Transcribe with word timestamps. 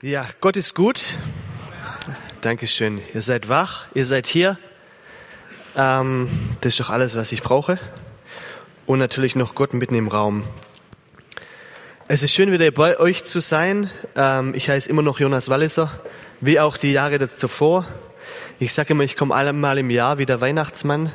Ja, 0.00 0.28
Gott 0.40 0.56
ist 0.56 0.76
gut. 0.76 1.16
Dankeschön. 2.40 3.02
Ihr 3.14 3.20
seid 3.20 3.48
wach, 3.48 3.88
ihr 3.94 4.06
seid 4.06 4.28
hier. 4.28 4.56
Ähm, 5.74 6.28
das 6.60 6.74
ist 6.74 6.78
doch 6.78 6.90
alles, 6.90 7.16
was 7.16 7.32
ich 7.32 7.42
brauche. 7.42 7.80
Und 8.86 9.00
natürlich 9.00 9.34
noch 9.34 9.56
Gott 9.56 9.74
mitten 9.74 9.96
im 9.96 10.06
Raum. 10.06 10.44
Es 12.06 12.22
ist 12.22 12.32
schön, 12.32 12.52
wieder 12.52 12.70
bei 12.70 13.00
euch 13.00 13.24
zu 13.24 13.40
sein. 13.40 13.90
Ähm, 14.14 14.54
ich 14.54 14.70
heiße 14.70 14.88
immer 14.88 15.02
noch 15.02 15.18
Jonas 15.18 15.48
Walliser, 15.48 15.90
wie 16.40 16.60
auch 16.60 16.76
die 16.76 16.92
Jahre 16.92 17.28
zuvor. 17.28 17.84
Ich 18.60 18.72
sage 18.72 18.92
immer, 18.92 19.02
ich 19.02 19.16
komme 19.16 19.34
einmal 19.34 19.78
im 19.78 19.90
Jahr 19.90 20.18
wie 20.18 20.26
der 20.26 20.40
Weihnachtsmann. 20.40 21.12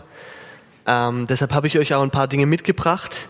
Ähm, 0.85 1.25
deshalb 1.27 1.53
habe 1.53 1.67
ich 1.67 1.79
euch 1.79 1.93
auch 1.93 2.03
ein 2.03 2.11
paar 2.11 2.27
Dinge 2.27 2.47
mitgebracht. 2.47 3.22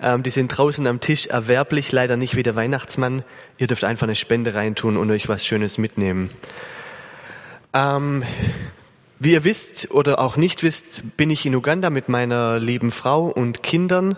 Ähm, 0.00 0.22
die 0.22 0.30
sind 0.30 0.48
draußen 0.48 0.86
am 0.86 1.00
Tisch 1.00 1.26
erwerblich, 1.26 1.92
leider 1.92 2.16
nicht 2.16 2.36
wie 2.36 2.42
der 2.42 2.56
Weihnachtsmann. 2.56 3.24
Ihr 3.58 3.66
dürft 3.66 3.84
einfach 3.84 4.06
eine 4.06 4.14
Spende 4.14 4.54
reintun 4.54 4.96
und 4.96 5.10
euch 5.10 5.28
was 5.28 5.44
Schönes 5.44 5.78
mitnehmen. 5.78 6.30
Ähm, 7.74 8.22
wie 9.18 9.32
ihr 9.32 9.44
wisst 9.44 9.90
oder 9.90 10.20
auch 10.20 10.36
nicht 10.36 10.62
wisst, 10.62 11.16
bin 11.16 11.30
ich 11.30 11.44
in 11.44 11.54
Uganda 11.54 11.90
mit 11.90 12.08
meiner 12.08 12.58
lieben 12.58 12.92
Frau 12.92 13.26
und 13.26 13.62
Kindern 13.62 14.16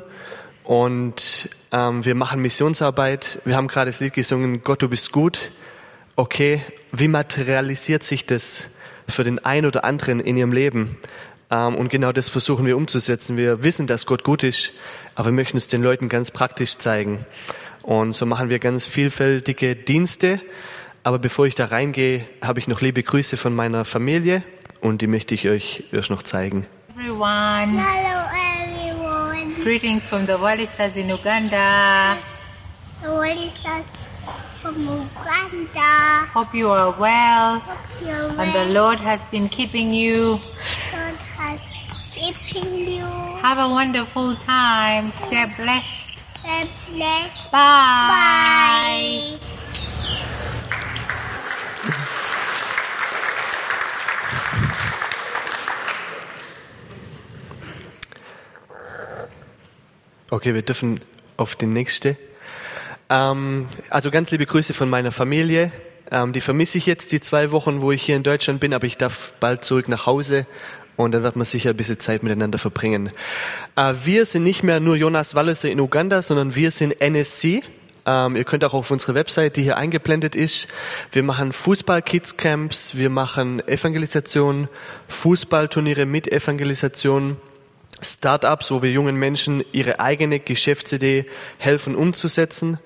und 0.64 1.48
ähm, 1.72 2.04
wir 2.04 2.14
machen 2.14 2.42
Missionsarbeit. 2.42 3.40
Wir 3.44 3.56
haben 3.56 3.66
gerade 3.66 3.90
das 3.90 4.00
Lied 4.00 4.14
gesungen, 4.14 4.62
Gott, 4.62 4.82
du 4.82 4.88
bist 4.88 5.10
gut. 5.10 5.50
Okay, 6.16 6.60
wie 6.92 7.08
materialisiert 7.08 8.02
sich 8.02 8.26
das 8.26 8.72
für 9.08 9.24
den 9.24 9.44
einen 9.44 9.66
oder 9.66 9.84
anderen 9.84 10.20
in 10.20 10.36
ihrem 10.36 10.52
Leben? 10.52 10.98
Ähm, 11.50 11.74
und 11.74 11.88
genau 11.88 12.12
das 12.12 12.28
versuchen 12.28 12.66
wir 12.66 12.76
umzusetzen. 12.76 13.36
Wir 13.36 13.62
wissen, 13.62 13.86
dass 13.86 14.06
Gott 14.06 14.24
gut 14.24 14.42
ist, 14.42 14.72
aber 15.14 15.26
wir 15.26 15.32
möchten 15.32 15.56
es 15.56 15.66
den 15.68 15.82
Leuten 15.82 16.08
ganz 16.08 16.30
praktisch 16.30 16.78
zeigen. 16.78 17.24
Und 17.82 18.14
so 18.14 18.26
machen 18.26 18.50
wir 18.50 18.58
ganz 18.58 18.86
vielfältige 18.86 19.74
Dienste. 19.74 20.40
Aber 21.02 21.18
bevor 21.18 21.46
ich 21.46 21.54
da 21.54 21.66
reingehe, 21.66 22.26
habe 22.42 22.58
ich 22.58 22.68
noch 22.68 22.80
liebe 22.82 23.02
Grüße 23.02 23.36
von 23.36 23.54
meiner 23.54 23.84
Familie 23.84 24.42
und 24.80 25.00
die 25.00 25.06
möchte 25.06 25.34
ich 25.34 25.48
euch 25.48 25.84
erst 25.92 26.10
noch 26.10 26.22
zeigen. 26.22 26.66
Everyone, 26.94 27.82
Hello 27.82 28.26
everyone. 28.36 29.64
greetings 29.64 30.06
from 30.06 30.26
the 30.26 30.34
Walisas 30.38 30.94
in 30.96 31.10
Uganda. 31.10 32.16
Is 33.02 33.54
that 33.64 33.84
from 34.60 34.74
Uganda? 34.76 36.26
Hope 36.34 36.54
you 36.54 36.68
are 36.68 36.94
well 36.98 37.62
Your 38.04 38.38
and 38.38 38.52
the 38.52 38.74
Lord 38.74 39.00
has 39.00 39.24
been 39.30 39.48
keeping 39.48 39.94
you. 39.94 40.38
You. 42.20 43.04
Have 43.40 43.58
a 43.58 43.66
wonderful 43.66 44.36
time. 44.36 45.10
Stay 45.12 45.46
blessed. 45.56 46.22
And 46.44 46.68
bless. 46.92 47.48
Bye. 47.50 48.08
Bye. 48.10 49.38
Okay, 60.30 60.54
wir 60.54 60.62
dürfen 60.62 61.00
auf 61.38 61.56
die 61.56 61.66
nächste. 61.66 62.16
Ähm, 63.08 63.66
also 63.88 64.10
ganz 64.10 64.30
liebe 64.30 64.44
Grüße 64.44 64.74
von 64.74 64.90
meiner 64.90 65.10
Familie. 65.10 65.72
Ähm, 66.10 66.34
die 66.34 66.40
vermisse 66.40 66.76
ich 66.76 66.86
jetzt 66.86 67.12
die 67.12 67.20
zwei 67.20 67.50
Wochen, 67.50 67.80
wo 67.80 67.92
ich 67.92 68.02
hier 68.02 68.16
in 68.16 68.22
Deutschland 68.22 68.60
bin, 68.60 68.74
aber 68.74 68.86
ich 68.86 68.98
darf 68.98 69.32
bald 69.40 69.64
zurück 69.64 69.88
nach 69.88 70.06
Hause 70.06 70.44
und 71.00 71.12
dann 71.12 71.22
wird 71.22 71.36
man 71.36 71.44
sicher 71.44 71.70
ein 71.70 71.76
bisschen 71.76 71.98
Zeit 71.98 72.22
miteinander 72.22 72.58
verbringen. 72.58 73.10
Äh, 73.76 73.94
wir 74.04 74.24
sind 74.24 74.44
nicht 74.44 74.62
mehr 74.62 74.80
nur 74.80 74.96
Jonas 74.96 75.34
Walliser 75.34 75.70
in 75.70 75.80
Uganda, 75.80 76.22
sondern 76.22 76.54
wir 76.54 76.70
sind 76.70 77.00
NSC. 77.00 77.62
Ähm, 78.06 78.36
ihr 78.36 78.44
könnt 78.44 78.64
auch 78.64 78.74
auf 78.74 78.90
unsere 78.90 79.14
Website, 79.14 79.56
die 79.56 79.62
hier 79.62 79.76
eingeblendet 79.76 80.34
ist, 80.34 80.68
wir 81.12 81.22
machen 81.22 81.52
Fußball-Kids-Camps, 81.52 82.96
wir 82.96 83.10
machen 83.10 83.66
Evangelisation, 83.66 84.68
Fußballturniere 85.08 86.06
mit 86.06 86.30
Evangelisation, 86.30 87.36
Startups, 88.02 88.70
wo 88.70 88.82
wir 88.82 88.90
jungen 88.90 89.16
Menschen 89.16 89.62
ihre 89.72 90.00
eigene 90.00 90.40
Geschäftsidee 90.40 91.26
helfen 91.58 91.94
umzusetzen. 91.94 92.78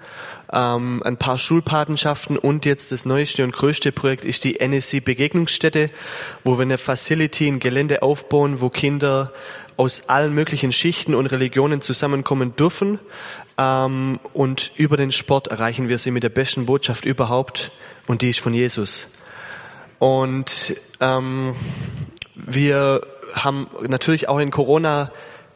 Ähm, 0.53 1.03
ein 1.05 1.17
paar 1.17 1.39
Schulpatenschaften 1.39 2.37
und 2.37 2.67
jetzt 2.67 2.93
das 2.93 3.07
neueste 3.07 3.45
und 3.45 3.53
größte 3.53 3.93
Projekt 3.93 4.25
ist 4.25 4.45
die 4.45 4.61
NSC 4.61 5.01
Begegnungsstätte, 5.01 5.91
wo 6.45 6.59
wir 6.59 6.63
eine 6.63 6.79
Facility, 6.79 7.49
ein 7.49 7.61
Gelände 7.61 8.03
aufbauen, 8.03 8.61
wo 8.61 8.69
Kinder 8.69 9.33
aus 9.77 10.09
allen 10.09 10.35
möglichen 10.35 10.73
Schichten 10.73 11.15
und 11.15 11.27
Religionen 11.27 11.81
zusammenkommen 11.81 12.57
dürfen. 12.57 12.99
Ähm, 13.57 14.21
und 14.33 14.73
über 14.77 14.97
den 14.97 15.13
Sport 15.13 15.49
erreichen 15.49 15.89
wir 15.89 15.99
sie 15.99 16.11
mit 16.11 16.23
der 16.23 16.29
besten 16.29 16.67
Botschaft 16.67 17.05
überhaupt 17.05 17.71
und 18.07 18.23
die 18.23 18.31
ist 18.31 18.41
von 18.41 18.55
Jesus. 18.55 19.09
Und 19.99 20.77
ähm, 21.01 21.55
wir 22.35 23.07
haben 23.35 23.69
natürlich 23.87 24.29
auch 24.29 24.39
in 24.39 24.51
Corona 24.51 25.11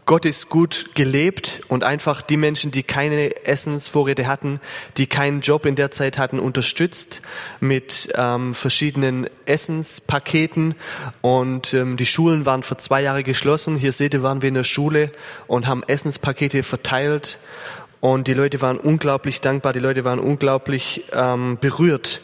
Gott 0.09 0.25
ist 0.25 0.49
gut 0.49 0.95
gelebt 0.95 1.61
und 1.69 1.85
einfach 1.85 2.23
die 2.23 2.39
Menschen, 2.39 2.71
die 2.71 2.83
keine 2.83 3.45
Essensvorräte 3.45 4.27
hatten, 4.27 4.59
die 4.97 5.07
keinen 5.07 5.43
Job 5.43 5.67
in 5.67 5.75
der 5.75 5.91
Zeit 5.91 6.17
hatten, 6.17 6.39
unterstützt 6.39 7.21
mit 7.61 8.09
ähm, 8.15 8.55
verschiedenen 8.55 9.29
Essenspaketen. 9.45 10.77
Und 11.21 11.75
ähm, 11.75 11.99
die 11.99 12.07
Schulen 12.07 12.47
waren 12.47 12.63
für 12.63 12.79
zwei 12.79 13.03
Jahre 13.03 13.23
geschlossen. 13.23 13.77
Hier 13.77 13.93
seht 13.93 14.15
ihr, 14.15 14.23
waren 14.23 14.41
wir 14.41 14.49
in 14.49 14.55
der 14.55 14.65
Schule 14.65 15.13
und 15.47 15.67
haben 15.67 15.83
Essenspakete 15.83 16.63
verteilt. 16.63 17.39
Und 18.01 18.29
die 18.29 18.35
Leute 18.35 18.63
waren 18.63 18.79
unglaublich 18.79 19.43
dankbar, 19.43 19.75
die 19.75 19.79
Leute 19.79 20.07
waren 20.07 20.21
unglaublich 20.21 21.05
ähm, 21.13 21.59
berührt. 21.61 22.23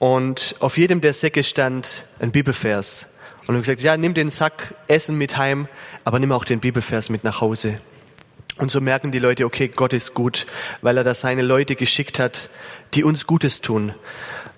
Und 0.00 0.56
auf 0.58 0.76
jedem 0.76 1.00
der 1.00 1.12
Säcke 1.12 1.44
stand 1.44 2.02
ein 2.18 2.32
Bibelvers. 2.32 3.19
Und 3.50 3.54
wir 3.54 3.58
haben 3.58 3.62
gesagt, 3.62 3.82
ja, 3.82 3.96
nimm 3.96 4.14
den 4.14 4.30
Sack 4.30 4.74
Essen 4.86 5.18
mit 5.18 5.36
heim, 5.36 5.66
aber 6.04 6.20
nimm 6.20 6.30
auch 6.30 6.44
den 6.44 6.60
Bibelvers 6.60 7.10
mit 7.10 7.24
nach 7.24 7.40
Hause. 7.40 7.80
Und 8.58 8.70
so 8.70 8.80
merken 8.80 9.10
die 9.10 9.18
Leute, 9.18 9.44
okay, 9.44 9.66
Gott 9.66 9.92
ist 9.92 10.14
gut, 10.14 10.46
weil 10.82 10.96
er 10.96 11.02
da 11.02 11.14
seine 11.14 11.42
Leute 11.42 11.74
geschickt 11.74 12.20
hat, 12.20 12.48
die 12.94 13.02
uns 13.02 13.26
Gutes 13.26 13.60
tun. 13.60 13.92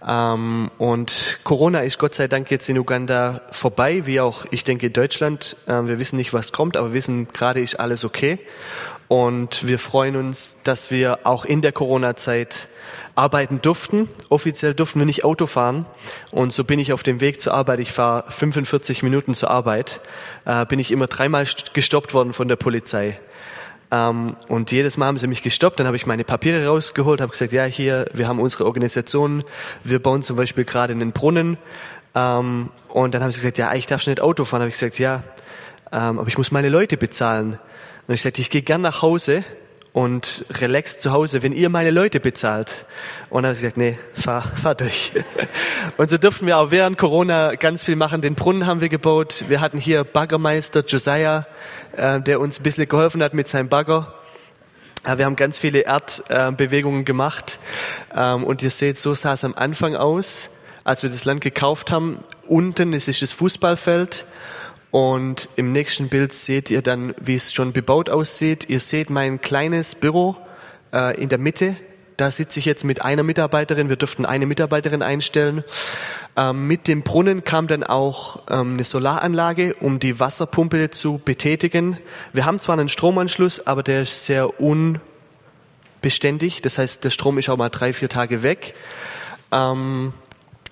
Ähm, 0.07 0.71
und 0.77 1.39
Corona 1.43 1.81
ist 1.81 1.99
Gott 1.99 2.15
sei 2.15 2.29
Dank 2.29 2.51
jetzt 2.51 2.69
in 2.69 2.77
Uganda 2.77 3.41
vorbei, 3.51 4.05
wie 4.05 4.21
auch, 4.21 4.45
ich 4.51 4.63
denke, 4.63 4.91
Deutschland. 4.91 5.57
Ähm, 5.67 5.89
wir 5.89 5.99
wissen 5.99 6.19
nicht, 6.19 6.35
was 6.35 6.53
kommt, 6.53 6.77
aber 6.77 6.89
wir 6.89 6.95
wissen, 6.95 7.29
gerade 7.29 7.61
ist 7.61 7.81
alles 7.81 8.05
okay. 8.05 8.41
Und 9.13 9.69
wir 9.69 9.79
freuen 9.79 10.17
uns, 10.17 10.63
dass 10.65 10.91
wir 10.91 11.19
auch 11.25 11.45
in 11.45 11.61
der 11.61 11.73
Corona-Zeit 11.73 12.69
arbeiten 13.15 13.61
durften. 13.61 14.09
Offiziell 14.31 14.73
durften 14.73 15.01
wir 15.01 15.05
nicht 15.05 15.23
Auto 15.23 15.45
fahren. 15.47 15.85
Und 16.31 16.55
so 16.55 16.65
bin 16.65 16.79
ich 16.79 16.95
auf 16.95 17.03
dem 17.03 17.21
Weg 17.21 17.39
zur 17.39 17.53
Arbeit. 17.53 17.81
Ich 17.81 17.93
fahre 17.93 18.25
45 18.31 19.03
Minuten 19.03 19.35
zur 19.35 19.51
Arbeit. 19.51 20.01
Äh, 20.47 20.65
bin 20.65 20.79
ich 20.79 20.91
immer 20.91 21.09
dreimal 21.09 21.47
gestoppt 21.75 22.15
worden 22.15 22.33
von 22.33 22.49
der 22.49 22.57
Polizei. 22.57 23.19
Ähm, 23.91 24.35
und 24.49 24.73
jedes 24.73 24.97
Mal 24.97 25.09
haben 25.09 25.19
sie 25.19 25.27
mich 25.27 25.43
gestoppt. 25.43 25.79
Dann 25.79 25.87
habe 25.87 25.97
ich 25.97 26.07
meine 26.07 26.25
Papiere 26.25 26.65
rausgeholt, 26.65 27.21
habe 27.21 27.33
gesagt, 27.33 27.53
ja, 27.53 27.65
hier, 27.65 28.07
wir 28.15 28.29
haben 28.29 28.41
unsere 28.41 28.65
Organisation. 28.65 29.45
Wir 29.85 29.99
bauen 29.99 30.23
zum 30.23 30.39
Beispiel 30.39 30.65
gerade 30.65 30.95
einen 30.95 31.13
Brunnen. 31.13 31.59
Ähm, 32.15 32.71
und 32.89 33.13
dann 33.15 33.23
haben 33.23 33.31
sie 33.31 33.41
gesagt, 33.41 33.59
ja, 33.59 33.75
ich 33.75 33.85
darf 33.85 34.01
schon 34.01 34.13
nicht 34.13 34.23
Auto 34.23 34.47
fahren. 34.47 34.63
Habe 34.63 34.71
ich 34.71 34.77
gesagt, 34.77 34.99
ja, 34.99 35.23
ähm, 35.93 36.19
aber 36.19 36.29
ich 36.29 36.39
muss 36.39 36.51
meine 36.51 36.71
Leute 36.71 36.97
bezahlen. 36.97 37.59
Und 38.09 38.15
ich 38.15 38.23
sagte, 38.23 38.41
ich 38.41 38.51
gehe 38.51 38.63
gern 38.63 38.81
nach 38.81 39.03
Hause 39.03 39.45
und 39.93 40.47
relax 40.59 40.99
zu 40.99 41.13
Hause, 41.13 41.43
wenn 41.43 41.53
ihr 41.53 41.69
meine 41.69 41.91
Leute 41.91 42.19
bezahlt. 42.19 42.85
Und 43.29 43.43
dann 43.43 43.51
habe 43.51 43.55
ich 43.55 43.61
gesagt, 43.61 43.77
nee, 43.77 43.99
fahr, 44.15 44.43
fahr 44.43 44.75
durch. 44.75 45.13
Und 45.99 46.09
so 46.11 46.17
durften 46.17 46.47
wir 46.47 46.59
auch 46.59 46.71
während 46.71 46.97
Corona 46.97 47.55
ganz 47.57 47.85
viel 47.85 47.97
machen. 47.97 48.23
Den 48.23 48.35
Brunnen 48.35 48.67
haben 48.67 48.81
wir 48.81 48.89
gebaut. 48.89 49.45
Wir 49.49 49.61
hatten 49.61 49.79
hier 49.79 50.05
Baggermeister 50.05 50.85
Josiah, 50.87 51.47
äh, 51.97 52.21
der 52.21 52.41
uns 52.41 52.59
ein 52.59 52.63
bisschen 52.63 52.89
geholfen 52.89 53.23
hat 53.23 53.35
mit 53.35 53.49
seinem 53.49 53.69
Bagger. 53.69 54.15
Wir 55.05 55.25
haben 55.25 55.37
ganz 55.37 55.59
viele 55.59 55.81
Erdbewegungen 55.81 57.05
gemacht. 57.05 57.59
Ähm, 58.15 58.45
Und 58.45 58.63
ihr 58.63 58.71
seht, 58.71 58.99
so 58.99 59.15
sah 59.15 59.33
es 59.35 59.45
am 59.45 59.55
Anfang 59.55 59.97
aus, 59.97 60.51
als 60.85 61.03
wir 61.03 61.11
das 61.11 61.25
Land 61.25 61.41
gekauft 61.41 61.91
haben. 61.91 62.23
Unten 62.47 62.93
ist 62.93 63.09
das 63.09 63.33
Fußballfeld. 63.33 64.25
Und 64.93 65.49
im 65.57 65.73
nächsten 65.73 66.09
Bild 66.09 66.33
seht 66.35 66.71
ihr 66.71 66.83
dann, 66.83 67.15
wie 67.19 67.35
es 67.35 67.55
schon 67.55 67.73
bebaut 67.73 68.11
aussieht. 68.11 68.69
Ihr 68.69 68.79
seht 68.79 69.09
mein 69.09 69.41
kleines 69.41 69.95
Büro 69.95 70.37
äh, 70.93 71.19
in 71.19 71.31
der 71.31 71.39
Mitte. 71.39 71.77
Da 72.19 72.31
sitze 72.31 72.61
ich 72.61 72.67
jetzt 72.67 72.85
mit 72.85 73.03
einer 73.03 73.23
Mitarbeiterin. 73.23 73.89
Wir 73.89 73.97
dürften 73.97 74.27
eine 74.27 74.45
Mitarbeiterin 74.45 75.03
einstellen. 75.03 75.65
Ähm, 76.37 76.67
mit 76.67 76.89
dem 76.89 77.01
Brunnen 77.01 77.43
kam 77.43 77.69
dann 77.69 77.85
auch 77.85 78.43
ähm, 78.51 78.75
eine 78.75 78.85
Solaranlage, 78.85 79.77
um 79.81 79.99
die 79.99 80.21
Wasserpumpe 80.21 80.91
zu 80.91 81.23
betätigen. 81.25 81.97
Wir 82.35 82.45
haben 82.45 82.61
zwar 82.61 82.79
einen 82.79 82.91
Stromanschluss, 82.91 83.67
aber 83.67 83.83
der 83.83 84.03
ist 84.03 84.27
sehr 84.27 84.61
unbeständig. 84.61 86.61
Das 86.61 86.77
heißt, 86.77 87.03
der 87.03 87.09
Strom 87.09 87.39
ist 87.39 87.49
auch 87.49 87.57
mal 87.57 87.71
drei, 87.71 87.95
vier 87.95 88.11
Tage 88.11 88.43
weg. 88.43 88.75
Ähm, 89.53 90.13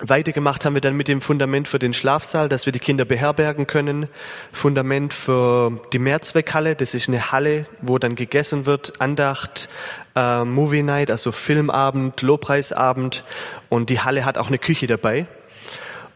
Weitergemacht 0.01 0.65
haben 0.65 0.75
wir 0.75 0.81
dann 0.81 0.97
mit 0.97 1.09
dem 1.09 1.21
Fundament 1.21 1.69
für 1.69 1.79
den 1.79 1.93
Schlafsaal, 1.93 2.49
dass 2.49 2.65
wir 2.65 2.73
die 2.73 2.79
Kinder 2.79 3.05
beherbergen 3.05 3.67
können. 3.67 4.09
Fundament 4.51 5.13
für 5.13 5.79
die 5.93 5.99
Mehrzweckhalle, 5.99 6.75
das 6.75 6.95
ist 6.95 7.09
eine 7.09 7.33
Halle, 7.33 7.67
wo 7.83 7.99
dann 7.99 8.15
gegessen 8.15 8.65
wird, 8.65 9.01
Andacht, 9.01 9.69
äh, 10.17 10.45
Movie 10.45 10.83
Night, 10.83 11.11
also 11.11 11.33
Filmabend, 11.33 12.23
Lobpreisabend. 12.23 13.25
Und 13.69 13.91
die 13.91 14.01
Halle 14.01 14.25
hat 14.25 14.39
auch 14.39 14.49
eine 14.49 14.59
Küche 14.59 14.87
dabei. 14.87 15.27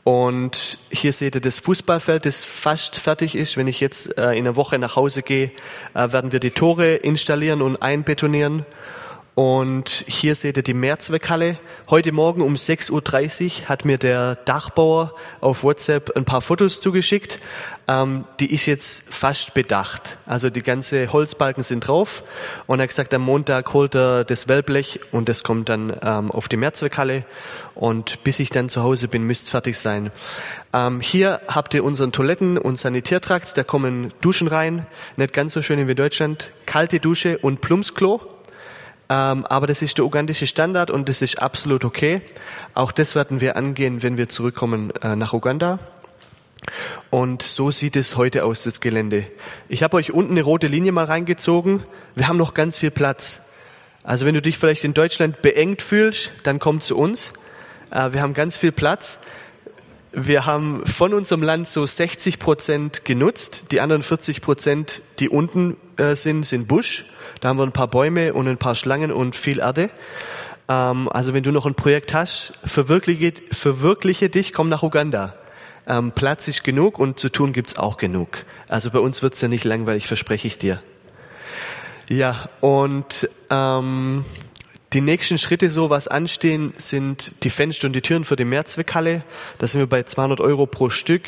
Und 0.02 0.78
hier 0.90 1.12
seht 1.12 1.34
ihr 1.34 1.40
das 1.40 1.60
Fußballfeld, 1.60 2.26
das 2.26 2.44
fast 2.44 2.96
fertig 2.96 3.36
ist. 3.36 3.56
Wenn 3.56 3.69
ich 3.69 3.81
jetzt 3.81 4.16
äh, 4.19 4.32
in 4.32 4.46
einer 4.46 4.56
Woche 4.56 4.78
nach 4.78 4.96
Hause 4.96 5.22
gehe, 5.22 5.50
äh, 5.94 6.12
werden 6.12 6.32
wir 6.32 6.40
die 6.40 6.50
Tore 6.50 6.94
installieren 6.94 7.62
und 7.62 7.81
einbetonieren. 7.81 8.66
Und 9.34 10.04
hier 10.06 10.36
seht 10.36 10.56
ihr 10.56 10.62
die 10.62 10.75
Mehrzweckhalle. 10.75 11.58
Heute 11.90 12.12
Morgen 12.12 12.40
um 12.40 12.54
6.30 12.54 12.92
Uhr 13.62 13.69
hat 13.69 13.84
mir 13.84 13.98
der 13.98 14.36
Dachbauer 14.36 15.12
auf 15.40 15.64
WhatsApp 15.64 16.16
ein 16.16 16.25
paar 16.25 16.40
Fotos 16.40 16.81
zugeschickt. 16.81 17.40
Ähm, 17.88 18.26
die 18.38 18.54
ist 18.54 18.66
jetzt 18.66 19.12
fast 19.12 19.52
bedacht. 19.52 20.19
Also 20.25 20.50
die 20.50 20.62
ganze 20.62 21.12
Holzbalken 21.12 21.64
sind 21.64 21.81
drauf. 21.81 22.22
Und 22.69 22.78
er 22.78 22.84
hat 22.84 22.90
gesagt, 22.90 23.12
am 23.12 23.22
Montag 23.22 23.72
holt 23.72 23.96
er 23.96 24.22
das 24.22 24.46
Wellblech 24.46 25.00
und 25.10 25.28
das 25.28 25.42
kommt 25.42 25.69
dann 25.69 25.92
ähm, 26.00 26.31
auf 26.31 26.46
die 26.46 26.56
Mehrzweckhalle. 26.56 27.25
Und 27.75 28.22
bis 28.22 28.38
ich 28.38 28.50
dann 28.50 28.69
zu 28.69 28.84
Hause 28.84 29.08
bin, 29.08 29.25
müsste 29.25 29.46
es 29.46 29.50
fertig 29.50 29.76
sein. 29.76 30.12
Ähm, 30.72 31.00
hier 31.00 31.40
habt 31.48 31.75
ihr 31.75 31.82
unseren 31.82 32.12
Toiletten- 32.12 32.56
und 32.56 32.78
Sanitärtrakt. 32.78 33.58
Da 33.58 33.64
kommen 33.64 34.12
Duschen 34.20 34.46
rein. 34.46 34.86
Nicht 35.16 35.32
ganz 35.32 35.54
so 35.54 35.60
schön 35.60 35.84
wie 35.84 35.90
in 35.90 35.96
Deutschland. 35.96 36.52
Kalte 36.66 37.00
Dusche 37.00 37.38
und 37.38 37.60
Plumpsklo. 37.60 38.33
Ähm, 39.14 39.46
aber 39.46 39.69
das 39.69 39.81
ist 39.81 39.99
der 39.99 40.06
ugandische 40.06 40.49
Standard 40.49 40.90
und 40.90 41.08
das 41.08 41.22
ist 41.22 41.40
absolut 41.40 41.84
okay. 41.84 42.20
Auch 42.75 42.90
das 42.90 43.14
werden 43.14 43.40
wir 43.40 43.55
angehen, 43.55 44.02
wenn 44.02 44.16
wir 44.16 44.28
zurückkommen 44.28 44.90
äh, 45.02 45.14
nach 45.14 45.32
Uganda. 45.32 45.78
Und 47.11 47.43
so 47.43 47.70
sieht 47.70 47.94
es 47.94 48.16
heute 48.16 48.44
aus, 48.44 48.64
das 48.64 48.81
Gelände. 48.81 49.25
Ich 49.69 49.84
habe 49.84 49.96
euch 49.99 50.11
unten 50.12 50.32
eine 50.32 50.43
rote 50.43 50.66
Linie 50.66 50.90
mal 50.90 51.05
reingezogen. 51.05 51.84
Wir 52.16 52.26
haben 52.26 52.38
noch 52.38 52.55
ganz 52.55 52.76
viel 52.76 52.90
Platz. 52.90 53.43
Also 54.02 54.26
wenn 54.26 54.34
du 54.34 54.43
dich 54.43 54.58
vielleicht 54.58 54.82
in 54.82 54.94
Deutschland 54.94 55.43
beengt 55.43 55.81
fühlst, 55.81 56.32
dann 56.43 56.58
komm 56.58 56.81
zu 56.81 56.96
uns. 56.96 57.34
Äh, 57.93 58.14
wir 58.14 58.20
haben 58.20 58.34
ganz 58.34 58.56
viel 58.56 58.72
Platz. 58.72 59.20
Wir 60.10 60.44
haben 60.44 60.84
von 60.87 61.14
unserem 61.14 61.43
Land 61.44 61.69
so 61.69 61.87
60 61.87 62.40
Prozent 62.40 63.05
genutzt. 63.05 63.67
Die 63.70 63.81
anderen 63.81 64.02
40 64.02 64.40
Prozent, 64.40 65.02
die 65.20 65.28
unten 65.28 65.76
äh, 65.99 66.17
sind, 66.17 66.44
sind 66.44 66.67
Busch. 66.67 67.05
Da 67.40 67.48
haben 67.48 67.58
wir 67.58 67.64
ein 67.64 67.72
paar 67.72 67.88
Bäume 67.88 68.32
und 68.32 68.48
ein 68.48 68.58
paar 68.58 68.75
Schlangen 68.75 69.12
und 69.12 69.36
viel 69.36 69.60
Erde. 69.60 69.90
Ähm, 70.69 71.08
also 71.08 71.34
wenn 71.34 71.42
du 71.42 71.50
noch 71.50 71.66
ein 71.66 71.75
Projekt 71.75 72.14
hast, 72.14 72.52
verwirkliche, 72.64 73.32
verwirkliche 73.50 74.31
dich, 74.31 74.52
komm 74.52 74.69
nach 74.69 74.82
Uganda. 74.82 75.34
Ähm, 75.86 76.12
Platz 76.12 76.48
ist 76.48 76.64
genug 76.64 76.98
und 76.98 77.19
zu 77.19 77.28
tun 77.28 77.52
gibt's 77.52 77.76
auch 77.76 77.98
genug. 77.98 78.44
Also 78.69 78.90
bei 78.90 78.98
uns 78.98 79.22
wird's 79.22 79.40
ja 79.40 79.48
nicht 79.48 79.64
langweilig, 79.64 80.06
verspreche 80.06 80.46
ich 80.46 80.56
dir. 80.56 80.82
Ja, 82.08 82.48
und 82.60 83.28
ähm, 83.50 84.25
die 84.92 85.00
nächsten 85.00 85.38
Schritte, 85.38 85.70
so 85.70 85.90
was 85.90 86.06
anstehen, 86.06 86.72
sind 86.76 87.32
die 87.42 87.50
Fenster 87.50 87.86
und 87.86 87.94
die 87.94 88.00
Türen 88.00 88.25
für 88.25 88.36
die 88.36 88.44
Mehrzweckhalle. 88.44 89.22
Da 89.58 89.66
sind 89.66 89.81
wir 89.81 89.88
bei 89.88 90.04
200 90.04 90.40
Euro 90.40 90.66
pro 90.66 90.88
Stück. 90.88 91.22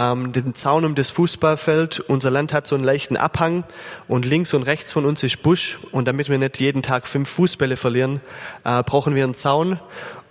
Ähm, 0.00 0.32
den 0.32 0.54
Zaun 0.54 0.84
um 0.84 0.94
das 0.94 1.10
Fußballfeld. 1.10 2.00
Unser 2.00 2.30
Land 2.30 2.52
hat 2.52 2.66
so 2.66 2.74
einen 2.74 2.84
leichten 2.84 3.16
Abhang 3.16 3.64
und 4.08 4.24
links 4.24 4.54
und 4.54 4.62
rechts 4.62 4.92
von 4.92 5.04
uns 5.04 5.22
ist 5.22 5.42
Busch. 5.42 5.78
Und 5.92 6.06
damit 6.06 6.28
wir 6.28 6.38
nicht 6.38 6.60
jeden 6.60 6.82
Tag 6.82 7.06
fünf 7.06 7.28
Fußbälle 7.28 7.76
verlieren, 7.76 8.20
äh, 8.64 8.82
brauchen 8.82 9.14
wir 9.14 9.24
einen 9.24 9.34
Zaun. 9.34 9.78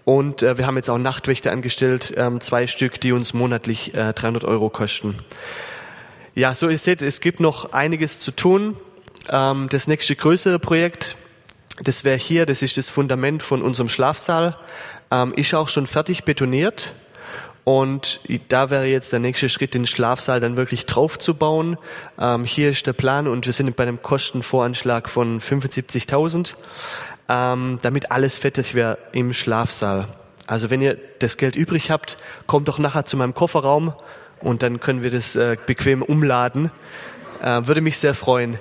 Und 0.05 0.41
äh, 0.41 0.57
wir 0.57 0.65
haben 0.65 0.77
jetzt 0.77 0.89
auch 0.89 0.97
Nachtwächter 0.97 1.51
angestellt, 1.51 2.13
ähm, 2.17 2.41
zwei 2.41 2.65
Stück, 2.65 2.99
die 2.99 3.11
uns 3.11 3.33
monatlich 3.33 3.93
äh, 3.93 4.13
300 4.13 4.43
Euro 4.43 4.69
kosten. 4.69 5.19
Ja, 6.33 6.55
so 6.55 6.69
ihr 6.69 6.77
seht, 6.77 7.01
es 7.01 7.21
gibt 7.21 7.39
noch 7.39 7.73
einiges 7.73 8.21
zu 8.21 8.31
tun. 8.31 8.75
Ähm, 9.29 9.67
das 9.69 9.87
nächste 9.87 10.15
größere 10.15 10.57
Projekt 10.57 11.15
das 11.81 12.03
wäre 12.03 12.17
hier, 12.17 12.45
das 12.45 12.61
ist 12.61 12.77
das 12.77 12.89
Fundament 12.89 13.41
von 13.41 13.61
unserem 13.61 13.87
Schlafsaal, 13.87 14.57
ähm, 15.11 15.33
ist 15.33 15.53
auch 15.53 15.69
schon 15.69 15.87
fertig 15.87 16.25
betoniert. 16.25 16.91
Und 17.69 18.19
da 18.47 18.71
wäre 18.71 18.87
jetzt 18.87 19.13
der 19.13 19.19
nächste 19.19 19.47
Schritt, 19.47 19.75
den 19.75 19.85
Schlafsaal 19.85 20.39
dann 20.39 20.57
wirklich 20.57 20.87
draufzubauen. 20.87 21.77
Ähm, 22.19 22.43
hier 22.43 22.71
ist 22.71 22.87
der 22.87 22.93
Plan 22.93 23.27
und 23.27 23.45
wir 23.45 23.53
sind 23.53 23.75
bei 23.75 23.83
einem 23.83 24.01
Kostenvoranschlag 24.01 25.07
von 25.07 25.39
75.000, 25.39 26.55
ähm, 27.29 27.77
damit 27.83 28.09
alles 28.09 28.39
fertig 28.39 28.73
wäre 28.73 28.97
im 29.11 29.33
Schlafsaal. 29.33 30.07
Also 30.47 30.71
wenn 30.71 30.81
ihr 30.81 30.97
das 31.19 31.37
Geld 31.37 31.55
übrig 31.55 31.91
habt, 31.91 32.17
kommt 32.47 32.67
doch 32.67 32.79
nachher 32.79 33.05
zu 33.05 33.17
meinem 33.17 33.35
Kofferraum 33.35 33.93
und 34.39 34.63
dann 34.63 34.79
können 34.79 35.03
wir 35.03 35.11
das 35.11 35.35
äh, 35.35 35.55
bequem 35.63 36.01
umladen. 36.01 36.71
Äh, 37.43 37.67
würde 37.67 37.81
mich 37.81 37.99
sehr 37.99 38.15
freuen. 38.15 38.57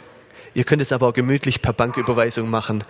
Ihr 0.59 0.65
könnt 0.65 0.83
es 0.83 0.91
aber 0.91 1.07
auch 1.07 1.13
gemütlich 1.13 1.63
per 1.63 1.73
Banküberweisung 1.73 2.51
machen. 2.51 2.83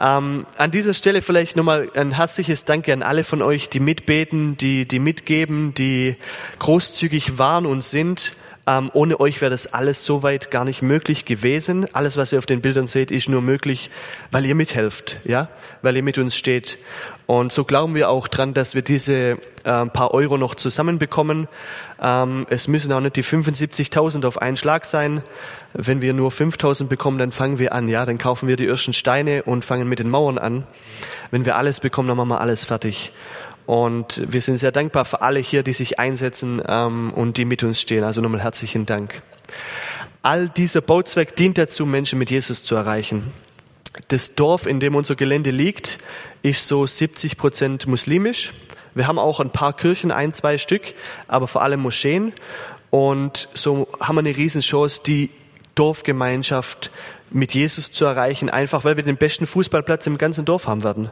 Ähm, 0.00 0.46
an 0.56 0.70
dieser 0.70 0.94
Stelle 0.94 1.20
vielleicht 1.20 1.54
nochmal 1.54 1.90
ein 1.94 2.12
herzliches 2.12 2.64
Danke 2.64 2.94
an 2.94 3.02
alle 3.02 3.24
von 3.24 3.42
euch, 3.42 3.68
die 3.68 3.78
mitbeten, 3.78 4.56
die, 4.56 4.88
die 4.88 4.98
mitgeben, 4.98 5.74
die 5.74 6.16
großzügig 6.60 7.36
waren 7.38 7.66
und 7.66 7.84
sind. 7.84 8.32
Ähm, 8.66 8.90
ohne 8.92 9.18
euch 9.20 9.40
wäre 9.40 9.50
das 9.50 9.72
alles 9.72 10.04
soweit 10.04 10.50
gar 10.50 10.64
nicht 10.64 10.82
möglich 10.82 11.24
gewesen. 11.24 11.86
Alles, 11.94 12.16
was 12.16 12.32
ihr 12.32 12.38
auf 12.38 12.46
den 12.46 12.60
Bildern 12.60 12.88
seht, 12.88 13.10
ist 13.10 13.28
nur 13.28 13.40
möglich, 13.40 13.90
weil 14.30 14.44
ihr 14.44 14.54
mithelft, 14.54 15.20
ja, 15.24 15.48
weil 15.82 15.96
ihr 15.96 16.02
mit 16.02 16.18
uns 16.18 16.36
steht. 16.36 16.78
Und 17.26 17.52
so 17.52 17.64
glauben 17.64 17.94
wir 17.94 18.10
auch 18.10 18.28
dran, 18.28 18.54
dass 18.54 18.74
wir 18.74 18.82
diese 18.82 19.38
äh, 19.64 19.86
paar 19.86 20.12
Euro 20.12 20.36
noch 20.36 20.54
zusammenbekommen. 20.54 21.48
Ähm, 22.02 22.46
es 22.50 22.68
müssen 22.68 22.92
auch 22.92 23.00
nicht 23.00 23.16
die 23.16 23.24
75.000 23.24 24.26
auf 24.26 24.42
einen 24.42 24.56
Schlag 24.56 24.84
sein. 24.84 25.22
Wenn 25.72 26.02
wir 26.02 26.12
nur 26.12 26.30
5.000 26.30 26.88
bekommen, 26.88 27.18
dann 27.18 27.32
fangen 27.32 27.58
wir 27.58 27.72
an, 27.72 27.88
ja, 27.88 28.04
dann 28.04 28.18
kaufen 28.18 28.48
wir 28.48 28.56
die 28.56 28.66
ersten 28.66 28.92
Steine 28.92 29.44
und 29.44 29.64
fangen 29.64 29.88
mit 29.88 30.00
den 30.00 30.10
Mauern 30.10 30.38
an. 30.38 30.64
Wenn 31.30 31.44
wir 31.44 31.56
alles 31.56 31.80
bekommen, 31.80 32.08
dann 32.08 32.16
machen 32.16 32.30
wir 32.30 32.40
alles 32.40 32.64
fertig. 32.64 33.12
Und 33.70 34.20
wir 34.26 34.42
sind 34.42 34.56
sehr 34.56 34.72
dankbar 34.72 35.04
für 35.04 35.22
alle 35.22 35.38
hier, 35.38 35.62
die 35.62 35.72
sich 35.72 36.00
einsetzen 36.00 36.60
ähm, 36.66 37.12
und 37.14 37.36
die 37.36 37.44
mit 37.44 37.62
uns 37.62 37.80
stehen. 37.80 38.02
Also 38.02 38.20
nochmal 38.20 38.42
herzlichen 38.42 38.84
Dank. 38.84 39.22
All 40.22 40.48
dieser 40.48 40.80
Bauzweck 40.80 41.36
dient 41.36 41.56
dazu, 41.56 41.86
Menschen 41.86 42.18
mit 42.18 42.32
Jesus 42.32 42.64
zu 42.64 42.74
erreichen. 42.74 43.32
Das 44.08 44.34
Dorf, 44.34 44.66
in 44.66 44.80
dem 44.80 44.96
unser 44.96 45.14
Gelände 45.14 45.52
liegt, 45.52 45.98
ist 46.42 46.66
so 46.66 46.84
70 46.84 47.36
Prozent 47.36 47.86
muslimisch. 47.86 48.52
Wir 48.96 49.06
haben 49.06 49.20
auch 49.20 49.38
ein 49.38 49.50
paar 49.50 49.72
Kirchen, 49.72 50.10
ein, 50.10 50.32
zwei 50.32 50.58
Stück, 50.58 50.82
aber 51.28 51.46
vor 51.46 51.62
allem 51.62 51.78
Moscheen. 51.78 52.32
Und 52.90 53.48
so 53.54 53.86
haben 54.00 54.16
wir 54.16 54.18
eine 54.18 54.36
Riesenchance, 54.36 55.00
die 55.06 55.30
Dorfgemeinschaft 55.74 56.90
mit 57.32 57.54
Jesus 57.54 57.92
zu 57.92 58.04
erreichen, 58.04 58.50
einfach 58.50 58.84
weil 58.84 58.96
wir 58.96 59.04
den 59.04 59.16
besten 59.16 59.46
Fußballplatz 59.46 60.06
im 60.06 60.18
ganzen 60.18 60.44
Dorf 60.44 60.66
haben 60.66 60.82
werden. 60.82 61.10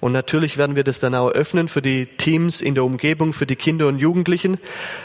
Und 0.00 0.12
natürlich 0.12 0.58
werden 0.58 0.76
wir 0.76 0.84
das 0.84 0.98
dann 0.98 1.14
auch 1.14 1.30
öffnen 1.30 1.68
für 1.68 1.82
die 1.82 2.06
Teams 2.06 2.60
in 2.60 2.74
der 2.74 2.84
Umgebung, 2.84 3.32
für 3.32 3.46
die 3.46 3.56
Kinder 3.56 3.86
und 3.86 3.98
Jugendlichen. 3.98 4.58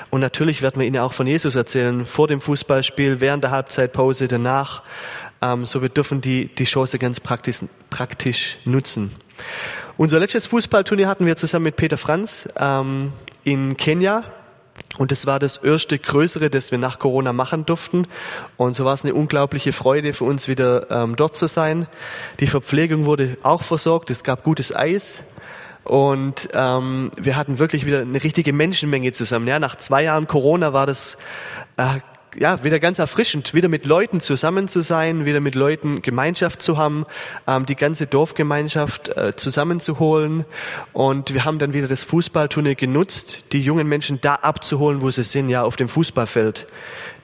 Und 0.10 0.22
natürlich 0.22 0.62
werden 0.62 0.80
wir 0.80 0.88
ihnen 0.88 0.98
auch 0.98 1.14
von 1.14 1.28
Jesus 1.28 1.56
erzählen, 1.56 2.06
vor 2.06 2.28
dem 2.28 2.42
Fußballspiel, 2.42 3.22
während 3.22 3.44
der 3.44 3.52
Halbzeitpause, 3.52 4.28
danach. 4.28 4.82
Ähm, 5.42 5.66
so 5.66 5.82
wir 5.82 5.90
dürfen 5.90 6.22
die, 6.22 6.48
die 6.48 6.64
Chance 6.64 6.98
ganz 6.98 7.20
praktisch, 7.20 7.60
praktisch 7.90 8.58
nutzen. 8.66 9.12
Unser 9.98 10.20
letztes 10.20 10.48
Fußballturnier 10.48 11.08
hatten 11.08 11.26
wir 11.26 11.36
zusammen 11.36 11.66
mit 11.66 11.76
Peter 11.76 11.98
Franz 11.98 12.50
ähm, 12.58 13.14
in 13.44 13.78
Kenia. 13.78 14.24
Und 14.98 15.12
es 15.12 15.25
war 15.25 15.39
das 15.39 15.58
erste 15.58 16.00
größere, 16.00 16.50
das 16.50 16.72
wir 16.72 16.77
nach 16.77 17.00
Corona 17.00 17.34
machen 17.34 17.65
durften. 17.65 18.08
Und 18.58 18.75
so 18.75 18.86
war 18.86 18.94
es 18.94 19.03
eine 19.03 19.13
unglaubliche 19.13 19.74
Freude 19.74 20.13
für 20.13 20.24
uns 20.24 20.48
wieder 20.48 20.89
ähm, 20.89 21.15
dort 21.15 21.36
zu 21.36 21.48
sein. 21.48 21.88
Die 22.39 22.48
Verpflegung 22.48 23.05
wurde 23.05 23.38
auch 23.44 23.62
versorgt. 23.62 24.10
Es 24.10 24.24
gab 24.24 24.44
gutes 24.44 24.74
Eis. 24.75 25.24
Und 25.84 26.50
ähm, 26.53 27.12
wir 27.15 27.36
hatten 27.36 27.60
wirklich 27.60 27.86
wieder 27.86 28.01
eine 28.01 28.24
richtige 28.24 28.53
Menschenmenge 28.53 29.12
zusammen. 29.12 29.48
Ja, 29.48 29.60
nach 29.60 29.75
zwei 29.75 30.03
Jahren 30.03 30.27
Corona 30.27 30.74
war 30.74 30.86
das 30.88 31.17
äh, 31.77 32.00
ja, 32.38 32.63
wieder 32.63 32.80
ganz 32.80 33.00
erfrischend, 33.00 33.54
wieder 33.54 33.70
mit 33.70 33.86
Leuten 33.86 34.20
zusammen 34.20 34.68
zu 34.68 34.82
sein, 34.82 35.25
wieder 35.25 35.39
mit 35.39 35.56
Leuten 35.56 36.01
Gemeinschaft 36.01 36.62
zu 36.62 36.77
haben, 36.77 37.06
ähm, 37.48 37.65
die 37.65 37.75
ganze 37.75 38.08
Dorfgemeinschaft 38.08 39.10
äh, 39.10 39.36
zusammenzuholen. 39.36 40.46
Und 40.94 41.34
wir 41.34 41.46
haben 41.46 41.60
dann 41.60 41.74
wieder 41.74 41.88
das 41.88 42.04
Fußballturnier 42.04 42.75
genutzt, 42.75 43.46
die 43.51 43.62
jungen 43.62 43.88
Menschen 43.88 44.22
da 44.22 44.36
abzuholen, 44.36 45.01
wo 45.01 45.10
sie 45.10 45.24
sind, 45.24 45.50
ja, 45.50 45.63
auf 45.63 45.75
dem 45.75 45.89
Fußballfeld. 45.89 46.68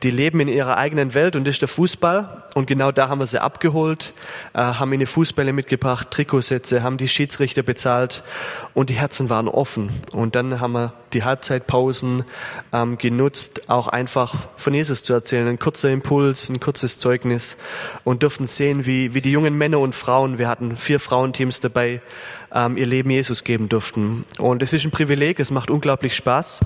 Die 0.04 0.12
leben 0.12 0.40
in 0.40 0.48
ihrer 0.48 0.78
eigenen 0.78 1.14
Welt 1.14 1.36
und 1.36 1.46
das 1.46 1.56
ist 1.56 1.62
der 1.62 1.68
Fußball. 1.68 2.44
Und 2.56 2.66
genau 2.66 2.92
da 2.92 3.08
haben 3.08 3.20
wir 3.20 3.26
sie 3.26 3.42
abgeholt, 3.42 4.14
äh, 4.54 4.60
haben 4.60 4.92
ihnen 4.94 5.08
Fußbälle 5.08 5.54
mitgebracht, 5.54 6.10
Trikotsätze, 6.12 6.84
haben 6.84 6.98
die 6.98 7.08
Schiedsrichter 7.08 7.64
bezahlt 7.64 8.24
und 8.74 8.90
die 8.90 8.96
Herzen 8.96 9.30
waren 9.30 9.48
offen. 9.48 9.90
Und 10.12 10.36
dann 10.36 10.60
haben 10.60 10.74
wir 10.74 10.94
die 11.14 11.24
Halbzeitpausen 11.24 12.24
ähm, 12.74 12.98
genutzt, 12.98 13.70
auch 13.70 13.88
einfach 13.88 14.36
von 14.58 14.74
Jesus 14.74 15.01
Jesus 15.02 15.04
zu 15.04 15.14
erzählen. 15.14 15.48
Ein 15.48 15.60
kurzer 15.60 15.90
Impuls, 15.90 16.50
ein 16.50 16.60
kurzes 16.60 16.98
Zeugnis 16.98 17.58
und 18.04 18.24
durften 18.24 18.48
sehen, 18.48 18.86
wie, 18.86 19.14
wie 19.14 19.22
die 19.22 19.32
jungen 19.32 19.58
Männer 19.58 19.80
und 19.80 19.96
Frauen, 19.96 20.38
wir 20.38 20.48
hatten 20.48 20.78
vier 20.78 21.00
Frauenteams 21.00 21.60
dabei, 21.60 22.02
ähm, 22.54 22.78
ihr 22.78 22.86
Leben 22.86 23.10
Jesus 23.10 23.44
geben 23.44 23.70
durften. 23.70 24.26
Und 24.38 24.62
es 24.62 24.74
ist 24.74 24.86
ein 24.86 24.92
Privileg, 24.92 25.40
es 25.40 25.52
macht 25.52 25.70
unglaublich 25.70 26.16
Spaß. 26.16 26.62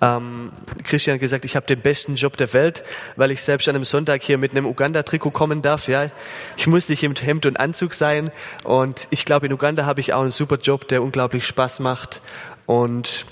Ähm, 0.00 0.50
Christian 0.84 1.14
hat 1.14 1.20
gesagt, 1.20 1.44
ich 1.44 1.54
habe 1.54 1.66
den 1.66 1.80
besten 1.80 2.16
Job 2.16 2.36
der 2.36 2.52
Welt, 2.52 2.82
weil 3.16 3.30
ich 3.30 3.42
selbst 3.42 3.68
an 3.68 3.76
einem 3.76 3.84
Sonntag 3.84 4.22
hier 4.22 4.38
mit 4.38 4.52
einem 4.52 4.66
Uganda-Trikot 4.66 5.30
kommen 5.30 5.62
darf. 5.62 5.88
Ja, 5.88 6.10
ich 6.56 6.66
muss 6.66 6.88
nicht 6.88 7.04
im 7.04 7.14
Hemd 7.14 7.46
und 7.46 7.60
Anzug 7.60 7.94
sein. 7.94 8.30
Und 8.64 9.06
ich 9.10 9.24
glaube, 9.24 9.46
in 9.46 9.52
Uganda 9.52 9.86
habe 9.86 10.00
ich 10.00 10.12
auch 10.12 10.22
einen 10.22 10.32
super 10.32 10.56
Job, 10.56 10.88
der 10.88 11.02
unglaublich 11.02 11.46
Spaß 11.46 11.80
macht. 11.80 12.20
Und 12.66 13.26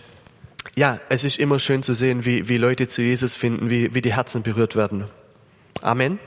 ja, 0.80 0.99
es 1.10 1.25
ist 1.25 1.38
immer 1.38 1.58
schön 1.58 1.82
zu 1.82 1.92
sehen, 1.92 2.25
wie, 2.25 2.49
wie 2.49 2.56
Leute 2.56 2.88
zu 2.88 3.02
Jesus 3.02 3.37
finden, 3.37 3.68
wie, 3.68 3.94
wie 3.94 4.00
die 4.00 4.14
Herzen 4.14 4.42
berührt 4.42 4.76
werden. 4.76 5.04
Amen. 5.82 6.18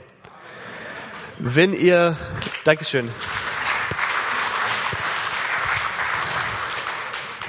Wenn 1.39 1.73
ihr, 1.73 2.15
Dankeschön. 2.63 3.09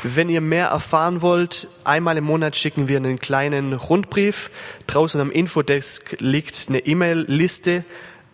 Wenn 0.02 0.30
ihr 0.30 0.40
mehr 0.40 0.68
erfahren 0.68 1.20
wollt, 1.20 1.68
einmal 1.84 2.16
im 2.16 2.24
Monat 2.24 2.56
schicken 2.56 2.88
wir 2.88 2.96
einen 2.96 3.18
kleinen 3.18 3.74
Rundbrief. 3.74 4.50
Draußen 4.86 5.20
am 5.20 5.30
Infodesk 5.30 6.16
liegt 6.20 6.70
eine 6.70 6.78
E-Mail-Liste. 6.78 7.84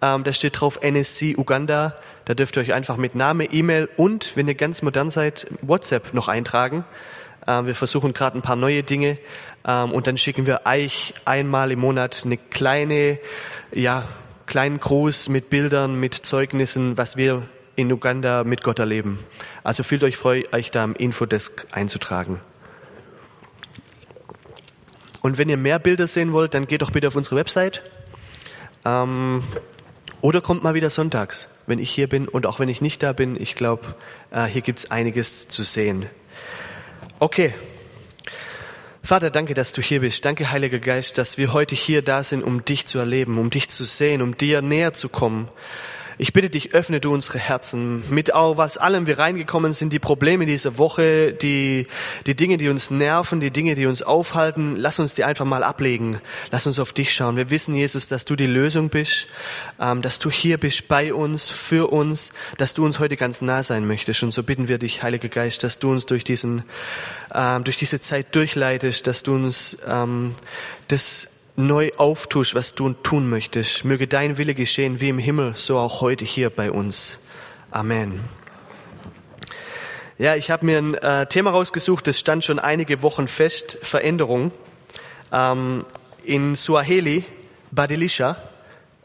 Ähm, 0.01 0.23
da 0.23 0.33
steht 0.33 0.61
drauf 0.61 0.79
NSC 0.81 1.35
Uganda. 1.37 1.97
Da 2.25 2.35
dürft 2.35 2.57
ihr 2.57 2.61
euch 2.61 2.73
einfach 2.73 2.99
mit 2.99 3.17
Name, 3.17 3.47
E-Mail 3.47 3.89
und, 3.97 4.37
wenn 4.37 4.47
ihr 4.47 4.55
ganz 4.55 4.83
modern 4.83 5.11
seid, 5.11 5.49
WhatsApp 5.61 6.15
noch 6.15 6.29
eintragen. 6.29 6.85
Ähm, 7.51 7.67
wir 7.67 7.75
versuchen 7.75 8.13
gerade 8.13 8.39
ein 8.39 8.43
paar 8.43 8.57
neue 8.57 8.85
Dinge. 8.85 9.19
Ähm, 9.67 9.91
und 9.91 10.07
dann 10.07 10.17
schicken 10.17 10.47
wir 10.47 10.63
euch 10.67 11.15
einmal 11.25 11.73
im 11.73 11.81
Monat 11.81 12.23
eine 12.25 12.37
kleine, 12.37 13.19
ja, 13.73 14.07
kleinen 14.47 14.79
Gruß 14.79 15.29
mit 15.29 15.51
Bildern, 15.51 15.99
mit 15.99 16.15
Zeugnissen, 16.15 16.97
was 16.97 17.17
wir 17.17 17.43
in 17.75 17.91
Uganda 17.91 18.45
mit 18.45 18.63
Gott 18.63 18.79
erleben. 18.79 19.19
Also 19.65 19.83
fühlt 19.83 20.05
euch 20.05 20.17
frei, 20.17 20.45
euch 20.53 20.71
da 20.71 20.85
am 20.85 20.95
Infodesk 20.95 21.67
einzutragen. 21.73 22.39
Und 25.23 25.37
wenn 25.37 25.49
ihr 25.49 25.57
mehr 25.57 25.79
Bilder 25.79 26.07
sehen 26.07 26.33
wollt, 26.33 26.55
dann 26.55 26.67
geht 26.67 26.83
doch 26.83 26.93
bitte 26.93 27.09
auf 27.09 27.17
unsere 27.17 27.37
Website. 27.37 27.83
Ähm, 28.85 29.43
oder 30.21 30.41
kommt 30.41 30.63
mal 30.63 30.75
wieder 30.75 30.91
sonntags, 30.91 31.49
wenn 31.67 31.81
ich 31.81 31.91
hier 31.91 32.09
bin 32.09 32.29
und 32.29 32.47
auch 32.47 32.61
wenn 32.61 32.69
ich 32.69 32.81
nicht 32.81 33.03
da 33.03 33.13
bin. 33.13 33.41
Ich 33.41 33.57
glaube, 33.57 33.95
äh, 34.31 34.45
hier 34.45 34.63
gibt 34.63 34.79
es 34.79 34.91
einiges 34.91 35.49
zu 35.49 35.65
sehen. 35.65 36.07
Okay. 37.23 37.53
Vater, 39.03 39.29
danke, 39.29 39.53
dass 39.53 39.75
du 39.75 39.83
hier 39.83 40.01
bist. 40.01 40.25
Danke, 40.25 40.53
Heiliger 40.53 40.79
Geist, 40.79 41.19
dass 41.19 41.37
wir 41.37 41.53
heute 41.53 41.75
hier 41.75 42.01
da 42.01 42.23
sind, 42.23 42.43
um 42.43 42.65
dich 42.65 42.87
zu 42.87 42.99
erleben, 42.99 43.37
um 43.37 43.51
dich 43.51 43.69
zu 43.69 43.85
sehen, 43.85 44.23
um 44.23 44.39
dir 44.39 44.63
näher 44.63 44.95
zu 44.95 45.11
kommen. 45.11 45.49
Ich 46.23 46.35
bitte 46.35 46.51
dich, 46.51 46.75
öffne 46.75 47.01
du 47.01 47.15
unsere 47.15 47.39
Herzen 47.39 48.05
mit 48.11 48.35
auch 48.35 48.59
was 48.59 48.77
allem 48.77 49.07
wir 49.07 49.19
reingekommen 49.19 49.73
sind, 49.73 49.91
die 49.91 49.99
Probleme 49.99 50.45
dieser 50.45 50.77
Woche, 50.77 51.33
die, 51.33 51.87
die 52.27 52.37
Dinge, 52.37 52.59
die 52.59 52.69
uns 52.69 52.91
nerven, 52.91 53.41
die 53.41 53.51
Dinge, 53.51 53.75
die 53.75 53.87
uns 53.87 54.03
aufhalten. 54.03 54.77
Lass 54.77 54.99
uns 54.99 55.15
die 55.15 55.25
einfach 55.25 55.47
mal 55.47 55.65
ablegen. 55.65 56.21
Lass 56.51 56.67
uns 56.67 56.79
auf 56.79 56.93
dich 56.93 57.15
schauen. 57.15 57.37
Wir 57.37 57.49
wissen, 57.49 57.75
Jesus, 57.75 58.09
dass 58.09 58.27
du 58.27 58.37
die 58.37 58.45
Lösung 58.45 58.91
bist, 58.91 59.29
ähm, 59.81 60.03
dass 60.03 60.19
du 60.19 60.31
hier 60.31 60.59
bist 60.59 60.89
bei 60.89 61.15
uns, 61.15 61.49
für 61.49 61.91
uns, 61.91 62.35
dass 62.59 62.75
du 62.75 62.85
uns 62.85 62.99
heute 62.99 63.17
ganz 63.17 63.41
nah 63.41 63.63
sein 63.63 63.87
möchtest. 63.87 64.23
Und 64.23 64.33
so 64.33 64.43
bitten 64.43 64.69
wir 64.69 64.77
dich, 64.77 65.03
Heiliger 65.03 65.31
Geist, 65.31 65.65
dass 65.65 65.79
du 65.79 65.91
uns 65.91 66.05
durch 66.05 66.23
diesen, 66.23 66.65
ähm, 67.35 67.65
durch 67.65 67.79
diese 67.79 67.99
Zeit 67.99 68.35
durchleitest, 68.35 69.07
dass 69.07 69.23
du 69.23 69.37
uns 69.37 69.79
ähm, 69.89 70.35
das 70.89 71.29
neu 71.67 71.91
auftust, 71.97 72.55
was 72.55 72.75
du 72.75 72.93
tun 72.93 73.29
möchtest. 73.29 73.85
Möge 73.85 74.07
dein 74.07 74.39
Wille 74.39 74.55
geschehen 74.55 75.01
wie 75.01 75.09
im 75.09 75.19
Himmel, 75.19 75.57
so 75.57 75.79
auch 75.79 76.01
heute 76.01 76.25
hier 76.25 76.51
bei 76.51 76.71
uns. 76.71 77.19
Amen. 77.71 78.21
Ja, 80.19 80.37
ich 80.37 80.51
habe 80.51 80.67
mir 80.67 80.79
ein 80.79 80.95
äh, 80.95 81.27
Thema 81.27 81.51
rausgesucht, 81.51 82.07
das 82.07 82.19
stand 82.19 82.45
schon 82.45 82.59
einige 82.59 83.03
Wochen 83.03 83.29
fest, 83.29 83.79
Veränderung. 83.83 84.53
Ähm, 85.33 85.85
in 86.25 86.57
Suaheli, 86.57 87.25
Badilisha, 87.71 88.37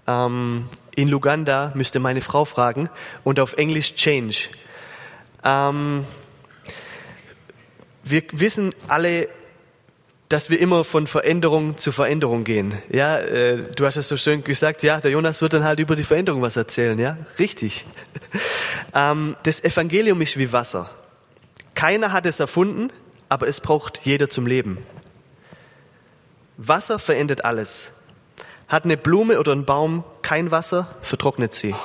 ähm, 0.07 0.67
in 0.95 1.07
Luganda, 1.07 1.71
müsste 1.75 1.99
meine 1.99 2.21
Frau 2.21 2.45
fragen, 2.45 2.89
und 3.23 3.39
auf 3.39 3.53
Englisch 3.53 3.95
Change. 3.95 4.49
Ähm, 5.43 6.05
wir 8.03 8.23
wissen 8.31 8.73
alle, 8.87 9.29
dass 10.29 10.49
wir 10.49 10.59
immer 10.59 10.83
von 10.83 11.07
Veränderung 11.07 11.77
zu 11.77 11.91
Veränderung 11.91 12.43
gehen. 12.43 12.73
Ja, 12.89 13.19
äh, 13.19 13.63
du 13.75 13.85
hast 13.85 13.95
es 13.95 14.07
so 14.07 14.17
schön 14.17 14.43
gesagt, 14.43 14.81
ja, 14.83 14.99
der 14.99 15.11
Jonas 15.11 15.41
wird 15.41 15.53
dann 15.53 15.63
halt 15.63 15.79
über 15.79 15.95
die 15.95 16.03
Veränderung 16.03 16.41
was 16.41 16.55
erzählen, 16.55 16.97
ja, 16.97 17.17
richtig. 17.37 17.85
ähm, 18.95 19.35
das 19.43 19.63
Evangelium 19.63 20.21
ist 20.21 20.37
wie 20.37 20.51
Wasser. 20.51 20.89
Keiner 21.75 22.11
hat 22.11 22.25
es 22.25 22.39
erfunden, 22.39 22.91
aber 23.29 23.47
es 23.47 23.61
braucht 23.61 24.01
jeder 24.03 24.29
zum 24.29 24.47
Leben. 24.47 24.79
Wasser 26.57 26.99
verändert 26.99 27.45
alles. 27.45 27.91
Hat 28.67 28.85
eine 28.85 28.97
Blume 28.97 29.39
oder 29.39 29.51
ein 29.51 29.65
Baum 29.65 30.03
kein 30.21 30.49
Wasser, 30.49 30.87
vertrocknet 31.01 31.53
sie. 31.53 31.75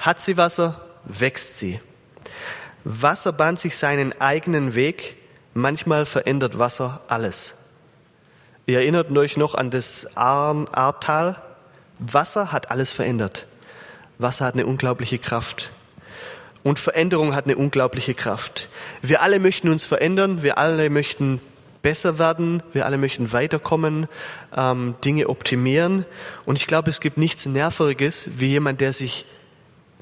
Hat 0.00 0.20
sie 0.20 0.36
Wasser, 0.36 0.80
wächst 1.04 1.58
sie. 1.58 1.80
Wasser 2.84 3.32
bahnt 3.32 3.60
sich 3.60 3.76
seinen 3.76 4.18
eigenen 4.20 4.74
Weg. 4.74 5.16
Manchmal 5.52 6.06
verändert 6.06 6.58
Wasser 6.58 7.02
alles. 7.08 7.63
Ihr 8.66 8.78
erinnert 8.78 9.14
euch 9.16 9.36
noch 9.36 9.54
an 9.54 9.70
das 9.70 10.16
Ahrtal. 10.16 11.36
Wasser 11.98 12.50
hat 12.50 12.70
alles 12.70 12.92
verändert. 12.92 13.46
Wasser 14.18 14.46
hat 14.46 14.54
eine 14.54 14.66
unglaubliche 14.66 15.18
Kraft. 15.18 15.70
Und 16.62 16.78
Veränderung 16.78 17.34
hat 17.34 17.44
eine 17.44 17.56
unglaubliche 17.56 18.14
Kraft. 18.14 18.68
Wir 19.02 19.20
alle 19.20 19.38
möchten 19.38 19.68
uns 19.68 19.84
verändern, 19.84 20.42
wir 20.42 20.56
alle 20.56 20.88
möchten 20.88 21.40
besser 21.82 22.18
werden, 22.18 22.62
wir 22.72 22.86
alle 22.86 22.96
möchten 22.96 23.34
weiterkommen, 23.34 24.08
ähm, 24.56 24.94
Dinge 25.04 25.28
optimieren. 25.28 26.06
Und 26.46 26.56
ich 26.58 26.66
glaube, 26.66 26.88
es 26.88 27.00
gibt 27.00 27.18
nichts 27.18 27.44
Nerviges 27.44 28.30
wie 28.38 28.46
jemand, 28.46 28.80
der 28.80 28.94
sich, 28.94 29.26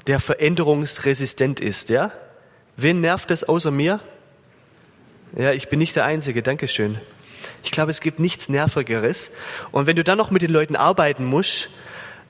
der 0.07 0.21
veränderungsresistent 0.21 1.59
ist. 1.59 1.89
Ja? 1.89 2.13
Wen 2.77 3.01
nervt 3.01 3.29
das 3.29 3.43
außer 3.43 3.71
mir? 3.71 3.99
Ja, 5.35 5.51
ich 5.51 5.67
bin 5.67 5.79
nicht 5.79 5.97
der 5.97 6.05
Einzige. 6.05 6.41
Dankeschön. 6.41 6.97
Ich 7.63 7.71
glaube, 7.71 7.91
es 7.91 8.01
gibt 8.01 8.19
nichts 8.19 8.49
Nervigeres. 8.49 9.31
Und 9.71 9.87
wenn 9.87 9.95
du 9.95 10.03
dann 10.03 10.17
noch 10.17 10.31
mit 10.31 10.41
den 10.41 10.51
Leuten 10.51 10.75
arbeiten 10.75 11.23
musst 11.23 11.69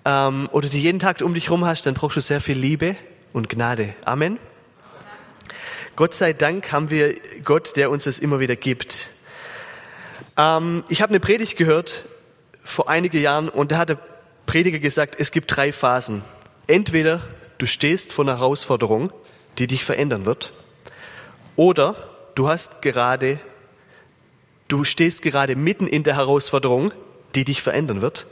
ähm, 0.06 0.48
oder 0.52 0.70
die 0.70 0.82
jeden 0.82 1.00
Tag 1.00 1.22
um 1.22 1.34
dich 1.34 1.46
herum 1.46 1.66
hast, 1.66 1.86
dann 1.86 1.96
brauchst 1.96 2.16
du 2.16 2.22
sehr 2.22 2.40
viel 2.40 2.58
Liebe 2.58 2.96
und 3.34 3.50
Gnade. 3.50 3.96
Amen. 4.06 4.38
Gott 5.96 6.14
sei 6.14 6.34
Dank 6.34 6.72
haben 6.72 6.90
wir 6.90 7.16
Gott, 7.44 7.76
der 7.76 7.90
uns 7.92 8.06
das 8.06 8.20
immer 8.20 8.40
wieder 8.40 8.56
gibt. 8.56 9.10
Ähm, 10.38 10.84
ich 10.90 11.02
habe 11.02 11.10
eine 11.10 11.20
Predigt 11.20 11.58
gehört 11.58 12.04
vor 12.64 12.90
einigen 12.90 13.22
Jahren 13.22 13.50
und 13.50 13.72
da 13.72 13.78
hat 13.78 13.90
der 13.90 14.00
Prediger 14.46 14.80
gesagt, 14.80 15.16
es 15.18 15.32
gibt 15.32 15.56
drei 15.56 15.72
Phasen. 15.72 16.22
Entweder 16.68 17.22
du 17.58 17.66
stehst 17.66 18.14
vor 18.14 18.26
einer 18.26 18.38
Herausforderung, 18.38 19.12
die 19.58 19.68
dich 19.68 19.84
verändern 19.84 20.26
wird, 20.26 20.54
oder 21.56 21.96
du 22.36 22.48
hast 22.48 22.82
gerade 22.82 23.40
du 24.68 24.84
stehst 24.84 25.22
gerade 25.22 25.56
mitten 25.56 25.88
in 25.88 26.04
der 26.04 26.16
Herausforderung, 26.16 26.92
die 27.36 27.46
dich 27.46 27.62
verändern 27.62 28.02
wird, 28.02 28.26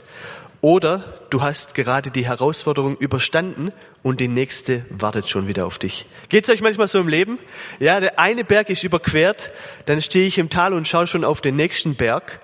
oder 0.62 1.02
du 1.30 1.42
hast 1.42 1.74
gerade 1.74 2.12
die 2.12 2.24
Herausforderung 2.24 2.96
überstanden 2.96 3.72
und 4.04 4.20
die 4.20 4.28
nächste 4.28 4.86
wartet 4.90 5.28
schon 5.28 5.48
wieder 5.48 5.66
auf 5.66 5.78
dich. 5.78 6.06
Geht's 6.28 6.48
euch 6.50 6.60
manchmal 6.60 6.86
so 6.86 7.00
im 7.00 7.08
Leben? 7.08 7.38
Ja, 7.80 7.98
der 7.98 8.18
eine 8.20 8.44
Berg 8.44 8.70
ist 8.70 8.84
überquert, 8.84 9.50
dann 9.86 10.00
stehe 10.00 10.26
ich 10.26 10.38
im 10.38 10.50
Tal 10.50 10.72
und 10.72 10.86
schaue 10.86 11.08
schon 11.08 11.24
auf 11.24 11.40
den 11.40 11.56
nächsten 11.56 11.96
Berg. 11.96 12.38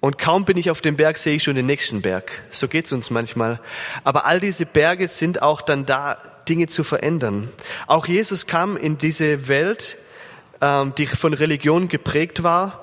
Und 0.00 0.18
kaum 0.18 0.46
bin 0.46 0.56
ich 0.56 0.70
auf 0.70 0.80
dem 0.80 0.96
Berg, 0.96 1.18
sehe 1.18 1.36
ich 1.36 1.42
schon 1.42 1.54
den 1.54 1.66
nächsten 1.66 2.00
Berg. 2.00 2.42
So 2.50 2.68
geht's 2.68 2.90
uns 2.90 3.10
manchmal. 3.10 3.60
Aber 4.02 4.24
all 4.24 4.40
diese 4.40 4.64
Berge 4.66 5.06
sind 5.06 5.42
auch 5.42 5.60
dann 5.60 5.86
da, 5.86 6.16
Dinge 6.48 6.66
zu 6.66 6.82
verändern. 6.82 7.50
Auch 7.86 8.06
Jesus 8.06 8.46
kam 8.46 8.76
in 8.76 8.98
diese 8.98 9.46
Welt, 9.48 9.98
ähm, 10.60 10.94
die 10.96 11.06
von 11.06 11.34
Religion 11.34 11.86
geprägt 11.86 12.42
war 12.42 12.81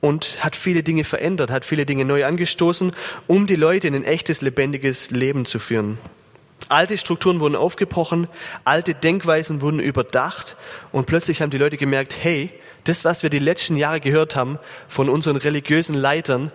und 0.00 0.44
hat 0.44 0.56
viele 0.56 0.82
Dinge 0.82 1.04
verändert, 1.04 1.50
hat 1.50 1.64
viele 1.64 1.86
Dinge 1.86 2.04
neu 2.04 2.24
angestoßen, 2.24 2.92
um 3.26 3.46
die 3.46 3.56
Leute 3.56 3.88
in 3.88 3.94
ein 3.94 4.04
echtes, 4.04 4.40
lebendiges 4.42 5.10
Leben 5.10 5.44
zu 5.44 5.58
führen. 5.58 5.98
Alte 6.68 6.98
Strukturen 6.98 7.40
wurden 7.40 7.56
aufgebrochen, 7.56 8.28
alte 8.64 8.94
Denkweisen 8.94 9.60
wurden 9.60 9.80
überdacht 9.80 10.56
und 10.92 11.06
plötzlich 11.06 11.40
haben 11.40 11.50
die 11.50 11.58
Leute 11.58 11.76
gemerkt, 11.76 12.16
hey, 12.20 12.50
das, 12.84 13.04
was 13.04 13.22
wir 13.22 13.30
die 13.30 13.38
letzten 13.38 13.76
Jahre 13.76 14.00
gehört 14.00 14.36
haben 14.36 14.58
von 14.86 15.08
unseren 15.08 15.36
religiösen 15.36 15.94
Leitern, 15.94 16.52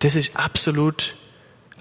das 0.00 0.16
ist 0.16 0.36
absolut 0.36 1.14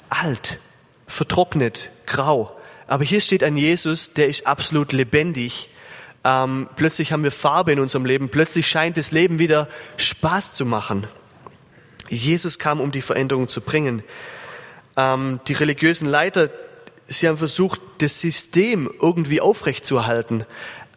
alt, 0.09 0.59
vertrocknet, 1.07 1.89
grau. 2.05 2.55
Aber 2.87 3.03
hier 3.03 3.21
steht 3.21 3.43
ein 3.43 3.57
Jesus, 3.57 4.13
der 4.13 4.27
ist 4.27 4.45
absolut 4.45 4.91
lebendig 4.91 5.69
ähm, 6.23 6.69
plötzlich 6.75 7.11
haben 7.11 7.23
wir 7.23 7.31
Farbe 7.31 7.71
in 7.71 7.79
unserem 7.79 8.05
Leben. 8.05 8.29
Plötzlich 8.29 8.67
scheint 8.67 8.97
das 8.97 9.11
Leben 9.11 9.39
wieder 9.39 9.67
Spaß 9.97 10.53
zu 10.53 10.65
machen. 10.65 11.07
Jesus 12.09 12.59
kam, 12.59 12.79
um 12.79 12.91
die 12.91 13.01
Veränderung 13.01 13.47
zu 13.47 13.61
bringen. 13.61 14.03
Ähm, 14.97 15.39
die 15.47 15.53
religiösen 15.53 16.07
Leiter, 16.07 16.49
sie 17.07 17.27
haben 17.27 17.37
versucht, 17.37 17.81
das 17.99 18.19
System 18.19 18.91
irgendwie 19.01 19.41
aufrechtzuerhalten. 19.41 20.45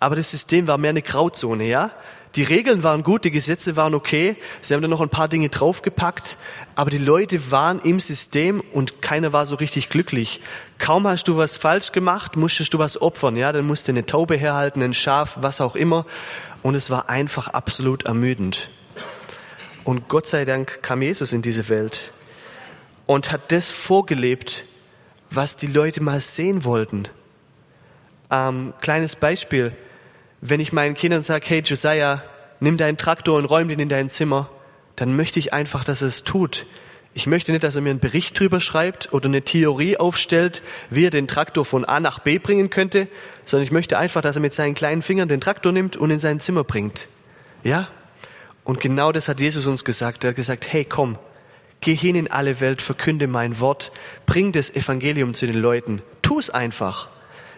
Aber 0.01 0.17
das 0.17 0.31
System 0.31 0.67
war 0.67 0.77
mehr 0.77 0.91
eine 0.91 1.03
Grauzone, 1.03 1.65
ja? 1.65 1.93
Die 2.37 2.43
Regeln 2.43 2.83
waren 2.83 3.05
gut, 3.05 3.25
die 3.25 3.31
Gesetze 3.31 3.77
waren 3.77 3.95
okay. 3.95 4.37
Sie 4.61 4.75
haben 4.75 4.83
dann 4.83 4.91
noch 4.91 5.01
ein 5.01 5.09
paar 5.09 5.29
Dinge 5.29 5.51
draufgepackt. 5.51 6.37
Aber 6.75 6.91
die 6.91 6.99
Leute 6.99 7.53
waren 7.53 7.79
im 7.81 8.01
System 8.01 8.61
und 8.73 9.01
keiner 9.03 9.33
war 9.33 9.47
so 9.47 9.55
richtig 9.55 9.89
glücklich. 9.89 10.41
Kaum 10.79 11.07
hast 11.07 11.29
du 11.29 11.37
was 11.37 11.57
falsch 11.57 11.93
gemacht, 11.93 12.35
musstest 12.35 12.75
du 12.75 12.79
was 12.81 13.01
opfern, 13.01 13.37
ja? 13.37 13.53
Dann 13.53 13.67
musst 13.67 13.87
du 13.87 13.93
eine 13.93 14.05
Taube 14.05 14.35
herhalten, 14.35 14.83
ein 14.83 14.95
Schaf, 14.95 15.39
was 15.41 15.61
auch 15.61 15.77
immer. 15.77 16.07
Und 16.63 16.75
es 16.75 16.91
war 16.91 17.09
einfach 17.09 17.49
absolut 17.49 18.05
ermüdend. 18.05 18.69
Und 19.85 20.09
Gott 20.09 20.27
sei 20.27 20.45
Dank 20.45 20.83
kam 20.83 21.03
Jesus 21.03 21.33
in 21.33 21.43
diese 21.43 21.69
Welt 21.69 22.13
und 23.07 23.31
hat 23.31 23.53
das 23.53 23.71
vorgelebt, 23.71 24.65
was 25.31 25.57
die 25.57 25.67
Leute 25.67 26.03
mal 26.03 26.21
sehen 26.21 26.65
wollten. 26.65 27.07
Ähm, 28.31 28.73
kleines 28.81 29.15
Beispiel. 29.15 29.77
Wenn 30.47 30.61
ich 30.61 30.75
meinen 30.75 30.95
Kindern 30.95 31.23
sage, 31.23 31.47
hey 31.49 31.63
Josiah, 31.65 32.23
nimm 32.61 32.77
deinen 32.77 32.99
Traktor 32.99 33.39
und 33.39 33.47
räum 33.47 33.69
den 33.69 33.81
in 33.81 33.89
dein 33.89 34.11
Zimmer, 34.11 34.51
dann 34.95 35.17
möchte 35.17 35.39
ich 35.39 35.55
einfach, 35.55 35.85
dass 35.85 36.03
er 36.03 36.09
es 36.09 36.23
tut. 36.23 36.67
Ich 37.15 37.27
möchte 37.27 37.51
nicht, 37.51 37.65
dass 37.65 37.77
er 37.77 37.81
mir 37.81 37.89
einen 37.89 37.99
Bericht 37.99 38.39
drüber 38.39 38.61
schreibt 38.61 39.15
oder 39.15 39.25
eine 39.25 39.41
Theorie 39.41 39.97
aufstellt, 39.97 40.61
wie 40.91 41.07
er 41.07 41.11
den 41.11 41.29
Traktor 41.29 41.65
von 41.65 41.87
A 41.87 41.99
nach 41.99 42.19
B 42.19 42.37
bringen 42.37 42.69
könnte, 42.69 43.09
sondern 43.47 43.65
ich 43.65 43.71
möchte 43.71 43.97
einfach, 43.97 44.21
dass 44.21 44.37
er 44.37 44.43
mit 44.43 44.53
seinen 44.53 44.75
kleinen 44.75 45.01
Fingern 45.01 45.29
den 45.29 45.41
Traktor 45.41 45.73
nimmt 45.73 45.97
und 45.97 46.11
in 46.11 46.21
sein 46.21 46.41
Zimmer 46.41 46.63
bringt. 46.63 47.09
Ja? 47.63 47.89
Und 48.65 48.81
genau 48.81 49.13
das 49.13 49.29
hat 49.29 49.41
Jesus 49.41 49.67
uns 49.67 49.83
gesagt. 49.83 50.25
Er 50.25 50.31
hat 50.31 50.37
gesagt, 50.37 50.71
hey, 50.71 50.85
komm, 50.85 51.17
geh 51.81 51.95
hin 51.95 52.17
in 52.17 52.31
alle 52.31 52.61
Welt, 52.61 52.83
verkünde 52.83 53.29
mein 53.29 53.61
Wort, 53.61 53.93
bring 54.27 54.53
das 54.53 54.69
Evangelium 54.69 55.33
zu 55.33 55.47
den 55.47 55.57
Leuten. 55.57 56.03
Tu 56.21 56.39
es 56.39 56.51
einfach. 56.51 57.09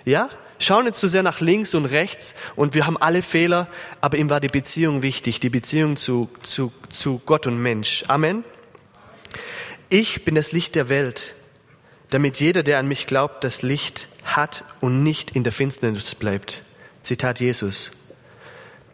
Ja? 0.05 0.31
Schau 0.59 0.83
nicht 0.83 0.97
zu 0.97 1.07
so 1.07 1.13
sehr 1.13 1.23
nach 1.23 1.41
links 1.41 1.75
und 1.75 1.85
rechts 1.85 2.35
und 2.55 2.75
wir 2.75 2.87
haben 2.87 2.97
alle 2.97 3.23
Fehler, 3.23 3.69
aber 4.01 4.17
ihm 4.17 4.31
war 4.31 4.41
die 4.41 4.49
Beziehung 4.49 5.03
wichtig, 5.03 5.41
die 5.41 5.51
Beziehung 5.51 5.97
zu, 5.97 6.31
zu, 6.43 6.73
zu 6.89 7.21
Gott 7.27 7.47
und 7.47 7.61
Mensch. 7.61 8.05
Amen. 8.09 8.45
Ich 9.89 10.25
bin 10.25 10.35
das 10.35 10.53
Licht 10.53 10.75
der 10.75 10.89
Welt, 10.89 11.35
damit 12.11 12.41
jeder, 12.41 12.63
der 12.63 12.79
an 12.79 12.89
mich 12.89 13.07
glaubt, 13.07 13.45
das 13.45 13.63
Licht 13.63 14.09
hat 14.25 14.65
und 14.81 15.03
nicht 15.03 15.33
in 15.33 15.45
der 15.45 15.53
Finsternis 15.53 16.15
bleibt. 16.15 16.63
Zitat 17.03 17.39
Jesus. 17.41 17.91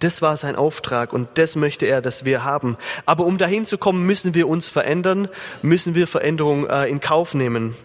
Das 0.01 0.21
war 0.21 0.37
sein 0.37 0.57
Auftrag 0.57 1.13
und 1.13 1.29
das 1.35 1.55
möchte 1.55 1.87
er, 1.87 2.03
dass 2.03 2.25
wir 2.25 2.43
haben. 2.43 2.77
Aber 3.07 3.25
um 3.25 3.39
dahin 3.39 3.65
zu 3.65 3.79
kommen, 3.79 4.05
müssen 4.05 4.35
wir 4.35 4.49
uns 4.49 4.69
verändern, 4.69 5.29
müssen 5.63 5.95
wir 5.95 6.09
Veränderung 6.09 6.69
äh, 6.69 6.87
in 6.89 6.99
Kauf 6.99 7.35
nehmen. 7.35 7.77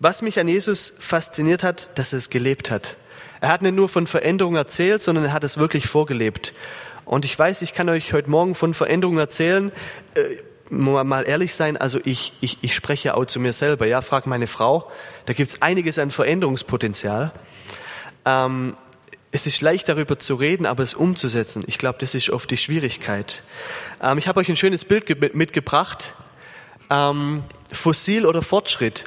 Was 0.00 0.20
mich 0.20 0.40
an 0.40 0.48
Jesus 0.48 0.92
fasziniert 0.98 1.62
hat, 1.62 1.96
dass 1.96 2.12
er 2.12 2.18
es 2.18 2.28
gelebt 2.28 2.72
hat. 2.72 2.96
Er 3.40 3.48
hat 3.48 3.62
nicht 3.62 3.74
nur 3.74 3.88
von 3.88 4.06
Veränderung 4.06 4.56
erzählt, 4.56 5.02
sondern 5.02 5.24
er 5.24 5.32
hat 5.32 5.44
es 5.44 5.58
wirklich 5.58 5.86
vorgelebt. 5.86 6.54
Und 7.04 7.24
ich 7.24 7.38
weiß, 7.38 7.62
ich 7.62 7.74
kann 7.74 7.88
euch 7.88 8.12
heute 8.12 8.30
Morgen 8.30 8.54
von 8.54 8.74
Veränderung 8.74 9.18
erzählen. 9.18 9.72
Äh, 10.14 10.36
mal 10.70 11.22
ehrlich 11.28 11.54
sein, 11.54 11.76
also 11.76 12.00
ich, 12.04 12.32
ich, 12.40 12.58
ich 12.62 12.74
spreche 12.74 13.16
auch 13.16 13.26
zu 13.26 13.38
mir 13.38 13.52
selber. 13.52 13.86
Ja, 13.86 14.00
frag 14.00 14.26
meine 14.26 14.46
Frau. 14.46 14.90
Da 15.26 15.32
gibt 15.34 15.52
es 15.52 15.62
einiges 15.62 15.98
an 15.98 16.10
Veränderungspotenzial. 16.10 17.32
Ähm, 18.24 18.74
es 19.30 19.46
ist 19.46 19.60
leicht 19.60 19.88
darüber 19.88 20.18
zu 20.18 20.36
reden, 20.36 20.64
aber 20.64 20.82
es 20.82 20.94
umzusetzen, 20.94 21.64
ich 21.66 21.78
glaube, 21.78 21.98
das 21.98 22.14
ist 22.14 22.30
oft 22.30 22.48
die 22.50 22.56
Schwierigkeit. 22.56 23.42
Ähm, 24.00 24.16
ich 24.16 24.28
habe 24.28 24.40
euch 24.40 24.48
ein 24.48 24.56
schönes 24.56 24.84
Bild 24.84 25.34
mitgebracht. 25.34 26.12
Ähm, 26.88 27.42
Fossil 27.72 28.26
oder 28.26 28.42
Fortschritt. 28.42 29.06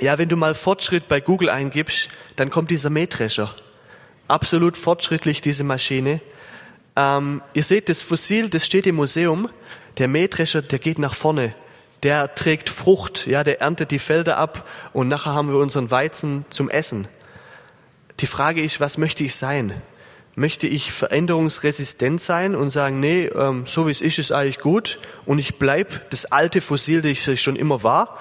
Ja, 0.00 0.18
wenn 0.18 0.28
du 0.28 0.36
mal 0.36 0.54
Fortschritt 0.54 1.08
bei 1.08 1.20
Google 1.20 1.50
eingibst, 1.50 2.08
dann 2.36 2.50
kommt 2.50 2.70
dieser 2.70 2.90
Mähdrescher. 2.90 3.54
Absolut 4.26 4.76
fortschrittlich, 4.76 5.42
diese 5.42 5.64
Maschine. 5.64 6.20
Ähm, 6.96 7.42
ihr 7.54 7.62
seht, 7.62 7.88
das 7.88 8.02
Fossil, 8.02 8.48
das 8.48 8.66
steht 8.66 8.86
im 8.86 8.96
Museum. 8.96 9.50
Der 9.98 10.08
Mähdrescher, 10.08 10.62
der 10.62 10.78
geht 10.78 10.98
nach 10.98 11.14
vorne. 11.14 11.54
Der 12.02 12.34
trägt 12.34 12.68
Frucht, 12.68 13.26
ja, 13.26 13.44
der 13.44 13.60
erntet 13.60 13.92
die 13.92 14.00
Felder 14.00 14.36
ab 14.36 14.68
und 14.92 15.08
nachher 15.08 15.34
haben 15.34 15.50
wir 15.50 15.58
unseren 15.58 15.90
Weizen 15.90 16.44
zum 16.50 16.68
Essen. 16.68 17.06
Die 18.20 18.26
Frage 18.26 18.60
ist, 18.62 18.80
was 18.80 18.98
möchte 18.98 19.22
ich 19.22 19.36
sein? 19.36 19.80
Möchte 20.34 20.66
ich 20.66 20.90
veränderungsresistent 20.90 22.20
sein 22.20 22.56
und 22.56 22.70
sagen, 22.70 22.98
nee, 22.98 23.26
ähm, 23.26 23.66
so 23.66 23.86
wie 23.86 23.90
es 23.92 24.00
ist, 24.00 24.18
ist 24.18 24.32
eigentlich 24.32 24.58
gut 24.58 24.98
und 25.26 25.38
ich 25.38 25.56
bleib 25.56 26.10
das 26.10 26.24
alte 26.24 26.60
Fossil, 26.60 27.02
das 27.02 27.28
ich 27.28 27.42
schon 27.42 27.56
immer 27.56 27.84
war? 27.84 28.18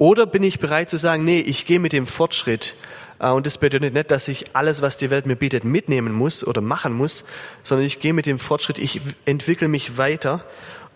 Oder 0.00 0.24
bin 0.24 0.42
ich 0.42 0.60
bereit 0.60 0.88
zu 0.88 0.96
sagen, 0.96 1.26
nee, 1.26 1.40
ich 1.40 1.66
gehe 1.66 1.78
mit 1.78 1.92
dem 1.92 2.06
Fortschritt 2.06 2.74
äh, 3.18 3.28
und 3.28 3.44
das 3.44 3.58
bedeutet 3.58 3.92
nicht, 3.92 4.10
dass 4.10 4.28
ich 4.28 4.56
alles, 4.56 4.80
was 4.80 4.96
die 4.96 5.10
Welt 5.10 5.26
mir 5.26 5.36
bietet, 5.36 5.62
mitnehmen 5.62 6.14
muss 6.14 6.42
oder 6.42 6.62
machen 6.62 6.94
muss, 6.94 7.22
sondern 7.62 7.84
ich 7.84 8.00
gehe 8.00 8.14
mit 8.14 8.24
dem 8.24 8.38
Fortschritt, 8.38 8.78
ich 8.78 9.02
entwickle 9.26 9.68
mich 9.68 9.98
weiter 9.98 10.42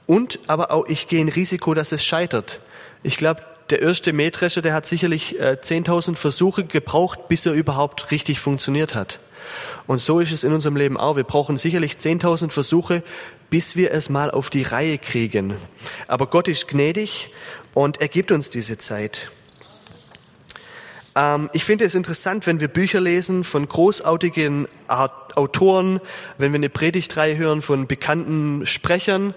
und 0.06 0.38
aber 0.46 0.70
auch 0.70 0.86
ich 0.86 1.06
gehe 1.06 1.20
ein 1.20 1.28
Risiko, 1.28 1.74
dass 1.74 1.92
es 1.92 2.02
scheitert. 2.02 2.60
Ich 3.02 3.18
glaube, 3.18 3.42
der 3.70 3.80
erste 3.80 4.12
Mähdrescher, 4.12 4.62
der 4.62 4.74
hat 4.74 4.86
sicherlich 4.86 5.38
äh, 5.40 5.56
10.000 5.60 6.16
Versuche 6.16 6.64
gebraucht, 6.64 7.28
bis 7.28 7.46
er 7.46 7.52
überhaupt 7.52 8.10
richtig 8.10 8.40
funktioniert 8.40 8.94
hat. 8.94 9.20
Und 9.86 10.00
so 10.00 10.20
ist 10.20 10.32
es 10.32 10.44
in 10.44 10.52
unserem 10.52 10.76
Leben 10.76 10.96
auch. 10.96 11.16
Wir 11.16 11.24
brauchen 11.24 11.58
sicherlich 11.58 11.94
10.000 11.94 12.50
Versuche, 12.50 13.02
bis 13.50 13.76
wir 13.76 13.92
es 13.92 14.08
mal 14.08 14.30
auf 14.30 14.50
die 14.50 14.62
Reihe 14.62 14.98
kriegen. 14.98 15.54
Aber 16.08 16.26
Gott 16.26 16.48
ist 16.48 16.68
gnädig 16.68 17.30
und 17.74 18.00
er 18.00 18.08
gibt 18.08 18.32
uns 18.32 18.50
diese 18.50 18.78
Zeit. 18.78 19.30
Ähm, 21.14 21.50
ich 21.52 21.64
finde 21.64 21.84
es 21.84 21.94
interessant, 21.94 22.46
wenn 22.46 22.60
wir 22.60 22.68
Bücher 22.68 23.00
lesen 23.00 23.44
von 23.44 23.68
großartigen 23.68 24.68
Autoren, 24.88 26.00
wenn 26.38 26.52
wir 26.52 26.58
eine 26.58 26.70
Predigtreihe 26.70 27.36
hören 27.36 27.62
von 27.62 27.86
bekannten 27.86 28.66
Sprechern. 28.66 29.34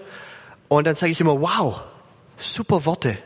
Und 0.68 0.86
dann 0.86 0.96
sage 0.96 1.12
ich 1.12 1.20
immer, 1.20 1.40
wow, 1.40 1.80
super 2.36 2.84
Worte. 2.84 3.16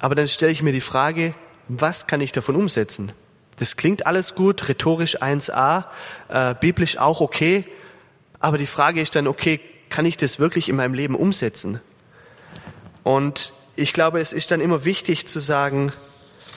Aber 0.00 0.14
dann 0.14 0.26
stelle 0.28 0.50
ich 0.50 0.62
mir 0.62 0.72
die 0.72 0.80
Frage, 0.80 1.34
was 1.68 2.06
kann 2.06 2.20
ich 2.20 2.32
davon 2.32 2.56
umsetzen? 2.56 3.12
Das 3.58 3.76
klingt 3.76 4.06
alles 4.06 4.34
gut, 4.34 4.68
rhetorisch 4.68 5.20
1a, 5.22 5.84
äh, 6.28 6.54
biblisch 6.54 6.96
auch 6.96 7.20
okay. 7.20 7.64
Aber 8.40 8.56
die 8.56 8.66
Frage 8.66 9.00
ist 9.00 9.14
dann, 9.14 9.26
okay, 9.28 9.60
kann 9.90 10.06
ich 10.06 10.16
das 10.16 10.38
wirklich 10.38 10.68
in 10.70 10.76
meinem 10.76 10.94
Leben 10.94 11.14
umsetzen? 11.14 11.80
Und 13.04 13.52
ich 13.76 13.92
glaube, 13.92 14.20
es 14.20 14.32
ist 14.32 14.50
dann 14.50 14.60
immer 14.60 14.84
wichtig 14.84 15.28
zu 15.28 15.38
sagen, 15.38 15.92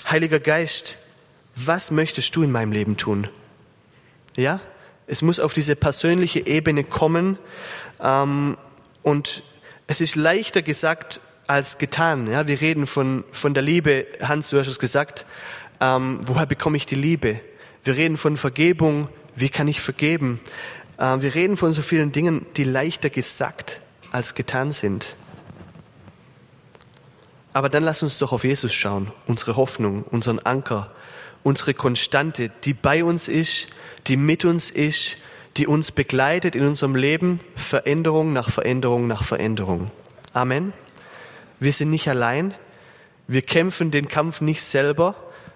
Heiliger 0.09 0.39
Geist, 0.39 0.97
was 1.55 1.91
möchtest 1.91 2.35
du 2.35 2.43
in 2.43 2.51
meinem 2.51 2.71
Leben 2.71 2.97
tun? 2.97 3.27
Ja, 4.37 4.59
es 5.07 5.21
muss 5.21 5.39
auf 5.39 5.53
diese 5.53 5.75
persönliche 5.75 6.45
Ebene 6.45 6.83
kommen. 6.83 7.37
Ähm, 8.01 8.57
und 9.01 9.43
es 9.87 10.01
ist 10.01 10.15
leichter 10.15 10.61
gesagt 10.61 11.19
als 11.47 11.77
getan. 11.77 12.27
Ja, 12.27 12.47
wir 12.47 12.61
reden 12.61 12.87
von, 12.87 13.23
von 13.31 13.53
der 13.53 13.63
Liebe. 13.63 14.05
Hans, 14.21 14.49
du 14.49 14.59
hast 14.59 14.67
es 14.67 14.79
gesagt. 14.79 15.25
Ähm, 15.81 16.19
woher 16.25 16.45
bekomme 16.45 16.77
ich 16.77 16.85
die 16.85 16.95
Liebe? 16.95 17.39
Wir 17.83 17.95
reden 17.95 18.17
von 18.17 18.37
Vergebung. 18.37 19.09
Wie 19.35 19.49
kann 19.49 19.67
ich 19.67 19.81
vergeben? 19.81 20.39
Äh, 20.97 21.21
wir 21.21 21.35
reden 21.35 21.57
von 21.57 21.73
so 21.73 21.81
vielen 21.81 22.11
Dingen, 22.11 22.45
die 22.55 22.63
leichter 22.63 23.09
gesagt 23.09 23.81
als 24.11 24.35
getan 24.35 24.71
sind. 24.71 25.15
Aber 27.51 27.69
dann 27.69 27.83
lass 27.83 28.01
uns 28.03 28.17
doch 28.17 28.31
auf 28.31 28.43
Jesus 28.43 28.73
schauen, 28.73 29.11
unsere 29.27 29.55
Hoffnung, 29.55 30.03
unseren 30.03 30.39
Anker, 30.39 30.91
unsere 31.43 31.73
Konstante, 31.73 32.49
die 32.63 32.73
bei 32.73 33.03
uns 33.03 33.27
ist, 33.27 33.67
die 34.07 34.17
mit 34.17 34.43
uns 34.45 34.71
ist, 34.71 35.17
die 35.57 35.67
uns 35.67 35.91
begleitet 35.91 36.55
in 36.55 36.65
unserem 36.65 36.95
Leben, 36.95 37.39
Veränderung 37.55 38.33
nach 38.33 38.49
Veränderung 38.49 39.07
nach 39.07 39.23
Veränderung. 39.23 39.91
Amen. 40.33 40.73
Wir 41.59 41.71
sind 41.71 41.89
nicht 41.89 42.07
allein. 42.07 42.53
Wir 43.27 43.41
kämpfen 43.41 43.91
den 43.91 44.07
Kampf 44.07 44.41
nicht 44.41 44.61
selber, 44.61 45.15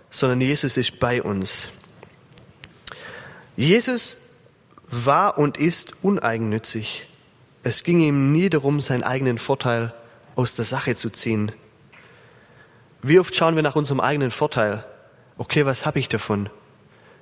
sondern 0.09 0.41
Jesus 0.41 0.77
ist 0.77 0.99
bei 0.99 1.21
uns. 1.21 1.69
Jesus 3.55 4.17
war 4.89 5.37
und 5.37 5.57
ist 5.57 6.03
uneigennützig. 6.03 7.07
Es 7.63 7.83
ging 7.83 7.99
ihm 7.99 8.31
nie 8.31 8.49
darum, 8.49 8.79
seinen 8.79 9.03
eigenen 9.03 9.37
Vorteil 9.37 9.93
aus 10.35 10.55
der 10.55 10.65
Sache 10.65 10.95
zu 10.95 11.09
ziehen. 11.09 11.51
Wie 13.01 13.19
oft 13.19 13.35
schauen 13.35 13.55
wir 13.55 13.63
nach 13.63 13.75
unserem 13.75 13.99
eigenen 13.99 14.31
Vorteil? 14.31 14.85
Okay, 15.37 15.65
was 15.65 15.85
habe 15.85 15.99
ich 15.99 16.07
davon? 16.07 16.49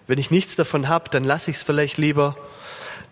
Wenn 0.08 0.20
ich 0.20 0.32
nichts 0.32 0.56
davon 0.56 0.88
habe, 0.88 1.10
dann 1.10 1.24
lasse 1.24 1.50
ich 1.50 1.58
es 1.58 1.64
vielleicht 1.64 1.98
lieber. 1.98 2.38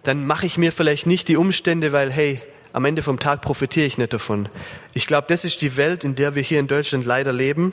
Dann 0.03 0.25
mache 0.25 0.45
ich 0.45 0.57
mir 0.57 0.71
vielleicht 0.71 1.07
nicht 1.07 1.27
die 1.27 1.37
Umstände, 1.37 1.91
weil 1.91 2.11
hey, 2.11 2.41
am 2.73 2.85
Ende 2.85 3.03
vom 3.03 3.19
Tag 3.19 3.41
profitiere 3.41 3.85
ich 3.85 3.97
nicht 3.97 4.13
davon. 4.13 4.49
Ich 4.93 5.07
glaube, 5.07 5.27
das 5.29 5.45
ist 5.45 5.61
die 5.61 5.77
Welt, 5.77 6.03
in 6.03 6.15
der 6.15 6.35
wir 6.35 6.41
hier 6.41 6.59
in 6.59 6.67
Deutschland 6.67 7.05
leider 7.05 7.31
leben. 7.31 7.71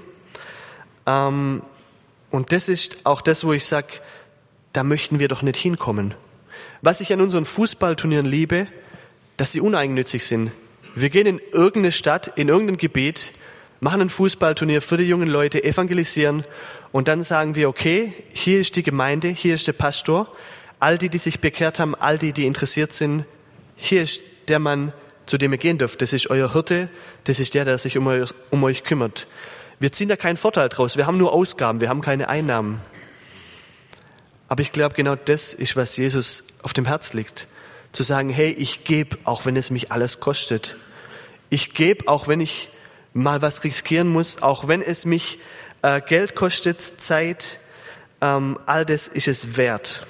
Ähm, 1.06 1.62
und 2.30 2.52
das 2.52 2.68
ist 2.68 3.04
auch 3.04 3.22
das, 3.22 3.42
wo 3.42 3.52
ich 3.52 3.64
sage, 3.64 3.88
da 4.72 4.84
möchten 4.84 5.18
wir 5.18 5.28
doch 5.28 5.42
nicht 5.42 5.56
hinkommen. 5.56 6.14
Was 6.82 7.00
ich 7.00 7.12
an 7.12 7.20
unseren 7.20 7.46
Fußballturnieren 7.46 8.26
liebe, 8.26 8.68
dass 9.38 9.52
sie 9.52 9.60
uneigennützig 9.60 10.24
sind. 10.26 10.52
Wir 10.94 11.08
gehen 11.08 11.26
in 11.26 11.40
irgendeine 11.50 11.92
Stadt, 11.92 12.32
in 12.36 12.48
irgendein 12.48 12.76
Gebiet, 12.76 13.32
machen 13.80 14.02
ein 14.02 14.10
Fußballturnier 14.10 14.82
für 14.82 14.98
die 14.98 15.04
jungen 15.04 15.28
Leute, 15.28 15.64
evangelisieren 15.64 16.44
und 16.92 17.08
dann 17.08 17.22
sagen 17.22 17.54
wir, 17.54 17.70
okay, 17.70 18.12
hier 18.34 18.60
ist 18.60 18.76
die 18.76 18.82
Gemeinde, 18.82 19.28
hier 19.28 19.54
ist 19.54 19.66
der 19.66 19.72
Pastor, 19.72 20.28
all 20.78 20.98
die, 20.98 21.08
die 21.08 21.18
sich 21.18 21.40
bekehrt 21.40 21.78
haben, 21.78 21.94
all 21.94 22.18
die, 22.18 22.32
die 22.32 22.46
interessiert 22.46 22.92
sind, 22.92 23.24
hier 23.80 24.02
ist 24.02 24.20
der 24.48 24.58
Mann, 24.58 24.92
zu 25.26 25.38
dem 25.38 25.52
ihr 25.52 25.58
gehen 25.58 25.78
dürft. 25.78 26.02
Das 26.02 26.12
ist 26.12 26.28
euer 26.28 26.52
Hirte, 26.52 26.88
das 27.24 27.40
ist 27.40 27.54
der, 27.54 27.64
der 27.64 27.78
sich 27.78 27.96
um 27.96 28.06
euch, 28.06 28.30
um 28.50 28.62
euch 28.62 28.84
kümmert. 28.84 29.26
Wir 29.78 29.90
ziehen 29.90 30.08
da 30.08 30.16
keinen 30.16 30.36
Vorteil 30.36 30.68
draus, 30.68 30.96
wir 30.96 31.06
haben 31.06 31.16
nur 31.16 31.32
Ausgaben, 31.32 31.80
wir 31.80 31.88
haben 31.88 32.02
keine 32.02 32.28
Einnahmen. 32.28 32.80
Aber 34.48 34.60
ich 34.62 34.72
glaube, 34.72 34.94
genau 34.94 35.16
das 35.16 35.54
ist, 35.54 35.76
was 35.76 35.96
Jesus 35.96 36.44
auf 36.62 36.72
dem 36.72 36.84
Herz 36.84 37.14
liegt. 37.14 37.46
Zu 37.92 38.02
sagen, 38.02 38.28
hey, 38.28 38.50
ich 38.50 38.84
gebe, 38.84 39.16
auch 39.24 39.46
wenn 39.46 39.56
es 39.56 39.70
mich 39.70 39.90
alles 39.90 40.20
kostet. 40.20 40.76
Ich 41.48 41.72
gebe, 41.72 42.06
auch 42.08 42.28
wenn 42.28 42.40
ich 42.40 42.68
mal 43.14 43.42
was 43.42 43.64
riskieren 43.64 44.08
muss, 44.08 44.42
auch 44.42 44.68
wenn 44.68 44.82
es 44.82 45.06
mich 45.06 45.38
äh, 45.82 46.00
Geld 46.00 46.34
kostet, 46.34 46.80
Zeit, 46.80 47.58
ähm, 48.20 48.58
all 48.66 48.84
das 48.84 49.08
ist 49.08 49.28
es 49.28 49.56
wert. 49.56 50.06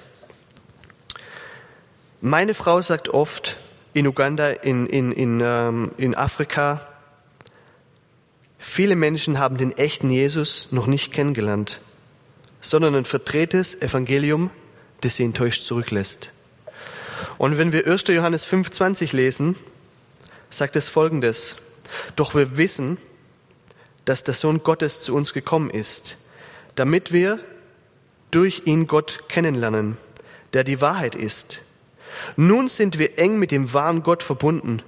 Meine 2.22 2.52
Frau 2.52 2.82
sagt 2.82 3.08
oft 3.08 3.56
in 3.94 4.06
Uganda, 4.06 4.50
in, 4.50 4.86
in, 4.86 5.10
in, 5.10 5.40
ähm, 5.42 5.92
in 5.96 6.14
Afrika, 6.14 6.86
viele 8.58 8.94
Menschen 8.94 9.38
haben 9.38 9.56
den 9.56 9.72
echten 9.72 10.10
Jesus 10.10 10.68
noch 10.70 10.86
nicht 10.86 11.12
kennengelernt, 11.12 11.80
sondern 12.60 12.94
ein 12.94 13.06
verdrehtes 13.06 13.80
Evangelium, 13.80 14.50
das 15.00 15.16
sie 15.16 15.24
enttäuscht 15.24 15.62
zurücklässt. 15.62 16.30
Und 17.38 17.56
wenn 17.56 17.72
wir 17.72 17.86
1. 17.86 18.08
Johannes 18.08 18.46
5.20 18.46 19.16
lesen, 19.16 19.56
sagt 20.50 20.76
es 20.76 20.90
folgendes. 20.90 21.56
Doch 22.16 22.34
wir 22.34 22.58
wissen, 22.58 22.98
dass 24.04 24.24
der 24.24 24.34
Sohn 24.34 24.62
Gottes 24.62 25.00
zu 25.00 25.14
uns 25.14 25.32
gekommen 25.32 25.70
ist, 25.70 26.18
damit 26.74 27.12
wir 27.12 27.40
durch 28.30 28.62
ihn 28.66 28.86
Gott 28.86 29.24
kennenlernen, 29.28 29.96
der 30.52 30.64
die 30.64 30.82
Wahrheit 30.82 31.14
ist. 31.14 31.62
Nun 32.36 32.68
sind 32.68 32.98
wir 32.98 33.18
eng 33.18 33.38
mit 33.38 33.50
dem 33.50 33.72
wahren 33.72 34.02
Gott 34.02 34.22
verbunden. 34.22 34.82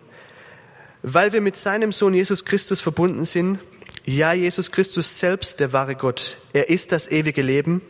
Weil 1.02 1.32
wir 1.32 1.40
mit 1.40 1.56
seinem 1.56 1.92
Sohn 1.92 2.14
Jesus 2.14 2.44
Christus 2.44 2.80
verbunden 2.80 3.24
sind, 3.24 3.58
ja, 4.04 4.32
Jesus 4.32 4.72
Christus 4.72 5.20
selbst, 5.20 5.60
der 5.60 5.72
wahre 5.72 5.94
Gott, 5.94 6.36
er 6.52 6.70
ist 6.70 6.92
das 6.92 7.10
ewige 7.10 7.42
Leben. 7.42 7.82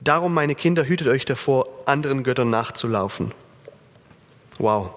Darum, 0.00 0.32
meine 0.34 0.54
Kinder, 0.54 0.84
hütet 0.84 1.08
euch 1.08 1.24
davor, 1.24 1.66
anderen 1.86 2.22
Göttern 2.22 2.50
nachzulaufen. 2.50 3.32
Wow. 4.58 4.94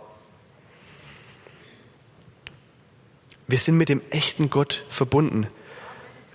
Wir 3.48 3.58
sind 3.58 3.78
mit 3.78 3.90
dem 3.90 4.02
echten 4.12 4.50
Gott 4.50 4.86
verbunden. 4.90 5.48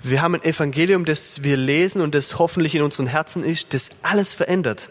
Wir 0.02 0.22
haben 0.22 0.34
ein 0.34 0.44
Evangelium, 0.44 1.04
das 1.04 1.42
wir 1.42 1.56
lesen 1.56 2.00
und 2.00 2.14
das 2.14 2.38
hoffentlich 2.38 2.74
in 2.74 2.82
unseren 2.82 3.06
Herzen 3.06 3.42
ist, 3.42 3.74
das 3.74 3.90
alles 4.02 4.34
verändert. 4.34 4.88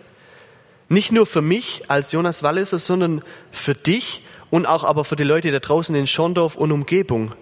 Nicht 0.88 1.12
nur 1.12 1.26
für 1.26 1.42
mich 1.42 1.84
als 1.88 2.12
Jonas 2.12 2.44
Walliser, 2.44 2.78
sondern 2.78 3.24
für 3.52 3.74
dich 3.74 4.22
und 4.52 4.66
auch 4.66 4.84
aber 4.84 5.04
für 5.04 5.16
die 5.16 5.24
Leute 5.24 5.52
da 5.52 5.60
draußen 5.60 5.96
in 5.96 6.08
Schorndorf 6.08 6.56
und 6.56 6.72
Umgebung. 6.72 7.34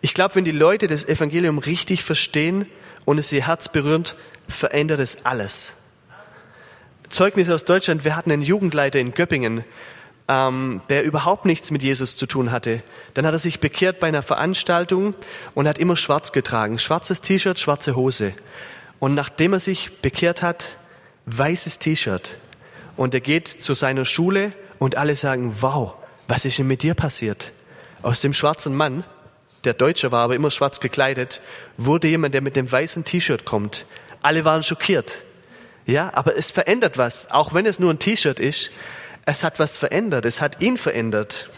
Ich 0.00 0.14
glaube, 0.14 0.36
wenn 0.36 0.44
die 0.44 0.50
Leute 0.50 0.86
das 0.86 1.04
Evangelium 1.04 1.58
richtig 1.58 2.02
verstehen 2.02 2.66
und 3.04 3.18
es 3.18 3.32
ihr 3.32 3.46
Herz 3.46 3.68
berührt, 3.68 4.16
verändert 4.48 5.00
es 5.00 5.24
alles. 5.26 5.82
Zeugnis 7.08 7.50
aus 7.50 7.64
Deutschland, 7.64 8.04
wir 8.04 8.16
hatten 8.16 8.32
einen 8.32 8.42
Jugendleiter 8.42 8.98
in 8.98 9.14
Göppingen, 9.14 9.64
ähm, 10.28 10.80
der 10.88 11.04
überhaupt 11.04 11.44
nichts 11.44 11.70
mit 11.70 11.82
Jesus 11.82 12.16
zu 12.16 12.26
tun 12.26 12.50
hatte. 12.50 12.82
Dann 13.14 13.26
hat 13.26 13.32
er 13.32 13.38
sich 13.38 13.60
bekehrt 13.60 14.00
bei 14.00 14.08
einer 14.08 14.22
Veranstaltung 14.22 15.14
und 15.54 15.68
hat 15.68 15.78
immer 15.78 15.96
schwarz 15.96 16.32
getragen. 16.32 16.78
Schwarzes 16.78 17.20
T-Shirt, 17.20 17.58
schwarze 17.58 17.94
Hose. 17.94 18.32
Und 18.98 19.14
nachdem 19.14 19.52
er 19.52 19.60
sich 19.60 20.00
bekehrt 20.00 20.42
hat, 20.42 20.76
weißes 21.26 21.78
T-Shirt. 21.78 22.38
Und 22.96 23.14
er 23.14 23.20
geht 23.20 23.48
zu 23.48 23.74
seiner 23.74 24.04
Schule 24.04 24.52
und 24.78 24.96
alle 24.96 25.16
sagen, 25.16 25.56
wow, 25.60 25.94
was 26.28 26.44
ist 26.44 26.58
denn 26.58 26.66
mit 26.66 26.82
dir 26.82 26.94
passiert? 26.94 27.52
Aus 28.02 28.20
dem 28.20 28.32
schwarzen 28.32 28.74
Mann, 28.74 29.04
der 29.64 29.74
Deutsche 29.74 30.12
war 30.12 30.24
aber 30.24 30.34
immer 30.34 30.50
schwarz 30.50 30.80
gekleidet, 30.80 31.40
wurde 31.76 32.08
jemand, 32.08 32.34
der 32.34 32.42
mit 32.42 32.56
dem 32.56 32.70
weißen 32.70 33.04
T-Shirt 33.04 33.44
kommt. 33.44 33.86
Alle 34.22 34.44
waren 34.44 34.62
schockiert. 34.62 35.22
Ja, 35.86 36.10
aber 36.14 36.36
es 36.36 36.50
verändert 36.50 36.98
was, 36.98 37.30
auch 37.30 37.54
wenn 37.54 37.66
es 37.66 37.78
nur 37.78 37.92
ein 37.92 37.98
T-Shirt 37.98 38.40
ist 38.40 38.70
es 39.26 39.42
hat 39.42 39.58
was 39.58 39.76
verändert, 39.76 40.24
es 40.24 40.40
hat 40.40 40.60
ihn 40.60 40.78
verändert. 40.78 41.50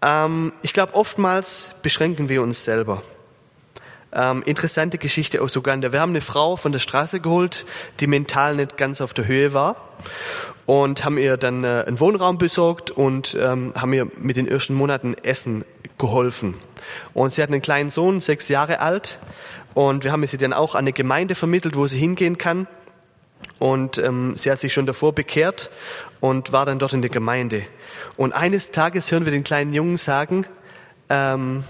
Ähm, 0.00 0.52
ich 0.62 0.72
glaube, 0.72 0.94
oftmals 0.94 1.72
beschränken 1.82 2.28
wir 2.28 2.42
uns 2.42 2.64
selber. 2.64 3.02
Ähm, 4.14 4.42
interessante 4.44 4.98
Geschichte 4.98 5.40
aus 5.40 5.56
Uganda. 5.56 5.92
Wir 5.92 6.00
haben 6.00 6.10
eine 6.10 6.20
Frau 6.20 6.56
von 6.56 6.72
der 6.72 6.80
Straße 6.80 7.20
geholt, 7.20 7.64
die 8.00 8.06
mental 8.06 8.56
nicht 8.56 8.76
ganz 8.76 9.00
auf 9.00 9.14
der 9.14 9.26
Höhe 9.26 9.54
war 9.54 9.76
und 10.66 11.04
haben 11.04 11.18
ihr 11.18 11.36
dann 11.36 11.64
äh, 11.64 11.84
einen 11.86 11.98
Wohnraum 11.98 12.38
besorgt 12.38 12.90
und 12.90 13.36
ähm, 13.40 13.72
haben 13.74 13.92
ihr 13.92 14.06
mit 14.18 14.36
den 14.36 14.46
ersten 14.46 14.74
Monaten 14.74 15.14
Essen 15.14 15.64
geholfen. 15.98 16.54
Und 17.14 17.32
sie 17.32 17.42
hat 17.42 17.48
einen 17.48 17.62
kleinen 17.62 17.90
Sohn, 17.90 18.20
sechs 18.20 18.48
Jahre 18.48 18.80
alt, 18.80 19.18
und 19.74 20.04
wir 20.04 20.12
haben 20.12 20.26
sie 20.26 20.36
dann 20.36 20.52
auch 20.52 20.74
an 20.74 20.80
eine 20.80 20.92
Gemeinde 20.92 21.34
vermittelt, 21.34 21.76
wo 21.76 21.86
sie 21.86 21.98
hingehen 21.98 22.38
kann. 22.38 22.66
Und 23.58 23.98
ähm, 23.98 24.34
sie 24.36 24.50
hat 24.50 24.58
sich 24.58 24.72
schon 24.72 24.86
davor 24.86 25.14
bekehrt 25.14 25.70
und 26.20 26.52
war 26.52 26.66
dann 26.66 26.78
dort 26.78 26.92
in 26.92 27.00
der 27.00 27.10
Gemeinde. 27.10 27.62
Und 28.16 28.32
eines 28.32 28.70
Tages 28.70 29.10
hören 29.10 29.24
wir 29.24 29.32
den 29.32 29.44
kleinen 29.44 29.72
Jungen 29.72 29.96
sagen, 29.96 30.46
ähm, 31.08 31.64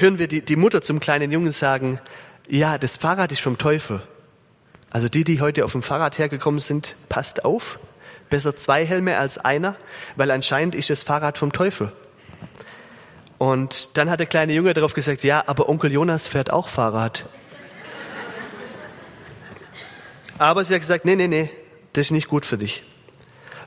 hören 0.00 0.18
wir 0.18 0.28
die, 0.28 0.42
die 0.42 0.56
Mutter 0.56 0.82
zum 0.82 1.00
kleinen 1.00 1.30
Jungen 1.30 1.52
sagen, 1.52 2.00
ja, 2.48 2.78
das 2.78 2.96
Fahrrad 2.96 3.32
ist 3.32 3.40
vom 3.40 3.58
Teufel. 3.58 4.02
Also 4.90 5.08
die, 5.08 5.24
die 5.24 5.40
heute 5.40 5.64
auf 5.64 5.72
dem 5.72 5.82
Fahrrad 5.82 6.18
hergekommen 6.18 6.60
sind, 6.60 6.96
passt 7.08 7.44
auf. 7.44 7.78
Besser 8.28 8.56
zwei 8.56 8.84
Helme 8.84 9.18
als 9.18 9.38
einer, 9.38 9.76
weil 10.16 10.30
anscheinend 10.30 10.74
ist 10.74 10.90
das 10.90 11.02
Fahrrad 11.02 11.38
vom 11.38 11.52
Teufel. 11.52 11.92
Und 13.38 13.96
dann 13.96 14.10
hat 14.10 14.20
der 14.20 14.26
kleine 14.26 14.52
Junge 14.52 14.74
darauf 14.74 14.94
gesagt, 14.94 15.24
ja, 15.24 15.44
aber 15.46 15.68
Onkel 15.68 15.92
Jonas 15.92 16.26
fährt 16.26 16.52
auch 16.52 16.68
Fahrrad. 16.68 17.28
Aber 20.38 20.64
sie 20.64 20.74
hat 20.74 20.80
gesagt, 20.80 21.04
nee, 21.04 21.16
nee, 21.16 21.28
nee, 21.28 21.50
das 21.92 22.06
ist 22.06 22.10
nicht 22.12 22.28
gut 22.28 22.46
für 22.46 22.58
dich. 22.58 22.82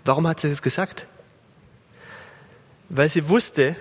Warum 0.06 0.28
hat 0.28 0.40
sie 0.40 0.50
das 0.50 0.62
gesagt? 0.62 1.06
Weil 2.90 3.10
sie 3.10 3.30
wusste, 3.30 3.76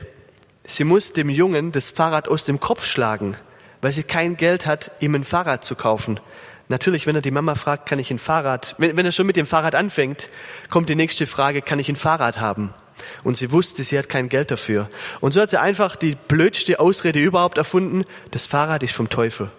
sie 0.64 0.84
muss 0.84 1.12
dem 1.12 1.28
Jungen 1.28 1.72
das 1.72 1.90
Fahrrad 1.90 2.28
aus 2.28 2.44
dem 2.44 2.60
Kopf 2.60 2.86
schlagen, 2.86 3.36
weil 3.80 3.92
sie 3.92 4.02
kein 4.02 4.36
Geld 4.36 4.66
hat, 4.66 4.90
ihm 5.00 5.14
ein 5.14 5.24
Fahrrad 5.24 5.64
zu 5.64 5.74
kaufen. 5.74 6.20
Natürlich, 6.68 7.06
wenn 7.06 7.16
er 7.16 7.22
die 7.22 7.30
Mama 7.30 7.54
fragt, 7.54 7.86
kann 7.86 7.98
ich 7.98 8.10
ein 8.10 8.18
Fahrrad, 8.18 8.74
wenn, 8.78 8.96
wenn 8.96 9.04
er 9.04 9.12
schon 9.12 9.26
mit 9.26 9.36
dem 9.36 9.46
Fahrrad 9.46 9.74
anfängt, 9.74 10.28
kommt 10.70 10.88
die 10.88 10.94
nächste 10.94 11.26
Frage, 11.26 11.62
kann 11.62 11.78
ich 11.78 11.88
ein 11.88 11.96
Fahrrad 11.96 12.40
haben? 12.40 12.72
Und 13.24 13.36
sie 13.36 13.52
wusste, 13.52 13.82
sie 13.82 13.98
hat 13.98 14.08
kein 14.08 14.28
Geld 14.28 14.50
dafür. 14.50 14.88
Und 15.20 15.32
so 15.32 15.40
hat 15.40 15.50
sie 15.50 15.60
einfach 15.60 15.96
die 15.96 16.16
blödste 16.28 16.80
Ausrede 16.80 17.18
überhaupt 17.18 17.58
erfunden, 17.58 18.04
das 18.30 18.46
Fahrrad 18.46 18.82
ist 18.82 18.94
vom 18.94 19.08
Teufel. 19.08 19.50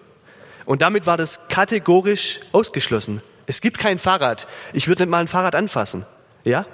Und 0.64 0.82
damit 0.82 1.06
war 1.06 1.16
das 1.16 1.48
kategorisch 1.48 2.40
ausgeschlossen. 2.52 3.22
Es 3.46 3.60
gibt 3.60 3.78
kein 3.78 3.98
Fahrrad. 3.98 4.46
Ich 4.72 4.88
würde 4.88 5.02
nicht 5.02 5.10
mal 5.10 5.18
ein 5.18 5.28
Fahrrad 5.28 5.54
anfassen. 5.54 6.06
Ja? 6.44 6.66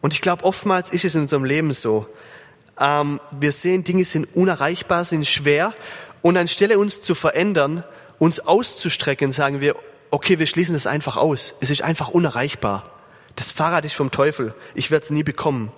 Und 0.00 0.14
ich 0.14 0.20
glaube, 0.20 0.44
oftmals 0.44 0.90
ist 0.90 1.04
es 1.04 1.14
in 1.14 1.22
unserem 1.22 1.44
Leben 1.44 1.72
so. 1.72 2.06
Ähm, 2.78 3.20
wir 3.38 3.52
sehen, 3.52 3.84
Dinge 3.84 4.04
sind 4.04 4.24
unerreichbar, 4.34 5.04
sind 5.04 5.26
schwer. 5.26 5.74
Und 6.22 6.36
anstelle 6.36 6.78
uns 6.78 7.02
zu 7.02 7.14
verändern, 7.14 7.84
uns 8.18 8.40
auszustrecken, 8.40 9.30
sagen 9.30 9.60
wir, 9.60 9.76
okay, 10.10 10.38
wir 10.38 10.46
schließen 10.46 10.74
das 10.74 10.86
einfach 10.86 11.16
aus. 11.16 11.54
Es 11.60 11.70
ist 11.70 11.82
einfach 11.82 12.08
unerreichbar. 12.08 12.90
Das 13.36 13.52
Fahrrad 13.52 13.84
ist 13.84 13.94
vom 13.94 14.10
Teufel. 14.10 14.54
Ich 14.74 14.90
werde 14.90 15.04
es 15.04 15.10
nie 15.10 15.22
bekommen. 15.22 15.70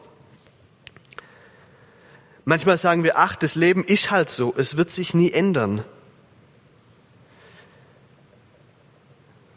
Manchmal 2.44 2.78
sagen 2.78 3.04
wir, 3.04 3.18
ach, 3.18 3.36
das 3.36 3.56
Leben 3.56 3.84
ist 3.84 4.10
halt 4.10 4.30
so. 4.30 4.54
Es 4.56 4.76
wird 4.76 4.90
sich 4.90 5.12
nie 5.12 5.32
ändern. 5.32 5.84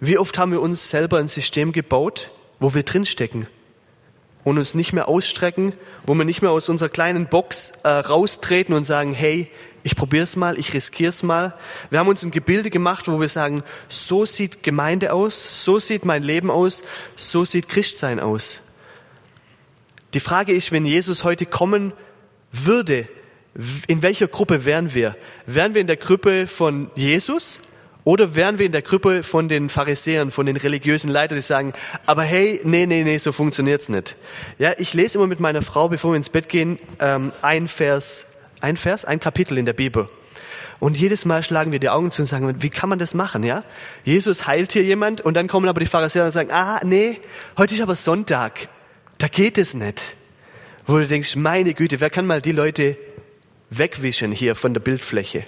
Wie 0.01 0.17
oft 0.17 0.37
haben 0.37 0.51
wir 0.51 0.61
uns 0.61 0.89
selber 0.89 1.19
ein 1.19 1.27
System 1.27 1.71
gebaut, 1.71 2.31
wo 2.59 2.73
wir 2.73 2.83
drinstecken 2.83 3.47
und 4.43 4.57
uns 4.57 4.73
nicht 4.73 4.93
mehr 4.93 5.07
ausstrecken, 5.07 5.73
wo 6.05 6.13
wir 6.15 6.25
nicht 6.25 6.41
mehr 6.41 6.51
aus 6.51 6.69
unserer 6.69 6.89
kleinen 6.89 7.27
Box 7.27 7.73
äh, 7.83 7.89
raustreten 7.89 8.73
und 8.73 8.83
sagen, 8.83 9.13
hey, 9.13 9.49
ich 9.83 9.95
probier's 9.95 10.35
mal, 10.35 10.59
ich 10.59 10.73
riskier's 10.73 11.23
mal. 11.23 11.55
Wir 11.89 11.99
haben 11.99 12.07
uns 12.07 12.23
ein 12.23 12.31
Gebilde 12.31 12.69
gemacht, 12.69 13.07
wo 13.07 13.19
wir 13.19 13.29
sagen, 13.29 13.63
so 13.89 14.25
sieht 14.25 14.63
Gemeinde 14.63 15.13
aus, 15.13 15.65
so 15.65 15.79
sieht 15.79 16.05
mein 16.05 16.23
Leben 16.23 16.51
aus, 16.51 16.83
so 17.15 17.45
sieht 17.45 17.67
Christsein 17.67 18.19
aus. 18.19 18.61
Die 20.13 20.19
Frage 20.19 20.51
ist, 20.51 20.71
wenn 20.71 20.85
Jesus 20.85 21.23
heute 21.23 21.45
kommen 21.45 21.93
würde, 22.51 23.07
in 23.87 24.01
welcher 24.01 24.27
Gruppe 24.27 24.65
wären 24.65 24.93
wir? 24.93 25.15
Wären 25.45 25.73
wir 25.73 25.81
in 25.81 25.87
der 25.87 25.97
Gruppe 25.97 26.47
von 26.47 26.91
Jesus 26.95 27.61
Oder 28.03 28.35
wären 28.35 28.57
wir 28.57 28.65
in 28.65 28.71
der 28.71 28.81
Gruppe 28.81 29.21
von 29.21 29.47
den 29.47 29.69
Pharisäern, 29.69 30.31
von 30.31 30.47
den 30.47 30.57
religiösen 30.57 31.09
Leitern, 31.09 31.37
die 31.37 31.43
sagen, 31.43 31.73
aber 32.07 32.23
hey, 32.23 32.59
nee, 32.63 32.87
nee, 32.87 33.03
nee, 33.03 33.17
so 33.19 33.31
funktioniert's 33.31 33.89
nicht. 33.89 34.15
Ja, 34.57 34.71
ich 34.77 34.93
lese 34.93 35.19
immer 35.19 35.27
mit 35.27 35.39
meiner 35.39 35.61
Frau, 35.61 35.87
bevor 35.87 36.13
wir 36.13 36.17
ins 36.17 36.29
Bett 36.29 36.49
gehen, 36.49 36.79
ähm, 36.99 37.31
ein 37.43 37.67
Vers, 37.67 38.25
ein 38.59 38.75
Vers, 38.75 39.05
ein 39.05 39.19
Kapitel 39.19 39.57
in 39.57 39.65
der 39.65 39.73
Bibel. 39.73 40.09
Und 40.79 40.97
jedes 40.97 41.25
Mal 41.25 41.43
schlagen 41.43 41.71
wir 41.71 41.79
die 41.79 41.89
Augen 41.89 42.09
zu 42.09 42.23
und 42.23 42.25
sagen, 42.25 42.55
wie 42.63 42.71
kann 42.71 42.89
man 42.89 42.97
das 42.97 43.13
machen, 43.13 43.43
ja? 43.43 43.63
Jesus 44.03 44.47
heilt 44.47 44.73
hier 44.73 44.81
jemand 44.81 45.21
und 45.21 45.35
dann 45.35 45.47
kommen 45.47 45.69
aber 45.69 45.79
die 45.79 45.85
Pharisäer 45.85 46.25
und 46.25 46.31
sagen, 46.31 46.49
ah, 46.51 46.81
nee, 46.83 47.19
heute 47.55 47.75
ist 47.75 47.81
aber 47.81 47.93
Sonntag. 47.93 48.67
Da 49.19 49.27
geht 49.27 49.59
es 49.59 49.75
nicht. 49.75 50.15
Wo 50.87 50.97
du 50.97 51.05
denkst, 51.05 51.35
meine 51.35 51.75
Güte, 51.75 52.01
wer 52.01 52.09
kann 52.09 52.25
mal 52.25 52.41
die 52.41 52.51
Leute 52.51 52.97
wegwischen 53.69 54.31
hier 54.31 54.55
von 54.55 54.73
der 54.73 54.81
Bildfläche? 54.81 55.45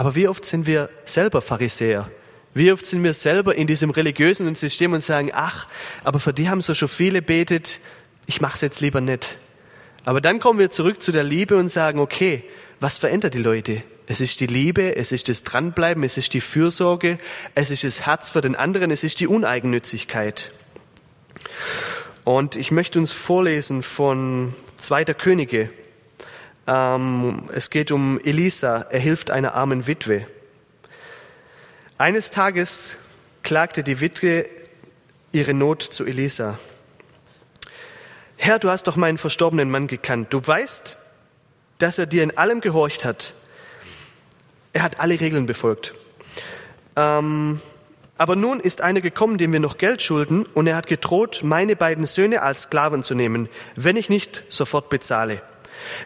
Aber 0.00 0.14
wie 0.14 0.28
oft 0.28 0.46
sind 0.46 0.66
wir 0.66 0.88
selber 1.04 1.42
Pharisäer? 1.42 2.10
Wie 2.54 2.72
oft 2.72 2.86
sind 2.86 3.04
wir 3.04 3.12
selber 3.12 3.54
in 3.54 3.66
diesem 3.66 3.90
religiösen 3.90 4.54
System 4.54 4.94
und 4.94 5.02
sagen, 5.02 5.30
ach, 5.34 5.66
aber 6.04 6.18
für 6.18 6.32
die 6.32 6.48
haben 6.48 6.62
so 6.62 6.72
schon 6.72 6.88
viele 6.88 7.20
betet, 7.20 7.80
ich 8.24 8.40
mach's 8.40 8.62
jetzt 8.62 8.80
lieber 8.80 9.02
nicht. 9.02 9.36
Aber 10.06 10.22
dann 10.22 10.40
kommen 10.40 10.58
wir 10.58 10.70
zurück 10.70 11.02
zu 11.02 11.12
der 11.12 11.22
Liebe 11.22 11.58
und 11.58 11.68
sagen, 11.68 11.98
okay, 11.98 12.42
was 12.80 12.96
verändert 12.96 13.34
die 13.34 13.42
Leute? 13.42 13.82
Es 14.06 14.22
ist 14.22 14.40
die 14.40 14.46
Liebe, 14.46 14.96
es 14.96 15.12
ist 15.12 15.28
das 15.28 15.44
Dranbleiben, 15.44 16.02
es 16.02 16.16
ist 16.16 16.32
die 16.32 16.40
Fürsorge, 16.40 17.18
es 17.54 17.70
ist 17.70 17.84
das 17.84 18.06
Herz 18.06 18.30
für 18.30 18.40
den 18.40 18.56
anderen, 18.56 18.90
es 18.90 19.04
ist 19.04 19.20
die 19.20 19.26
Uneigennützigkeit. 19.26 20.50
Und 22.24 22.56
ich 22.56 22.70
möchte 22.70 22.98
uns 22.98 23.12
vorlesen 23.12 23.82
von 23.82 24.54
Zweiter 24.78 25.12
Könige. 25.12 25.68
Ähm, 26.66 27.48
es 27.52 27.70
geht 27.70 27.90
um 27.92 28.20
Elisa, 28.20 28.86
er 28.90 29.00
hilft 29.00 29.30
einer 29.30 29.54
armen 29.54 29.86
Witwe. 29.86 30.26
Eines 31.98 32.30
Tages 32.30 32.96
klagte 33.42 33.82
die 33.82 34.00
Witwe 34.00 34.48
ihre 35.32 35.54
Not 35.54 35.82
zu 35.82 36.04
Elisa. 36.04 36.58
Herr, 38.36 38.58
du 38.58 38.70
hast 38.70 38.86
doch 38.86 38.96
meinen 38.96 39.18
verstorbenen 39.18 39.70
Mann 39.70 39.86
gekannt. 39.86 40.32
Du 40.32 40.44
weißt, 40.44 40.98
dass 41.78 41.98
er 41.98 42.06
dir 42.06 42.22
in 42.22 42.36
allem 42.38 42.60
gehorcht 42.60 43.04
hat. 43.04 43.34
Er 44.72 44.82
hat 44.82 45.00
alle 45.00 45.20
Regeln 45.20 45.46
befolgt. 45.46 45.94
Ähm, 46.96 47.60
aber 48.16 48.36
nun 48.36 48.60
ist 48.60 48.82
einer 48.82 49.00
gekommen, 49.00 49.38
dem 49.38 49.52
wir 49.52 49.60
noch 49.60 49.78
Geld 49.78 50.02
schulden, 50.02 50.46
und 50.54 50.66
er 50.66 50.76
hat 50.76 50.86
gedroht, 50.86 51.40
meine 51.42 51.74
beiden 51.76 52.06
Söhne 52.06 52.42
als 52.42 52.62
Sklaven 52.62 53.02
zu 53.02 53.14
nehmen, 53.14 53.48
wenn 53.76 53.96
ich 53.96 54.08
nicht 54.08 54.44
sofort 54.48 54.90
bezahle. 54.90 55.42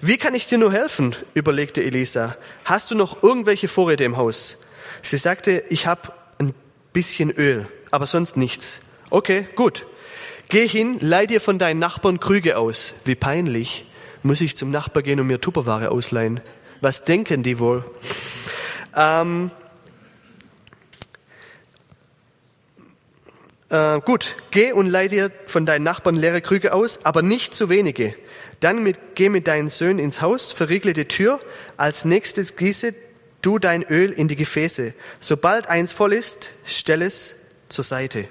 Wie 0.01 0.19
kann 0.19 0.35
ich 0.35 0.47
dir 0.47 0.59
nur 0.59 0.73
helfen? 0.73 1.15
überlegte 1.35 1.83
Elisa. 1.83 2.37
Hast 2.65 2.91
du 2.91 2.95
noch 2.95 3.23
irgendwelche 3.23 3.69
Vorräte 3.69 4.05
im 4.05 4.17
Haus? 4.17 4.59
Sie 5.03 5.17
sagte, 5.17 5.65
ich 5.69 5.87
habe 5.87 6.13
ein 6.39 6.55
bisschen 6.93 7.31
Öl, 7.31 7.69
aber 7.91 8.07
sonst 8.07 8.37
nichts. 8.37 8.81
Okay, 9.11 9.47
gut. 9.55 9.85
Geh 10.49 10.69
hin, 10.69 10.99
leih 11.01 11.27
dir 11.27 11.41
von 11.41 11.59
deinen 11.59 11.79
Nachbarn 11.79 12.21
Krüge 12.21 12.59
aus. 12.59 12.95
Wie 13.05 13.15
peinlich. 13.15 13.87
Muss 14.23 14.41
ich 14.41 14.57
zum 14.57 14.71
Nachbar 14.71 15.03
gehen 15.03 15.21
und 15.21 15.27
mir 15.27 15.41
Tupperware 15.41 15.91
ausleihen? 15.91 16.41
Was 16.81 17.05
denken 17.05 17.43
die 17.43 17.59
wohl? 17.59 17.85
Ähm, 18.97 19.51
äh, 23.69 24.01
gut, 24.01 24.37
geh 24.51 24.73
und 24.73 24.87
leih 24.87 25.09
dir 25.09 25.31
von 25.47 25.67
deinen 25.67 25.83
Nachbarn 25.83 26.17
leere 26.17 26.41
Krüge 26.41 26.73
aus, 26.73 27.05
aber 27.05 27.23
nicht 27.23 27.55
zu 27.55 27.69
wenige. 27.69 28.15
Dann 28.65 28.83
mit, 28.83 28.97
geh 29.15 29.29
mit 29.29 29.47
deinen 29.47 29.69
Söhnen 29.69 29.99
ins 29.99 30.23
Haus, 30.23 30.51
verriegle 30.51 30.95
die 30.95 31.05
Tür, 31.05 31.39
als 31.77 32.07
nächstes 32.07 32.57
gieße 32.57 32.95
du 33.43 33.59
dein 33.59 33.83
Öl 33.83 34.11
in 34.11 34.27
die 34.27 34.37
Gefäße. 34.37 34.95
Sobald 35.21 35.69
eins 35.69 35.93
voll 35.93 36.15
ist, 36.15 36.51
stell 36.65 37.03
es 37.03 37.37
zur 37.69 37.85
Seite. 37.85 38.25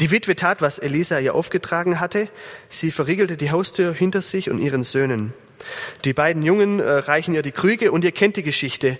Die 0.00 0.10
Witwe 0.10 0.34
tat, 0.34 0.62
was 0.62 0.78
Elisa 0.78 1.18
ihr 1.18 1.34
aufgetragen 1.34 2.00
hatte. 2.00 2.28
Sie 2.70 2.90
verriegelte 2.90 3.36
die 3.36 3.50
Haustür 3.50 3.92
hinter 3.92 4.22
sich 4.22 4.48
und 4.48 4.60
ihren 4.60 4.82
Söhnen. 4.82 5.34
Die 6.06 6.14
beiden 6.14 6.42
Jungen 6.42 6.80
äh, 6.80 6.88
reichen 6.90 7.34
ihr 7.34 7.42
die 7.42 7.52
Krüge 7.52 7.92
und 7.92 8.02
ihr 8.02 8.12
kennt 8.12 8.36
die 8.36 8.42
Geschichte. 8.42 8.98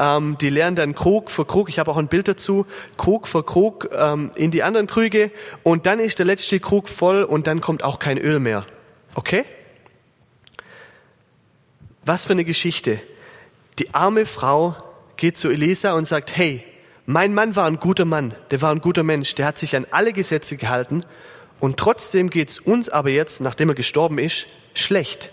Ähm, 0.00 0.36
die 0.40 0.50
leeren 0.50 0.74
dann 0.74 0.96
Krug 0.96 1.30
für 1.30 1.44
Krug, 1.44 1.68
ich 1.68 1.78
habe 1.78 1.88
auch 1.88 1.98
ein 1.98 2.08
Bild 2.08 2.26
dazu, 2.26 2.66
Krug 2.98 3.28
für 3.28 3.44
Krug 3.44 3.88
ähm, 3.92 4.32
in 4.34 4.50
die 4.50 4.64
anderen 4.64 4.88
Krüge 4.88 5.30
und 5.62 5.86
dann 5.86 6.00
ist 6.00 6.18
der 6.18 6.26
letzte 6.26 6.58
Krug 6.58 6.88
voll 6.88 7.22
und 7.22 7.46
dann 7.46 7.60
kommt 7.60 7.84
auch 7.84 8.00
kein 8.00 8.18
Öl 8.18 8.40
mehr. 8.40 8.66
Okay? 9.14 9.44
Was 12.10 12.24
für 12.24 12.32
eine 12.32 12.44
Geschichte. 12.44 12.98
Die 13.78 13.94
arme 13.94 14.26
Frau 14.26 14.74
geht 15.16 15.38
zu 15.38 15.48
Elisa 15.48 15.92
und 15.92 16.08
sagt, 16.08 16.36
hey, 16.36 16.64
mein 17.06 17.32
Mann 17.34 17.54
war 17.54 17.66
ein 17.66 17.78
guter 17.78 18.04
Mann, 18.04 18.34
der 18.50 18.60
war 18.62 18.72
ein 18.72 18.80
guter 18.80 19.04
Mensch, 19.04 19.36
der 19.36 19.46
hat 19.46 19.58
sich 19.58 19.76
an 19.76 19.86
alle 19.92 20.12
Gesetze 20.12 20.56
gehalten 20.56 21.04
und 21.60 21.76
trotzdem 21.76 22.28
geht's 22.28 22.58
uns 22.58 22.88
aber 22.88 23.10
jetzt, 23.10 23.40
nachdem 23.40 23.68
er 23.68 23.76
gestorben 23.76 24.18
ist, 24.18 24.48
schlecht. 24.74 25.30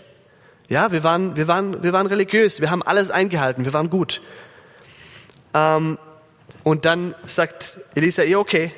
Ja, 0.68 0.92
wir 0.92 1.02
waren, 1.02 1.36
wir 1.36 1.48
waren, 1.48 1.82
wir 1.82 1.92
waren 1.92 2.06
religiös, 2.06 2.60
wir 2.60 2.70
haben 2.70 2.84
alles 2.84 3.10
eingehalten, 3.10 3.64
wir 3.64 3.72
waren 3.72 3.90
gut. 3.90 4.20
Ähm, 5.54 5.98
und 6.62 6.84
dann 6.84 7.16
sagt 7.26 7.76
Elisa, 7.96 8.22
ja 8.22 8.38
okay, 8.38 8.70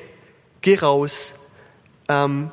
geh 0.61 0.79
raus, 0.79 1.35
ähm, 2.09 2.51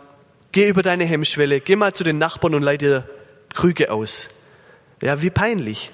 geh 0.53 0.69
über 0.69 0.83
deine 0.83 1.07
Hemmschwelle, 1.07 1.63
geh 1.63 1.75
mal 1.75 1.95
zu 1.95 2.05
den 2.05 2.19
Nachbarn 2.19 2.55
und 2.55 2.61
leih 2.61 2.77
dir 2.77 3.09
Krüge 3.55 3.91
aus. 3.91 4.29
Ja, 5.01 5.23
wie 5.23 5.31
peinlich. 5.31 5.91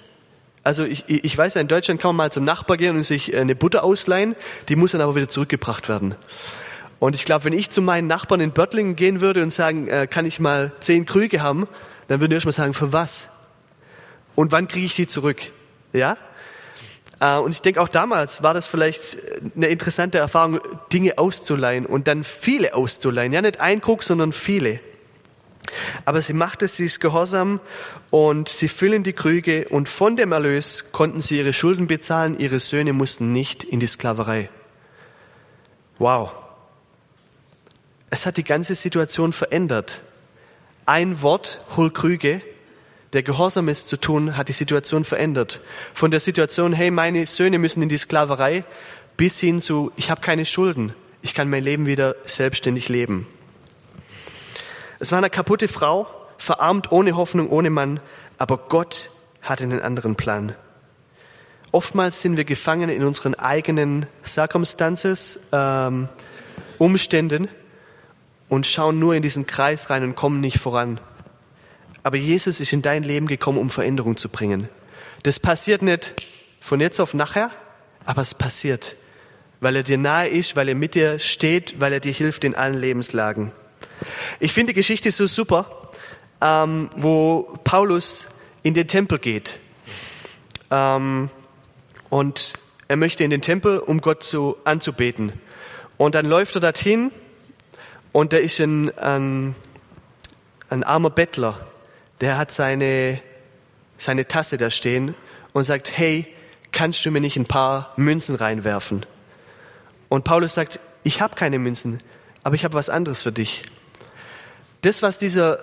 Also 0.63 0.85
ich, 0.85 1.05
ich 1.09 1.37
weiß, 1.37 1.57
in 1.57 1.69
Deutschland 1.69 2.01
kann 2.01 2.09
man 2.09 2.17
mal 2.17 2.33
zum 2.33 2.45
Nachbar 2.45 2.79
gehen 2.79 2.97
und 2.97 3.03
sich 3.03 3.37
eine 3.37 3.55
Butter 3.55 3.85
ausleihen, 3.85 4.35
die 4.69 4.77
muss 4.77 4.93
dann 4.93 5.03
aber 5.03 5.15
wieder 5.15 5.29
zurückgebracht 5.29 5.91
werden. 5.91 6.15
Und 7.01 7.15
ich 7.15 7.27
glaube, 7.27 7.45
wenn 7.45 7.53
ich 7.53 7.69
zu 7.69 7.83
meinen 7.83 8.07
Nachbarn 8.07 8.41
in 8.41 8.53
Börtlingen 8.53 8.97
gehen 8.97 9.21
würde 9.21 9.43
und 9.43 9.53
sagen, 9.53 9.89
äh, 9.89 10.07
kann 10.07 10.25
ich 10.25 10.41
mal 10.41 10.73
zehn 10.81 11.05
Krüge 11.05 11.43
haben, 11.43 11.69
dann 12.09 12.21
würden 12.21 12.31
die 12.31 12.35
erstmal 12.37 12.53
sagen, 12.53 12.73
für 12.73 12.95
was? 12.95 13.29
Und 14.35 14.53
wann 14.53 14.69
kriege 14.69 14.87
ich 14.87 14.95
die 14.95 15.07
zurück? 15.07 15.39
Ja? 15.93 16.17
Äh, 17.21 17.37
und 17.39 17.53
ich 17.53 17.61
denke, 17.61 17.83
auch 17.83 17.89
damals 17.89 18.43
war 18.43 18.55
das 18.55 18.69
vielleicht 18.69 19.19
eine 19.55 19.67
interessante 19.67 20.17
Erfahrung, 20.17 20.61
Dinge 20.95 21.19
auszuleihen 21.19 21.85
und 21.85 22.09
dann 22.09 22.25
viele 22.25 22.73
auszuleihen. 22.75 23.35
Ja, 23.35 23.43
nicht 23.43 23.61
ein 23.61 23.83
Krug, 23.83 24.03
sondern 24.03 24.33
viele. 24.33 24.81
Aber 26.05 26.21
sie 26.21 26.33
machte, 26.33 26.69
sie 26.69 26.85
ist 26.85 27.01
gehorsam 27.01 27.61
und 28.11 28.49
sie 28.49 28.69
füllen 28.69 29.03
die 29.03 29.13
Krüge 29.13 29.69
und 29.69 29.89
von 29.89 30.17
dem 30.17 30.33
Erlös 30.33 30.93
konnten 30.93 31.21
sie 31.21 31.39
ihre 31.39 31.53
Schulden 31.53 31.87
bezahlen, 31.87 32.39
ihre 32.39 32.61
Söhne 32.61 32.93
mussten 32.93 33.33
nicht 33.33 33.65
in 33.65 33.81
die 33.81 33.87
Sklaverei. 33.87 34.51
Wow. 35.99 36.33
Es 38.11 38.27
hat 38.27 38.37
die 38.37 38.45
ganze 38.45 38.75
Situation 38.75 39.33
verändert. 39.33 40.01
Ein 40.87 41.23
Wort, 41.23 41.61
hol 41.77 41.91
Krüge, 41.91 42.43
der 43.15 43.23
Gehorsam 43.23 43.69
ist 43.69 43.89
zu 43.89 43.97
tun, 43.97 44.37
hat 44.37 44.49
die 44.49 44.53
Situation 44.53 45.05
verändert. 45.05 45.61
Von 45.93 46.11
der 46.11 46.21
Situation, 46.21 46.73
hey, 46.73 46.91
meine 46.91 47.27
Söhne 47.27 47.59
müssen 47.59 47.83
in 47.83 47.89
die 47.89 47.97
Sklaverei, 47.97 48.65
bis 49.17 49.39
hin 49.39 49.61
zu, 49.61 49.93
ich 49.97 50.11
habe 50.11 50.21
keine 50.21 50.45
Schulden, 50.45 50.95
ich 51.23 51.35
kann 51.35 51.49
mein 51.49 51.63
Leben 51.63 51.87
wieder 51.87 52.17
selbstständig 52.25 52.89
leben. 52.89 53.27
Es 55.05 55.13
war 55.13 55.19
eine 55.19 55.29
kaputte 55.29 55.69
Frau, 55.69 56.07
verarmt, 56.39 56.91
ohne 56.91 57.15
Hoffnung, 57.15 57.51
ohne 57.51 57.69
Mann, 57.69 58.01
aber 58.39 58.57
Gott 58.57 59.11
hatte 59.43 59.65
einen 59.65 59.83
anderen 59.83 60.17
Plan. 60.17 60.55
Oftmals 61.73 62.23
sind 62.23 62.39
wir 62.39 62.45
gefangen 62.45 62.89
in 62.89 63.05
unseren 63.05 63.35
eigenen 63.35 64.07
Circumstances, 64.25 65.41
ähm, 65.53 66.09
Umständen 66.79 67.49
und 68.49 68.67
schauen 68.67 68.99
nur 68.99 69.15
in 69.15 69.21
diesen 69.21 69.47
Kreis 69.47 69.91
rein 69.91 70.05
und 70.05 70.15
kommen 70.15 70.41
nicht 70.41 70.57
voran. 70.57 70.99
Aber 72.03 72.17
Jesus 72.17 72.59
ist 72.59 72.73
in 72.73 72.81
dein 72.81 73.03
Leben 73.03 73.27
gekommen, 73.27 73.59
um 73.59 73.69
Veränderung 73.69 74.17
zu 74.17 74.31
bringen. 74.31 74.71
Das 75.23 75.39
passiert 75.39 75.83
nicht 75.83 76.15
von 76.61 76.81
jetzt 76.81 76.99
auf 76.99 77.13
nachher, 77.13 77.51
aber 78.07 78.23
es 78.23 78.35
passiert, 78.35 78.97
weil 79.61 79.77
er 79.77 79.83
dir 79.83 79.99
nahe 79.99 80.29
ist, 80.29 80.57
weil 80.57 80.71
er 80.71 80.75
mit 80.75 80.95
dir 80.95 81.19
steht, 81.19 81.79
weil 81.79 81.93
er 81.93 82.01
dir 82.01 82.13
hilft 82.15 82.45
in 82.45 82.55
allen 82.55 82.81
Lebenslagen. 82.81 83.53
Ich 84.41 84.53
finde 84.53 84.73
die 84.73 84.77
Geschichte 84.77 85.11
so 85.11 85.27
super, 85.27 85.67
ähm, 86.41 86.91
wo 86.97 87.59
Paulus 87.65 88.27
in 88.63 88.75
den 88.75 88.89
Tempel 88.89 89.19
geht. 89.19 89.59
Ähm, 90.71 91.31
und 92.11 92.53
er 92.89 92.97
möchte 92.97 93.25
in 93.25 93.31
den 93.31 93.43
Tempel, 93.43 93.79
um 93.79 94.01
Gott 94.01 94.23
zu, 94.23 94.57
anzubeten. 94.65 95.33
Und 95.97 96.15
dann 96.15 96.27
läuft 96.27 96.55
er 96.57 96.61
dorthin 96.61 97.11
und 98.13 98.33
da 98.33 98.37
ist 98.37 98.61
ein, 98.61 98.97
ein, 98.99 99.55
ein 100.71 100.85
armer 100.85 101.11
Bettler, 101.11 101.59
der 102.21 102.39
hat 102.39 102.53
seine, 102.53 103.21
seine 103.99 104.27
Tasse 104.29 104.57
da 104.57 104.71
stehen 104.71 105.15
und 105.53 105.65
sagt, 105.65 105.97
hey, 105.97 106.27
kannst 106.73 107.05
du 107.07 107.11
mir 107.11 107.21
nicht 107.21 107.37
ein 107.37 107.47
paar 107.47 107.93
Münzen 107.97 108.35
reinwerfen? 108.35 109.07
Und 110.09 110.25
Paulus 110.25 110.55
sagt, 110.55 110.81
ich 111.05 111.21
habe 111.21 111.35
keine 111.37 111.59
Münzen, 111.59 112.01
aber 112.43 112.55
ich 112.55 112.65
habe 112.65 112.75
was 112.75 112.91
anderes 112.91 113.23
für 113.23 113.33
dich 113.33 113.63
das, 114.85 115.03
was 115.03 115.19
dieser 115.19 115.61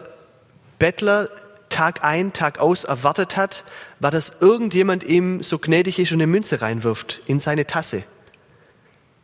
Bettler 0.79 1.29
Tag 1.69 2.03
ein, 2.03 2.33
Tag 2.33 2.59
aus 2.59 2.83
erwartet 2.83 3.37
hat, 3.37 3.63
war, 3.99 4.11
dass 4.11 4.41
irgendjemand 4.41 5.03
ihm 5.03 5.41
so 5.41 5.57
gnädig 5.57 5.99
ist 5.99 6.11
und 6.11 6.17
eine 6.17 6.27
Münze 6.27 6.61
reinwirft 6.61 7.21
in 7.27 7.39
seine 7.39 7.65
Tasse. 7.65 8.03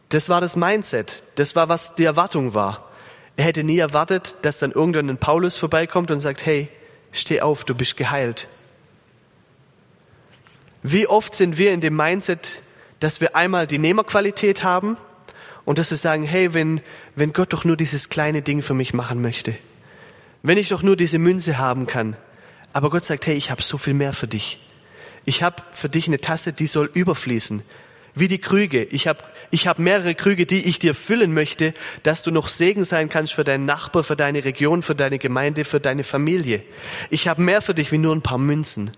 Das 0.10 0.29
war 0.29 0.39
das 0.39 0.55
Mindset. 0.55 1.23
Das 1.36 1.55
war, 1.55 1.67
was 1.67 1.95
die 1.95 2.05
Erwartung 2.05 2.53
war. 2.53 2.89
Er 3.36 3.45
hätte 3.45 3.63
nie 3.63 3.77
erwartet, 3.77 4.36
dass 4.41 4.60
dann 4.60 4.71
irgendwann 4.71 5.10
ein 5.10 5.17
Paulus 5.17 5.57
vorbeikommt 5.57 6.10
und 6.10 6.21
sagt, 6.21 6.45
hey, 6.45 6.69
steh 7.12 7.41
auf, 7.41 7.65
du 7.65 7.75
bist 7.75 7.97
geheilt. 7.97 8.47
Wie 10.83 11.07
oft 11.07 11.36
sind 11.36 11.57
wir 11.57 11.73
in 11.73 11.81
dem 11.81 11.95
Mindset, 11.95 12.62
dass 12.99 13.19
wir 13.19 13.36
einmal 13.36 13.67
die 13.67 13.77
Nehmerqualität 13.77 14.63
haben 14.63 14.97
und 15.65 15.79
dass 15.79 15.91
wir 15.91 15.97
sagen, 15.97 16.23
hey, 16.23 16.53
wenn, 16.53 16.81
wenn 17.15 17.33
Gott 17.33 17.51
doch 17.51 17.65
nur 17.65 17.75
dieses 17.75 18.10
kleine 18.10 18.41
Ding 18.41 18.62
für 18.62 18.73
mich 18.73 18.93
machen 18.93 19.21
möchte, 19.21 19.57
wenn 20.47 20.57
ich 20.57 20.69
doch 20.69 20.81
nur 20.81 20.95
diese 20.95 21.19
Münze 21.19 21.57
haben 21.57 21.88
kann, 21.88 22.15
aber 22.73 22.89
Gott 22.89 23.05
sagt, 23.05 23.27
hey, 23.27 23.36
ich 23.36 23.51
habe 23.51 23.62
so 23.62 23.77
viel 23.77 23.93
mehr 23.93 24.13
für 24.13 24.27
dich. 24.27 24.60
Ich 25.25 25.43
habe 25.43 25.62
für 25.73 25.89
dich 25.89 26.07
eine 26.07 26.21
Tasse, 26.21 26.53
die 26.53 26.67
soll 26.67 26.89
überfließen. 26.93 27.63
Wie 28.15 28.27
die 28.27 28.39
Krüge. 28.39 28.83
Ich 28.83 29.07
habe 29.07 29.23
ich 29.51 29.67
hab 29.67 29.77
mehrere 29.77 30.15
Krüge, 30.15 30.45
die 30.45 30.65
ich 30.65 30.79
dir 30.79 30.95
füllen 30.95 31.33
möchte, 31.33 31.73
dass 32.03 32.23
du 32.23 32.31
noch 32.31 32.47
Segen 32.47 32.86
sein 32.86 33.10
kannst 33.10 33.33
für 33.33 33.43
deinen 33.43 33.65
Nachbar, 33.65 34.03
für 34.03 34.15
deine 34.15 34.45
Region, 34.45 34.83
für 34.83 34.95
deine 34.95 35.19
Gemeinde, 35.19 35.65
für 35.65 35.79
deine 35.79 36.03
Familie. 36.03 36.63
Ich 37.10 37.27
habe 37.27 37.41
mehr 37.41 37.62
für 37.62 37.73
dich 37.73 37.91
wie 37.91 37.97
nur 37.97 38.15
ein 38.15 38.21
paar 38.21 38.38
Münzen. 38.38 38.91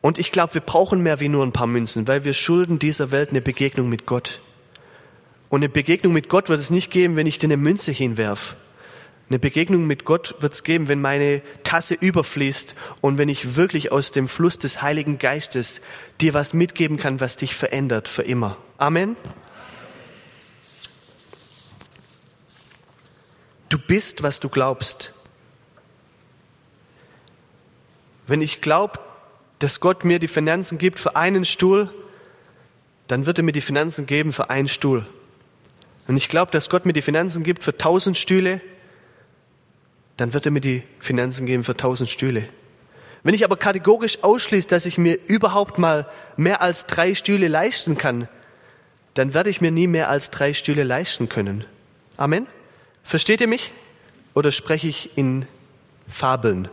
Und 0.00 0.18
ich 0.18 0.32
glaube, 0.32 0.54
wir 0.54 0.62
brauchen 0.62 1.02
mehr 1.02 1.20
wie 1.20 1.28
nur 1.28 1.44
ein 1.44 1.52
paar 1.52 1.66
Münzen, 1.66 2.08
weil 2.08 2.24
wir 2.24 2.32
schulden 2.32 2.78
dieser 2.78 3.10
Welt 3.10 3.30
eine 3.30 3.42
Begegnung 3.42 3.88
mit 3.88 4.06
Gott. 4.06 4.40
Und 5.50 5.60
eine 5.60 5.68
Begegnung 5.68 6.12
mit 6.12 6.28
Gott 6.28 6.48
wird 6.48 6.60
es 6.60 6.70
nicht 6.70 6.90
geben, 6.90 7.16
wenn 7.16 7.26
ich 7.26 7.38
dir 7.38 7.48
eine 7.48 7.58
Münze 7.58 7.92
hinwerf. 7.92 8.56
Eine 9.30 9.38
Begegnung 9.38 9.86
mit 9.86 10.04
Gott 10.04 10.34
wird 10.40 10.54
es 10.54 10.64
geben, 10.64 10.88
wenn 10.88 11.00
meine 11.00 11.40
Tasse 11.62 11.94
überfließt 11.94 12.74
und 13.00 13.16
wenn 13.16 13.28
ich 13.28 13.54
wirklich 13.54 13.92
aus 13.92 14.10
dem 14.10 14.26
Fluss 14.26 14.58
des 14.58 14.82
Heiligen 14.82 15.20
Geistes 15.20 15.82
dir 16.20 16.34
was 16.34 16.52
mitgeben 16.52 16.96
kann, 16.96 17.20
was 17.20 17.36
dich 17.36 17.54
verändert 17.54 18.08
für 18.08 18.22
immer. 18.22 18.56
Amen. 18.76 19.14
Du 23.68 23.78
bist, 23.78 24.24
was 24.24 24.40
du 24.40 24.48
glaubst. 24.48 25.14
Wenn 28.26 28.42
ich 28.42 28.60
glaube, 28.60 28.98
dass 29.60 29.78
Gott 29.78 30.04
mir 30.04 30.18
die 30.18 30.26
Finanzen 30.26 30.76
gibt 30.76 30.98
für 30.98 31.14
einen 31.14 31.44
Stuhl, 31.44 31.88
dann 33.06 33.26
wird 33.26 33.38
er 33.38 33.44
mir 33.44 33.52
die 33.52 33.60
Finanzen 33.60 34.06
geben 34.06 34.32
für 34.32 34.50
einen 34.50 34.66
Stuhl. 34.66 35.06
Wenn 36.08 36.16
ich 36.16 36.28
glaube, 36.28 36.50
dass 36.50 36.68
Gott 36.68 36.84
mir 36.84 36.92
die 36.92 37.02
Finanzen 37.02 37.44
gibt 37.44 37.62
für 37.62 37.78
tausend 37.78 38.18
Stühle, 38.18 38.60
dann 40.20 40.34
wird 40.34 40.44
er 40.44 40.52
mir 40.52 40.60
die 40.60 40.82
Finanzen 40.98 41.46
geben 41.46 41.64
für 41.64 41.74
tausend 41.74 42.10
Stühle. 42.10 42.46
Wenn 43.22 43.32
ich 43.32 43.42
aber 43.42 43.56
kategorisch 43.56 44.22
ausschließe, 44.22 44.68
dass 44.68 44.84
ich 44.84 44.98
mir 44.98 45.18
überhaupt 45.28 45.78
mal 45.78 46.06
mehr 46.36 46.60
als 46.60 46.84
drei 46.84 47.14
Stühle 47.14 47.48
leisten 47.48 47.96
kann, 47.96 48.28
dann 49.14 49.32
werde 49.32 49.48
ich 49.48 49.62
mir 49.62 49.70
nie 49.70 49.86
mehr 49.86 50.10
als 50.10 50.30
drei 50.30 50.52
Stühle 50.52 50.84
leisten 50.84 51.30
können. 51.30 51.64
Amen? 52.18 52.46
Versteht 53.02 53.40
ihr 53.40 53.46
mich? 53.46 53.72
Oder 54.34 54.50
spreche 54.50 54.88
ich 54.88 55.16
in 55.16 55.46
Fabeln? 56.06 56.68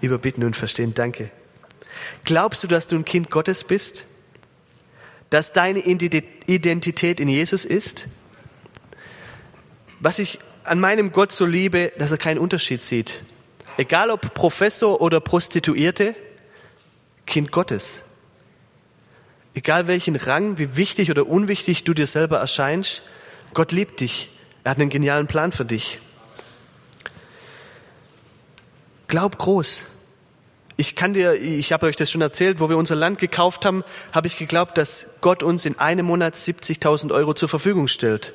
Überbitten 0.00 0.42
und 0.42 0.56
verstehen, 0.56 0.94
danke. 0.94 1.30
Glaubst 2.24 2.64
du, 2.64 2.66
dass 2.66 2.88
du 2.88 2.96
ein 2.96 3.04
Kind 3.04 3.30
Gottes 3.30 3.62
bist? 3.62 4.04
Dass 5.30 5.52
deine 5.52 5.78
Identität 5.78 7.20
in 7.20 7.28
Jesus 7.28 7.64
ist? 7.64 8.06
Was 10.00 10.18
ich 10.18 10.40
an 10.64 10.80
meinem 10.80 11.12
Gott 11.12 11.32
so 11.32 11.46
liebe, 11.46 11.92
dass 11.98 12.12
er 12.12 12.18
keinen 12.18 12.38
Unterschied 12.38 12.82
sieht. 12.82 13.20
Egal 13.76 14.10
ob 14.10 14.34
Professor 14.34 15.00
oder 15.00 15.20
Prostituierte, 15.20 16.14
Kind 17.26 17.52
Gottes. 17.52 18.02
Egal 19.54 19.86
welchen 19.86 20.16
Rang, 20.16 20.58
wie 20.58 20.76
wichtig 20.76 21.10
oder 21.10 21.26
unwichtig 21.26 21.84
du 21.84 21.94
dir 21.94 22.06
selber 22.06 22.38
erscheinst, 22.38 23.02
Gott 23.54 23.72
liebt 23.72 24.00
dich. 24.00 24.30
Er 24.64 24.72
hat 24.72 24.78
einen 24.78 24.90
genialen 24.90 25.26
Plan 25.26 25.52
für 25.52 25.64
dich. 25.64 25.98
Glaub 29.08 29.36
groß. 29.36 29.84
Ich 30.78 30.96
kann 30.96 31.12
dir, 31.12 31.34
ich 31.34 31.72
habe 31.72 31.86
euch 31.86 31.96
das 31.96 32.10
schon 32.10 32.22
erzählt, 32.22 32.60
wo 32.60 32.70
wir 32.70 32.78
unser 32.78 32.96
Land 32.96 33.18
gekauft 33.18 33.66
haben, 33.66 33.84
habe 34.12 34.26
ich 34.26 34.38
geglaubt, 34.38 34.78
dass 34.78 35.16
Gott 35.20 35.42
uns 35.42 35.66
in 35.66 35.78
einem 35.78 36.06
Monat 36.06 36.34
70.000 36.34 37.12
Euro 37.12 37.34
zur 37.34 37.48
Verfügung 37.48 37.88
stellt. 37.88 38.32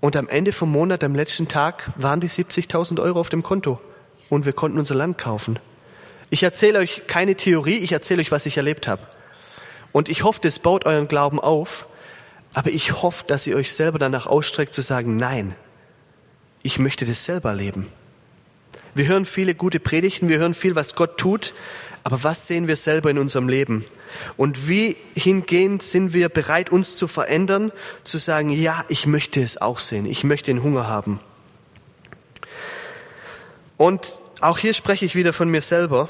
Und 0.00 0.16
am 0.16 0.28
Ende 0.28 0.52
vom 0.52 0.70
Monat, 0.70 1.02
am 1.04 1.14
letzten 1.14 1.48
Tag, 1.48 1.90
waren 1.96 2.20
die 2.20 2.28
70.000 2.28 3.00
Euro 3.00 3.18
auf 3.20 3.28
dem 3.28 3.42
Konto 3.42 3.80
und 4.28 4.44
wir 4.44 4.52
konnten 4.52 4.78
unser 4.78 4.94
Land 4.94 5.18
kaufen. 5.18 5.58
Ich 6.30 6.42
erzähle 6.42 6.78
euch 6.80 7.06
keine 7.06 7.36
Theorie, 7.36 7.78
ich 7.78 7.92
erzähle 7.92 8.20
euch, 8.20 8.32
was 8.32 8.46
ich 8.46 8.56
erlebt 8.56 8.88
habe. 8.88 9.02
Und 9.92 10.08
ich 10.08 10.24
hoffe, 10.24 10.40
das 10.42 10.58
baut 10.58 10.84
euren 10.84 11.08
Glauben 11.08 11.40
auf, 11.40 11.86
aber 12.54 12.70
ich 12.70 13.02
hoffe, 13.02 13.24
dass 13.26 13.46
ihr 13.46 13.56
euch 13.56 13.72
selber 13.72 13.98
danach 13.98 14.26
ausstreckt 14.26 14.74
zu 14.74 14.82
sagen, 14.82 15.16
nein, 15.16 15.54
ich 16.62 16.78
möchte 16.78 17.04
das 17.06 17.24
selber 17.24 17.54
leben. 17.54 17.86
Wir 18.96 19.08
hören 19.08 19.26
viele 19.26 19.54
gute 19.54 19.78
Predigten, 19.78 20.30
wir 20.30 20.38
hören 20.38 20.54
viel, 20.54 20.74
was 20.74 20.94
Gott 20.94 21.18
tut, 21.18 21.52
aber 22.02 22.24
was 22.24 22.46
sehen 22.46 22.66
wir 22.66 22.76
selber 22.76 23.10
in 23.10 23.18
unserem 23.18 23.46
Leben? 23.46 23.84
Und 24.38 24.68
wie 24.68 24.96
hingehend 25.14 25.82
sind 25.82 26.14
wir 26.14 26.30
bereit, 26.30 26.70
uns 26.70 26.96
zu 26.96 27.06
verändern, 27.06 27.72
zu 28.04 28.16
sagen, 28.16 28.48
ja, 28.48 28.86
ich 28.88 29.06
möchte 29.06 29.42
es 29.42 29.60
auch 29.60 29.80
sehen, 29.80 30.06
ich 30.06 30.24
möchte 30.24 30.50
den 30.50 30.62
Hunger 30.62 30.86
haben. 30.86 31.20
Und 33.76 34.18
auch 34.40 34.56
hier 34.56 34.72
spreche 34.72 35.04
ich 35.04 35.14
wieder 35.14 35.34
von 35.34 35.50
mir 35.50 35.60
selber. 35.60 36.08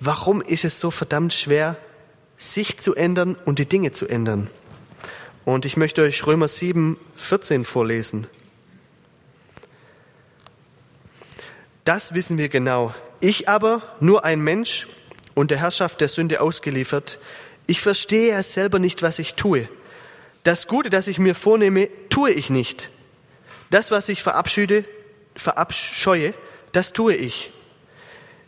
Warum 0.00 0.40
ist 0.40 0.64
es 0.64 0.80
so 0.80 0.90
verdammt 0.90 1.34
schwer, 1.34 1.76
sich 2.38 2.78
zu 2.78 2.94
ändern 2.94 3.36
und 3.44 3.58
die 3.58 3.68
Dinge 3.68 3.92
zu 3.92 4.08
ändern? 4.08 4.48
Und 5.44 5.66
ich 5.66 5.76
möchte 5.76 6.00
euch 6.00 6.26
Römer 6.26 6.48
7, 6.48 6.96
14 7.16 7.66
vorlesen. 7.66 8.26
Das 11.84 12.14
wissen 12.14 12.38
wir 12.38 12.48
genau. 12.48 12.94
Ich 13.20 13.48
aber, 13.48 13.82
nur 14.00 14.24
ein 14.24 14.40
Mensch 14.40 14.86
und 15.34 15.50
der 15.50 15.58
Herrschaft 15.58 16.00
der 16.00 16.08
Sünde 16.08 16.40
ausgeliefert, 16.40 17.18
ich 17.66 17.80
verstehe 17.80 18.34
es 18.34 18.52
selber 18.52 18.78
nicht, 18.78 19.02
was 19.02 19.18
ich 19.18 19.34
tue. 19.34 19.68
Das 20.42 20.66
Gute, 20.66 20.90
das 20.90 21.08
ich 21.08 21.18
mir 21.18 21.34
vornehme, 21.34 21.88
tue 22.10 22.30
ich 22.30 22.50
nicht. 22.50 22.90
Das, 23.70 23.90
was 23.90 24.08
ich 24.08 24.22
verabschiede, 24.22 24.84
verabscheue, 25.36 26.34
das 26.72 26.92
tue 26.92 27.14
ich. 27.14 27.50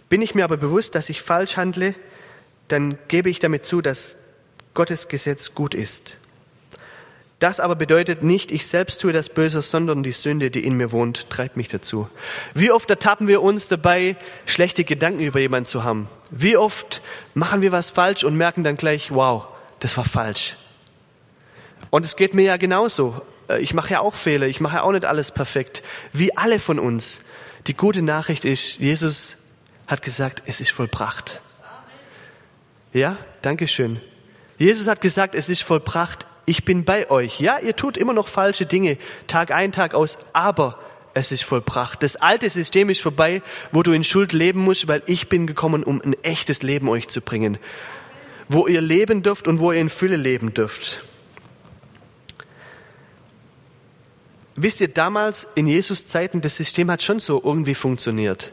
Bin 0.09 0.23
ich 0.23 0.35
mir 0.35 0.45
aber 0.45 0.57
bewusst, 0.57 0.95
dass 0.95 1.09
ich 1.09 1.23
falsch 1.23 1.57
handle, 1.57 1.95
dann 2.69 2.99
gebe 3.09 3.31
ich 3.31 3.39
damit 3.39 3.65
zu, 3.65 3.81
dass 3.81 4.17
Gottes 4.75 5.09
Gesetz 5.09 5.55
gut 5.55 5.75
ist. 5.75 6.17
Das 7.39 7.61
aber 7.61 7.77
bedeutet 7.77 8.23
nicht, 8.23 8.51
ich 8.51 8.67
selbst 8.67 9.01
tue 9.01 9.13
das 9.13 9.29
Böse, 9.29 9.61
sondern 9.61 10.03
die 10.03 10.13
Sünde, 10.13 10.51
die 10.51 10.65
in 10.65 10.75
mir 10.75 10.91
wohnt, 10.91 11.29
treibt 11.29 11.59
mich 11.59 11.69
dazu. 11.69 12.09
Wie 12.55 12.71
oft 12.71 12.89
ertappen 12.89 13.29
wir 13.29 13.43
uns 13.43 13.69
dabei, 13.69 14.17
schlechte 14.47 14.85
Gedanken 14.85 15.21
über 15.21 15.39
jemanden 15.39 15.67
zu 15.67 15.85
haben? 15.85 16.09
Wie 16.31 16.57
oft 16.57 17.03
machen 17.35 17.61
wir 17.61 17.73
was 17.73 17.91
falsch 17.91 18.25
und 18.25 18.37
merken 18.37 18.65
dann 18.65 18.77
gleich, 18.77 19.11
wow, 19.11 19.49
das 19.81 19.99
war 19.99 20.05
falsch. 20.05 20.57
Und 21.91 22.07
es 22.07 22.17
geht 22.17 22.33
mir 22.33 22.45
ja 22.45 22.57
genauso. 22.57 23.21
Äh, 23.49 23.61
ich 23.61 23.75
mache 23.75 23.93
ja 23.93 24.01
auch 24.01 24.15
Fehler, 24.15 24.47
ich 24.47 24.61
mache 24.61 24.77
ja 24.77 24.83
auch 24.83 24.93
nicht 24.93 25.05
alles 25.05 25.31
perfekt. 25.31 25.83
Wie 26.15 26.35
alle 26.37 26.59
von 26.59 26.79
uns. 26.79 27.21
Die 27.67 27.75
gute 27.75 28.01
Nachricht 28.01 28.47
ist, 28.47 28.79
Jesus 28.79 29.37
hat 29.87 30.01
gesagt, 30.01 30.43
es 30.47 30.63
ist 30.63 30.71
vollbracht. 30.71 31.43
Ja, 32.95 33.19
danke 33.43 33.69
schön. 33.69 34.01
Jesus 34.57 34.87
hat 34.87 35.03
gesagt, 35.03 35.35
es 35.35 35.51
ist 35.51 35.63
vollbracht 35.63 36.27
ich 36.47 36.65
bin 36.65 36.85
bei 36.85 37.11
euch. 37.11 37.41
Ja, 37.41 37.59
ihr 37.59 37.77
tut 37.77 37.97
immer 37.97 38.13
noch 38.13 38.29
falsche 38.29 38.67
Dinge, 38.67 38.97
Tag 39.27 39.51
ein, 39.51 39.73
Tag 39.73 39.95
aus, 39.95 40.17
aber 40.33 40.79
es 41.13 41.33
ist 41.33 41.45
vollbracht. 41.45 42.03
Das 42.03 42.17
alte 42.17 42.49
System 42.49 42.89
ist 42.89 43.03
vorbei, 43.03 43.43
wo 43.73 43.83
du 43.83 43.93
in 43.93 44.05
Schuld 44.05 44.33
leben 44.33 44.61
musst, 44.61 44.87
weil 44.87 45.03
ich 45.07 45.29
bin 45.29 45.47
gekommen, 45.47 45.83
um 45.83 46.01
ein 46.01 46.15
echtes 46.23 46.63
Leben 46.63 46.89
euch 46.89 47.09
zu 47.09 47.21
bringen. 47.21 47.59
Wo 48.49 48.69
ihr 48.69 48.81
leben 48.81 49.23
dürft 49.23 49.49
und 49.49 49.59
wo 49.59 49.73
ihr 49.73 49.81
in 49.81 49.89
Fülle 49.89 50.17
leben 50.17 50.55
dürft. 50.55 51.03
Wisst 54.55 54.81
ihr, 54.81 54.89
damals 54.89 55.49
in 55.57 55.67
Jesus 55.67 56.07
Zeiten, 56.07 56.41
das 56.41 56.57
System 56.57 56.91
hat 56.91 57.03
schon 57.03 57.19
so 57.19 57.43
irgendwie 57.45 57.75
funktioniert. 57.75 58.53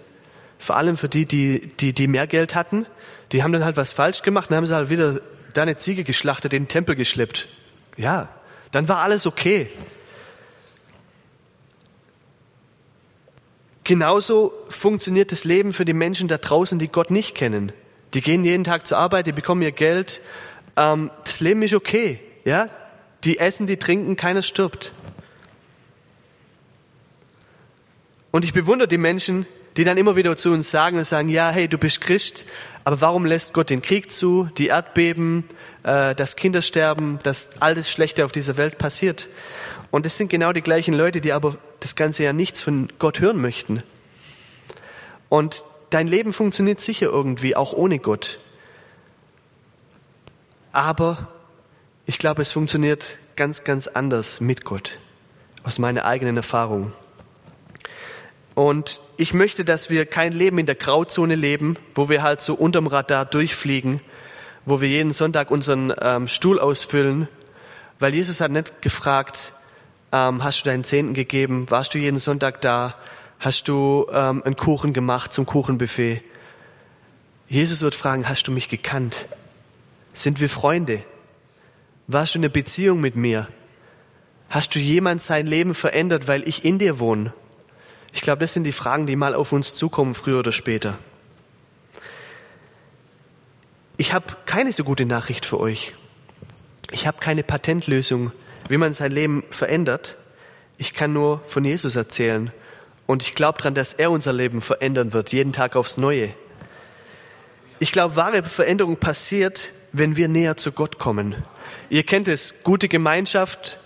Vor 0.58 0.78
allem 0.78 0.98
für 0.98 1.10
die, 1.10 1.26
die, 1.26 1.68
die, 1.80 1.94
die 1.94 2.08
mehr 2.08 2.28
Geld 2.28 2.56
hatten. 2.56 2.88
Die 3.32 3.44
haben 3.44 3.54
dann 3.54 3.64
halt 3.64 3.78
was 3.78 3.94
falsch 3.94 4.22
gemacht, 4.24 4.50
dann 4.50 4.58
haben 4.58 4.66
sie 4.66 4.76
halt 4.76 4.90
wieder 4.90 5.22
da 5.54 5.62
eine 5.62 5.78
Ziege 5.78 6.04
geschlachtet, 6.04 6.54
in 6.54 6.64
den 6.64 6.68
Tempel 6.70 6.96
geschleppt 6.96 7.48
ja, 7.98 8.30
dann 8.72 8.88
war 8.90 9.00
alles 9.00 9.26
okay. 9.26 9.70
Genauso 13.84 14.54
funktioniert 14.70 15.32
das 15.32 15.44
Leben 15.44 15.74
für 15.74 15.86
die 15.86 15.94
Menschen 15.94 16.28
da 16.28 16.38
draußen, 16.38 16.80
die 16.80 16.88
Gott 16.88 17.12
nicht 17.12 17.36
kennen. 17.36 17.72
Die 18.14 18.22
gehen 18.22 18.46
jeden 18.46 18.64
Tag 18.64 18.88
zur 18.88 18.98
Arbeit, 18.98 19.28
die 19.28 19.32
bekommen 19.32 19.62
ihr 19.62 19.72
Geld. 19.72 20.22
Ähm, 20.78 21.12
das 21.26 21.40
Leben 21.42 21.62
ist 21.64 21.74
okay. 21.74 22.20
Ja? 22.46 22.70
Die 23.24 23.40
essen, 23.40 23.68
die 23.68 23.78
trinken, 23.78 24.16
keiner 24.16 24.42
stirbt. 24.42 24.92
Und 28.32 28.46
ich 28.46 28.54
bewundere 28.54 28.88
die 28.88 28.98
Menschen, 28.98 29.46
die 29.78 29.84
dann 29.84 29.98
immer 29.98 30.16
wieder 30.16 30.36
zu 30.38 30.52
uns 30.52 30.70
sagen 30.70 30.98
und 30.98 31.06
sagen, 31.06 31.30
ja, 31.30 31.50
hey, 31.50 31.68
du 31.68 31.78
bist 31.78 32.02
Christ, 32.02 32.46
aber 32.84 33.02
warum 33.02 33.26
lässt 33.26 33.54
Gott 33.54 33.70
den 33.70 33.82
Krieg 33.82 34.12
zu, 34.12 34.50
die 34.58 34.68
Erdbeben, 34.68 35.46
äh, 35.84 36.14
das 36.16 36.36
Kindersterben, 36.36 37.20
dass 37.24 37.62
alles 37.62 37.90
Schlechte 37.90 38.26
auf 38.26 38.32
dieser 38.32 38.58
Welt 38.58 38.78
passiert? 38.78 39.30
Und 39.92 40.06
es 40.06 40.18
sind 40.18 40.30
genau 40.30 40.54
die 40.54 40.62
gleichen 40.62 40.94
Leute, 40.94 41.22
die 41.22 41.34
aber 41.34 41.56
das 41.80 41.96
ganze 41.96 42.24
ja 42.24 42.34
nichts 42.34 42.62
von 42.62 42.92
Gott 43.00 43.20
hören 43.20 43.40
möchten. 43.40 43.84
Und 45.30 45.64
dein 45.90 46.08
Leben 46.08 46.34
funktioniert 46.34 46.82
sicher 46.82 47.08
irgendwie, 47.08 47.56
auch 47.56 47.74
ohne 47.74 48.00
Gott. 48.00 48.40
Aber 50.72 51.28
ich 52.06 52.20
glaube, 52.20 52.42
es 52.42 52.52
funktioniert 52.52 53.18
ganz, 53.36 53.64
ganz 53.64 53.88
anders 53.88 54.42
mit 54.42 54.66
Gott, 54.66 55.00
aus 55.64 55.80
meiner 55.80 56.06
eigenen 56.06 56.38
Erfahrung. 56.38 56.92
Und 58.56 59.00
ich 59.18 59.34
möchte, 59.34 59.66
dass 59.66 59.90
wir 59.90 60.06
kein 60.06 60.32
Leben 60.32 60.60
in 60.60 60.66
der 60.66 60.76
Grauzone 60.76 61.36
leben, 61.36 61.78
wo 61.96 62.10
wir 62.10 62.22
halt 62.22 62.42
so 62.42 62.54
unterm 62.54 62.88
Radar 62.88 63.26
durchfliegen, 63.26 64.02
wo 64.66 64.80
wir 64.80 64.90
jeden 64.90 65.12
Sonntag 65.12 65.50
unseren 65.50 65.94
ähm, 66.00 66.28
Stuhl 66.28 66.60
ausfüllen, 66.60 67.28
weil 68.00 68.14
Jesus 68.14 68.42
hat 68.42 68.52
nicht 68.52 68.82
gefragt, 68.82 69.54
ähm, 70.12 70.44
hast 70.44 70.62
du 70.62 70.70
deinen 70.70 70.84
Zehnten 70.84 71.14
gegeben, 71.14 71.70
warst 71.70 71.94
du 71.94 71.98
jeden 71.98 72.20
Sonntag 72.20 72.62
da, 72.62 72.96
hast 73.40 73.68
du 73.68 74.08
ähm, 74.12 74.44
einen 74.44 74.56
Kuchen 74.56 74.94
gemacht 74.94 75.34
zum 75.34 75.46
Kuchenbuffet. 75.46 76.22
Jesus 77.50 77.82
wird 77.82 77.96
fragen, 77.96 78.30
hast 78.30 78.48
du 78.48 78.52
mich 78.52 78.70
gekannt? 78.70 79.26
Sind 80.14 80.40
wir 80.40 80.50
Freunde? 80.50 81.04
Warst 82.08 82.36
du 82.36 82.40
in 82.40 82.46
einer 82.46 82.54
Beziehung 82.54 83.02
mit 83.02 83.16
mir? 83.16 83.48
Hast 84.50 84.76
du 84.76 84.80
jemand 84.80 85.22
sein 85.22 85.48
Leben 85.48 85.74
verändert, 85.74 86.28
weil 86.28 86.48
ich 86.48 86.64
in 86.64 86.78
dir 86.78 87.00
wohne? 87.00 87.34
Ich 88.14 88.22
glaube, 88.22 88.40
das 88.40 88.54
sind 88.54 88.64
die 88.64 88.72
Fragen, 88.72 89.08
die 89.08 89.16
mal 89.16 89.36
auf 89.36 89.52
uns 89.52 89.76
zukommen, 89.76 90.14
früher 90.14 90.40
oder 90.40 90.52
später. 90.52 90.98
Ich 93.98 94.14
habe 94.14 94.26
keine 94.46 94.72
so 94.72 94.84
gute 94.84 95.06
Nachricht 95.06 95.46
für 95.46 95.60
euch. 95.60 95.94
Ich 96.92 97.08
habe 97.08 97.20
keine 97.20 97.44
Patentlösung, 97.44 98.32
wie 98.70 98.78
man 98.78 98.94
sein 98.94 99.12
Leben 99.12 99.44
verändert. 99.50 100.16
Ich 100.78 100.94
kann 100.94 101.12
nur 101.12 101.42
von 101.46 101.66
Jesus 101.66 101.96
erzählen. 101.96 102.52
Und 103.06 103.24
ich 103.24 103.36
glaube 103.36 103.58
daran, 103.58 103.74
dass 103.74 103.94
er 103.94 104.12
unser 104.12 104.34
Leben 104.34 104.62
verändern 104.62 105.14
wird, 105.14 105.34
jeden 105.34 105.54
Tag 105.54 105.76
aufs 105.76 105.98
Neue. 105.98 106.30
Ich 107.80 107.92
glaube, 107.92 108.16
wahre 108.16 108.44
Veränderung 108.44 108.98
passiert, 108.98 109.72
wenn 109.92 110.16
wir 110.16 110.28
näher 110.28 110.56
zu 110.56 110.72
Gott 110.72 111.00
kommen. 111.00 111.36
Ihr 111.90 112.04
kennt 112.04 112.28
es, 112.28 112.64
gute 112.64 112.88
Gemeinschaft 112.88 113.78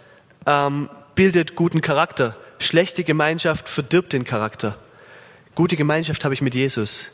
ähm, 0.45 0.89
bildet 1.15 1.55
guten 1.55 1.81
Charakter. 1.81 2.37
Schlechte 2.59 3.03
Gemeinschaft 3.03 3.69
verdirbt 3.69 4.13
den 4.13 4.23
Charakter. 4.23 4.77
Gute 5.53 5.75
Gemeinschaft 5.75 6.23
habe 6.23 6.33
ich 6.33 6.41
mit 6.41 6.55
Jesus. 6.55 7.07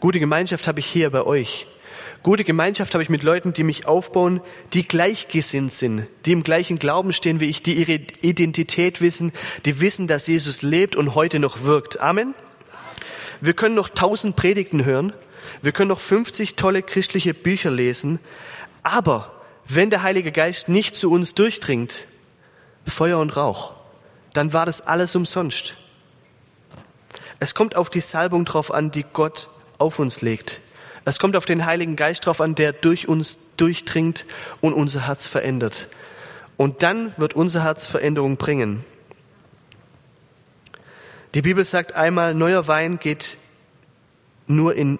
Gute 0.00 0.18
Gemeinschaft 0.18 0.66
habe 0.66 0.80
ich 0.80 0.86
hier 0.86 1.10
bei 1.10 1.22
euch. 1.22 1.66
Gute 2.22 2.44
Gemeinschaft 2.44 2.94
habe 2.94 3.02
ich 3.02 3.10
mit 3.10 3.22
Leuten, 3.22 3.52
die 3.52 3.64
mich 3.64 3.86
aufbauen, 3.86 4.40
die 4.72 4.86
gleichgesinnt 4.86 5.72
sind, 5.72 6.06
die 6.24 6.32
im 6.32 6.42
gleichen 6.42 6.78
Glauben 6.78 7.12
stehen 7.12 7.40
wie 7.40 7.48
ich, 7.48 7.62
die 7.62 7.74
ihre 7.74 8.00
Identität 8.22 9.00
wissen, 9.00 9.32
die 9.64 9.80
wissen, 9.80 10.06
dass 10.06 10.26
Jesus 10.26 10.62
lebt 10.62 10.96
und 10.96 11.14
heute 11.14 11.38
noch 11.38 11.64
wirkt. 11.64 12.00
Amen. 12.00 12.34
Wir 13.40 13.54
können 13.54 13.74
noch 13.74 13.88
tausend 13.88 14.36
Predigten 14.36 14.84
hören, 14.84 15.12
wir 15.60 15.72
können 15.72 15.88
noch 15.88 16.00
50 16.00 16.56
tolle 16.56 16.82
christliche 16.82 17.34
Bücher 17.34 17.70
lesen, 17.70 18.20
aber 18.82 19.32
wenn 19.66 19.90
der 19.90 20.02
Heilige 20.02 20.32
Geist 20.32 20.68
nicht 20.68 20.94
zu 20.94 21.10
uns 21.10 21.34
durchdringt, 21.34 22.06
Feuer 22.86 23.18
und 23.18 23.36
Rauch, 23.36 23.81
dann 24.32 24.52
war 24.52 24.66
das 24.66 24.80
alles 24.80 25.14
umsonst. 25.14 25.74
Es 27.40 27.54
kommt 27.54 27.76
auf 27.76 27.90
die 27.90 28.00
Salbung 28.00 28.44
drauf 28.44 28.72
an, 28.72 28.90
die 28.90 29.04
Gott 29.12 29.48
auf 29.78 29.98
uns 29.98 30.22
legt. 30.22 30.60
Es 31.04 31.18
kommt 31.18 31.36
auf 31.36 31.44
den 31.44 31.66
Heiligen 31.66 31.96
Geist 31.96 32.26
drauf 32.26 32.40
an, 32.40 32.54
der 32.54 32.72
durch 32.72 33.08
uns 33.08 33.38
durchdringt 33.56 34.24
und 34.60 34.72
unser 34.72 35.06
Herz 35.06 35.26
verändert. 35.26 35.88
Und 36.56 36.82
dann 36.82 37.12
wird 37.16 37.34
unser 37.34 37.64
Herz 37.64 37.86
Veränderung 37.86 38.36
bringen. 38.36 38.84
Die 41.34 41.42
Bibel 41.42 41.64
sagt 41.64 41.94
einmal, 41.94 42.34
neuer 42.34 42.68
Wein 42.68 42.98
geht 42.98 43.36
nur 44.46 44.76
in 44.76 44.98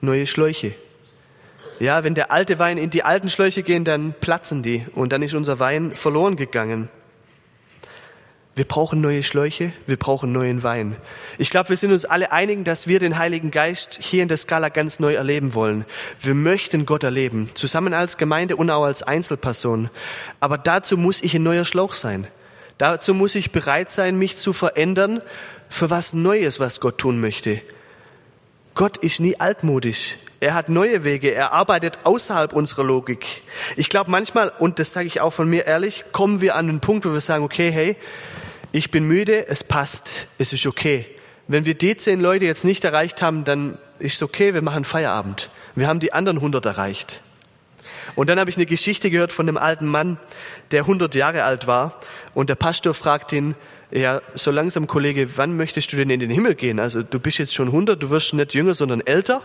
neue 0.00 0.26
Schläuche. 0.26 0.74
Ja, 1.78 2.04
wenn 2.04 2.14
der 2.14 2.30
alte 2.30 2.58
Wein 2.58 2.78
in 2.78 2.90
die 2.90 3.04
alten 3.04 3.28
Schläuche 3.28 3.62
geht, 3.62 3.86
dann 3.86 4.12
platzen 4.20 4.62
die 4.62 4.84
und 4.94 5.12
dann 5.12 5.22
ist 5.22 5.34
unser 5.34 5.58
Wein 5.58 5.92
verloren 5.92 6.36
gegangen. 6.36 6.88
Wir 8.54 8.66
brauchen 8.66 9.00
neue 9.00 9.22
Schläuche, 9.22 9.72
wir 9.86 9.96
brauchen 9.96 10.30
neuen 10.30 10.62
Wein. 10.62 10.96
Ich 11.38 11.48
glaube, 11.48 11.70
wir 11.70 11.78
sind 11.78 11.90
uns 11.90 12.04
alle 12.04 12.32
einig, 12.32 12.66
dass 12.66 12.86
wir 12.86 12.98
den 12.98 13.16
Heiligen 13.16 13.50
Geist 13.50 13.98
hier 14.02 14.22
in 14.22 14.28
der 14.28 14.36
Skala 14.36 14.68
ganz 14.68 15.00
neu 15.00 15.14
erleben 15.14 15.54
wollen. 15.54 15.86
Wir 16.20 16.34
möchten 16.34 16.84
Gott 16.84 17.02
erleben, 17.02 17.48
zusammen 17.54 17.94
als 17.94 18.18
Gemeinde 18.18 18.56
und 18.56 18.68
auch 18.68 18.84
als 18.84 19.02
Einzelperson. 19.02 19.88
Aber 20.38 20.58
dazu 20.58 20.98
muss 20.98 21.22
ich 21.22 21.34
ein 21.34 21.42
neuer 21.42 21.64
Schlauch 21.64 21.94
sein. 21.94 22.26
Dazu 22.76 23.14
muss 23.14 23.36
ich 23.36 23.52
bereit 23.52 23.90
sein, 23.90 24.18
mich 24.18 24.36
zu 24.36 24.52
verändern 24.52 25.22
für 25.70 25.88
was 25.88 26.12
Neues, 26.12 26.60
was 26.60 26.80
Gott 26.80 26.98
tun 26.98 27.22
möchte. 27.22 27.62
Gott 28.74 28.96
ist 28.96 29.20
nie 29.20 29.38
altmodisch. 29.38 30.16
Er 30.40 30.54
hat 30.54 30.68
neue 30.68 31.04
Wege. 31.04 31.32
Er 31.32 31.52
arbeitet 31.52 32.00
außerhalb 32.04 32.52
unserer 32.52 32.84
Logik. 32.84 33.42
Ich 33.76 33.88
glaube 33.88 34.10
manchmal, 34.10 34.50
und 34.58 34.78
das 34.78 34.92
sage 34.92 35.06
ich 35.06 35.20
auch 35.20 35.30
von 35.30 35.48
mir 35.48 35.66
ehrlich, 35.66 36.04
kommen 36.12 36.40
wir 36.40 36.56
an 36.56 36.68
einen 36.68 36.80
Punkt, 36.80 37.04
wo 37.04 37.12
wir 37.12 37.20
sagen, 37.20 37.44
okay, 37.44 37.70
hey, 37.70 37.96
ich 38.72 38.90
bin 38.90 39.04
müde, 39.04 39.46
es 39.48 39.62
passt, 39.62 40.26
es 40.38 40.52
ist 40.52 40.66
okay. 40.66 41.06
Wenn 41.46 41.66
wir 41.66 41.74
die 41.74 41.96
zehn 41.96 42.20
Leute 42.20 42.46
jetzt 42.46 42.64
nicht 42.64 42.84
erreicht 42.84 43.20
haben, 43.20 43.44
dann 43.44 43.78
ist 43.98 44.14
es 44.14 44.22
okay, 44.22 44.54
wir 44.54 44.62
machen 44.62 44.84
Feierabend. 44.84 45.50
Wir 45.74 45.86
haben 45.86 46.00
die 46.00 46.12
anderen 46.12 46.40
hundert 46.40 46.66
erreicht. 46.66 47.20
Und 48.14 48.30
dann 48.30 48.40
habe 48.40 48.50
ich 48.50 48.56
eine 48.56 48.66
Geschichte 48.66 49.10
gehört 49.10 49.32
von 49.32 49.48
einem 49.48 49.58
alten 49.58 49.86
Mann, 49.86 50.18
der 50.70 50.86
hundert 50.86 51.14
Jahre 51.14 51.44
alt 51.44 51.66
war. 51.66 52.00
Und 52.34 52.48
der 52.48 52.54
Pastor 52.54 52.94
fragt 52.94 53.32
ihn, 53.32 53.54
ja, 53.92 54.22
so 54.34 54.50
langsam, 54.50 54.86
Kollege, 54.86 55.36
wann 55.36 55.56
möchtest 55.56 55.92
du 55.92 55.96
denn 55.98 56.08
in 56.08 56.18
den 56.18 56.30
Himmel 56.30 56.54
gehen? 56.54 56.80
Also 56.80 57.02
du 57.02 57.20
bist 57.20 57.38
jetzt 57.38 57.54
schon 57.54 57.68
100, 57.68 58.02
du 58.02 58.08
wirst 58.08 58.32
nicht 58.32 58.54
jünger, 58.54 58.74
sondern 58.74 59.02
älter. 59.02 59.42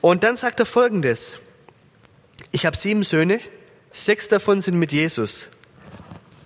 Und 0.00 0.24
dann 0.24 0.36
sagt 0.38 0.60
er 0.60 0.66
Folgendes. 0.66 1.36
Ich 2.52 2.64
habe 2.64 2.76
sieben 2.76 3.04
Söhne, 3.04 3.38
sechs 3.92 4.28
davon 4.28 4.60
sind 4.60 4.78
mit 4.78 4.92
Jesus, 4.92 5.50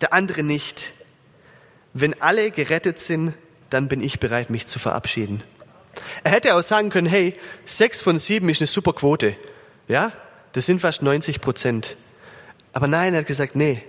der 0.00 0.12
andere 0.12 0.42
nicht. 0.42 0.92
Wenn 1.92 2.20
alle 2.20 2.50
gerettet 2.50 2.98
sind, 2.98 3.34
dann 3.70 3.86
bin 3.86 4.02
ich 4.02 4.18
bereit, 4.18 4.50
mich 4.50 4.66
zu 4.66 4.80
verabschieden. 4.80 5.42
Er 6.24 6.32
hätte 6.32 6.56
auch 6.56 6.62
sagen 6.62 6.90
können, 6.90 7.06
hey, 7.06 7.34
sechs 7.64 8.02
von 8.02 8.18
sieben 8.18 8.48
ist 8.48 8.60
eine 8.60 8.66
super 8.66 8.92
Quote. 8.92 9.36
Ja, 9.86 10.12
das 10.52 10.66
sind 10.66 10.80
fast 10.80 11.02
90 11.02 11.40
Prozent. 11.40 11.96
Aber 12.72 12.88
nein, 12.88 13.14
er 13.14 13.20
hat 13.20 13.28
gesagt, 13.28 13.54
nee, 13.54 13.82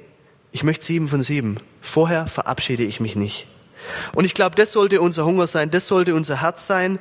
ich 0.56 0.64
möchte 0.64 0.86
sieben 0.86 1.10
von 1.10 1.22
sieben. 1.22 1.58
Vorher 1.82 2.28
verabschiede 2.28 2.84
ich 2.84 3.02
mich 3.02 3.18
nicht. 3.18 3.46
Und 4.14 4.24
ich 4.24 4.34
glaube, 4.34 4.56
das 4.56 4.72
sollte 4.72 5.02
unser 5.02 5.26
Hunger 5.26 5.48
sein, 5.48 5.70
das 5.70 5.86
sollte 5.90 6.16
unser 6.16 6.40
Herz 6.40 6.66
sein. 6.66 6.98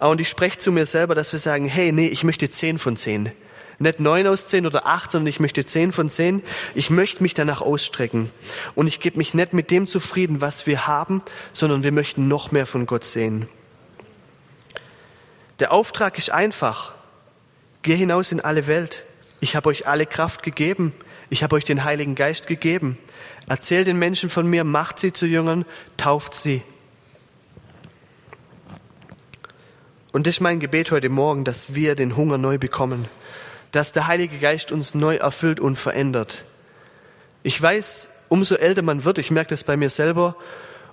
Und 0.00 0.20
ich 0.20 0.28
spreche 0.28 0.58
zu 0.58 0.72
mir 0.72 0.84
selber, 0.84 1.14
dass 1.14 1.30
wir 1.30 1.38
sagen, 1.38 1.68
hey, 1.68 1.92
nee, 1.92 2.08
ich 2.08 2.24
möchte 2.24 2.50
zehn 2.50 2.76
von 2.76 2.96
zehn. 2.96 3.30
Nicht 3.78 4.00
neun 4.00 4.26
aus 4.26 4.48
zehn 4.48 4.66
oder 4.66 4.88
acht, 4.88 5.12
sondern 5.12 5.28
ich 5.28 5.38
möchte 5.38 5.64
zehn 5.64 5.92
von 5.92 6.10
zehn. 6.10 6.42
Ich 6.74 6.90
möchte 6.90 7.22
mich 7.22 7.34
danach 7.34 7.60
ausstrecken. 7.60 8.32
Und 8.74 8.88
ich 8.88 8.98
gebe 8.98 9.18
mich 9.18 9.32
nicht 9.32 9.52
mit 9.52 9.70
dem 9.70 9.86
zufrieden, 9.86 10.40
was 10.40 10.66
wir 10.66 10.88
haben, 10.88 11.22
sondern 11.52 11.84
wir 11.84 11.92
möchten 11.92 12.26
noch 12.26 12.50
mehr 12.50 12.66
von 12.66 12.84
Gott 12.84 13.04
sehen. 13.04 13.46
Der 15.60 15.70
Auftrag 15.70 16.18
ist 16.18 16.30
einfach. 16.30 16.94
Geh 17.82 17.94
hinaus 17.94 18.32
in 18.32 18.40
alle 18.40 18.66
Welt. 18.66 19.04
Ich 19.38 19.54
habe 19.54 19.68
euch 19.68 19.86
alle 19.86 20.04
Kraft 20.04 20.42
gegeben. 20.42 20.92
Ich 21.30 21.42
habe 21.42 21.56
euch 21.56 21.64
den 21.64 21.84
Heiligen 21.84 22.14
Geist 22.14 22.46
gegeben. 22.46 22.98
Erzählt 23.48 23.86
den 23.86 23.98
Menschen 23.98 24.30
von 24.30 24.46
mir, 24.48 24.64
macht 24.64 24.98
sie 24.98 25.12
zu 25.12 25.26
Jüngern, 25.26 25.64
tauft 25.96 26.34
sie. 26.34 26.62
Und 30.12 30.26
das 30.26 30.36
ist 30.36 30.40
mein 30.40 30.58
Gebet 30.58 30.90
heute 30.90 31.10
Morgen, 31.10 31.44
dass 31.44 31.74
wir 31.74 31.94
den 31.94 32.16
Hunger 32.16 32.38
neu 32.38 32.56
bekommen, 32.56 33.08
dass 33.72 33.92
der 33.92 34.06
Heilige 34.06 34.38
Geist 34.38 34.72
uns 34.72 34.94
neu 34.94 35.16
erfüllt 35.16 35.60
und 35.60 35.76
verändert. 35.76 36.44
Ich 37.42 37.60
weiß, 37.60 38.10
umso 38.28 38.54
älter 38.54 38.82
man 38.82 39.04
wird, 39.04 39.18
ich 39.18 39.30
merke 39.30 39.50
das 39.50 39.64
bei 39.64 39.76
mir 39.76 39.90
selber, 39.90 40.34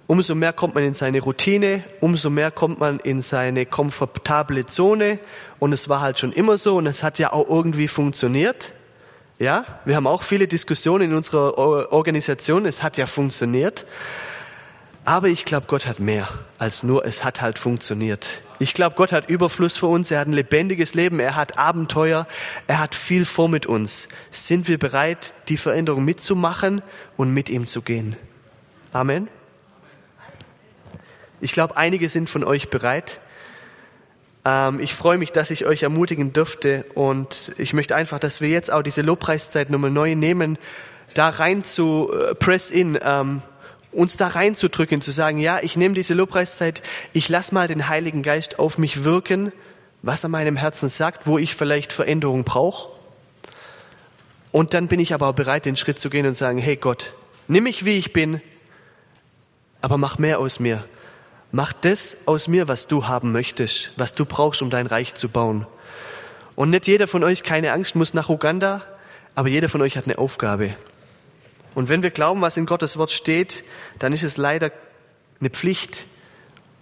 umso 0.08 0.36
mehr 0.36 0.54
kommt 0.54 0.76
man 0.76 0.84
in 0.84 0.94
seine 0.94 1.22
Routine, 1.22 1.84
umso 2.02 2.30
mehr 2.30 2.52
kommt 2.52 2.80
man 2.80 3.00
in 3.00 3.22
seine 3.22 3.66
komfortable 3.66 4.66
Zone 4.66 5.20
und 5.60 5.72
es 5.72 5.88
war 5.88 6.02
halt 6.02 6.20
schon 6.20 6.34
immer 6.34 6.58
so 6.58 6.76
und 6.78 6.86
es 6.86 7.02
hat 7.02 7.18
ja 7.18 7.32
auch 7.32 7.50
irgendwie 7.50 7.88
funktioniert. 7.88 8.74
Ja, 9.38 9.66
wir 9.84 9.98
haben 9.98 10.08
auch 10.08 10.24
viele 10.24 10.48
Diskussionen 10.48 11.12
in 11.12 11.16
unserer 11.16 11.58
Organisation. 11.58 12.66
Es 12.66 12.84
hat 12.84 12.98
ja 12.98 13.06
funktioniert. 13.06 13.86
Aber 15.04 15.28
ich 15.28 15.46
glaube, 15.46 15.68
Gott 15.68 15.86
hat 15.86 16.00
mehr 16.00 16.28
als 16.58 16.82
nur, 16.82 17.06
es 17.06 17.24
hat 17.24 17.42
halt 17.42 17.60
funktioniert. 17.60 18.42
Ich 18.58 18.74
glaube, 18.74 18.96
Gott 18.96 19.12
hat 19.12 19.30
Überfluss 19.30 19.78
für 19.78 19.88
uns. 19.88 20.10
Er 20.10 20.22
hat 20.22 20.28
ein 20.28 20.34
lebendiges 20.34 20.94
Leben. 20.94 21.20
Er 21.20 21.36
hat 21.36 21.60
Abenteuer. 21.60 22.28
Er 22.68 22.80
hat 22.80 22.96
viel 22.96 23.26
vor 23.26 23.50
mit 23.50 23.66
uns. 23.66 24.08
Sind 24.32 24.68
wir 24.68 24.80
bereit, 24.80 25.34
die 25.50 25.58
Veränderung 25.58 26.06
mitzumachen 26.06 26.82
und 27.18 27.34
mit 27.34 27.50
ihm 27.50 27.68
zu 27.68 27.82
gehen? 27.82 28.16
Amen. 28.94 29.28
Ich 31.42 31.52
glaube, 31.52 31.76
einige 31.76 32.10
sind 32.10 32.30
von 32.30 32.46
euch 32.46 32.70
bereit. 32.70 33.20
Ähm, 34.46 34.80
ich 34.80 34.94
freue 34.94 35.18
mich, 35.18 35.32
dass 35.32 35.52
ich 35.52 35.66
euch 35.66 35.84
ermutigen 35.84 36.32
dürfte 36.32 36.86
und 36.94 37.54
ich 37.58 37.74
möchte 37.74 37.96
einfach, 37.96 38.20
dass 38.20 38.40
wir 38.40 38.50
jetzt 38.50 38.72
auch 38.72 38.84
diese 38.84 39.02
Lobpreiszeit 39.02 39.70
nochmal 39.70 39.92
neu 39.92 40.16
nehmen, 40.16 40.58
da 41.16 41.30
rein 41.30 41.64
zu 41.64 42.12
äh, 42.14 42.36
press 42.36 42.72
in, 42.72 42.98
ähm, 43.02 43.42
uns 43.92 44.18
da 44.18 44.28
reinzudrücken, 44.28 45.02
zu 45.02 45.12
sagen, 45.12 45.40
ja, 45.40 45.60
ich 45.62 45.78
nehme 45.78 45.96
diese 45.96 46.14
Lobpreiszeit, 46.14 46.84
ich 47.14 47.30
lass 47.30 47.52
mal 47.52 47.68
den 47.68 47.88
Heiligen 47.88 48.22
Geist 48.22 48.60
auf 48.60 48.78
mich 48.78 49.04
wirken, 49.04 49.52
was 50.02 50.24
er 50.24 50.30
meinem 50.30 50.56
Herzen 50.56 50.90
sagt, 50.90 51.26
wo 51.26 51.40
ich 51.40 51.56
vielleicht 51.56 51.92
Veränderung 51.92 52.44
brauche. 52.44 52.90
Und 54.52 54.74
dann 54.74 54.88
bin 54.88 55.00
ich 55.00 55.14
aber 55.14 55.28
auch 55.28 55.34
bereit, 55.34 55.66
den 55.66 55.76
Schritt 55.76 56.00
zu 56.00 56.10
gehen 56.10 56.28
und 56.28 56.38
sagen, 56.38 56.60
hey 56.60 56.76
Gott, 56.76 57.14
nimm 57.48 57.64
mich 57.64 57.86
wie 57.86 57.98
ich 57.98 58.14
bin, 58.14 58.42
aber 59.82 59.98
mach 59.98 60.18
mehr 60.18 60.40
aus 60.40 60.60
mir. 60.60 60.84
Mach 61.56 61.72
das 61.72 62.18
aus 62.26 62.50
mir, 62.50 62.68
was 62.68 62.88
du 62.88 63.08
haben 63.08 63.32
möchtest, 63.32 63.92
was 63.96 64.14
du 64.14 64.26
brauchst, 64.26 64.62
um 64.62 64.70
dein 64.70 64.88
Reich 64.88 65.16
zu 65.16 65.30
bauen. 65.30 65.66
Und 66.58 66.70
nicht 66.70 66.86
jeder 66.86 67.08
von 67.08 67.24
euch, 67.24 67.44
keine 67.44 67.72
Angst, 67.72 67.96
muss 67.96 68.14
nach 68.14 68.28
Uganda, 68.28 68.84
aber 69.36 69.48
jeder 69.48 69.70
von 69.70 69.82
euch 69.82 69.96
hat 69.96 70.04
eine 70.04 70.18
Aufgabe. 70.18 70.76
Und 71.74 71.88
wenn 71.88 72.04
wir 72.04 72.10
glauben, 72.10 72.42
was 72.42 72.58
in 72.58 72.66
Gottes 72.66 72.98
Wort 72.98 73.12
steht, 73.12 73.64
dann 74.00 74.12
ist 74.12 74.24
es 74.24 74.36
leider 74.36 74.70
eine 75.40 75.50
Pflicht 75.50 76.04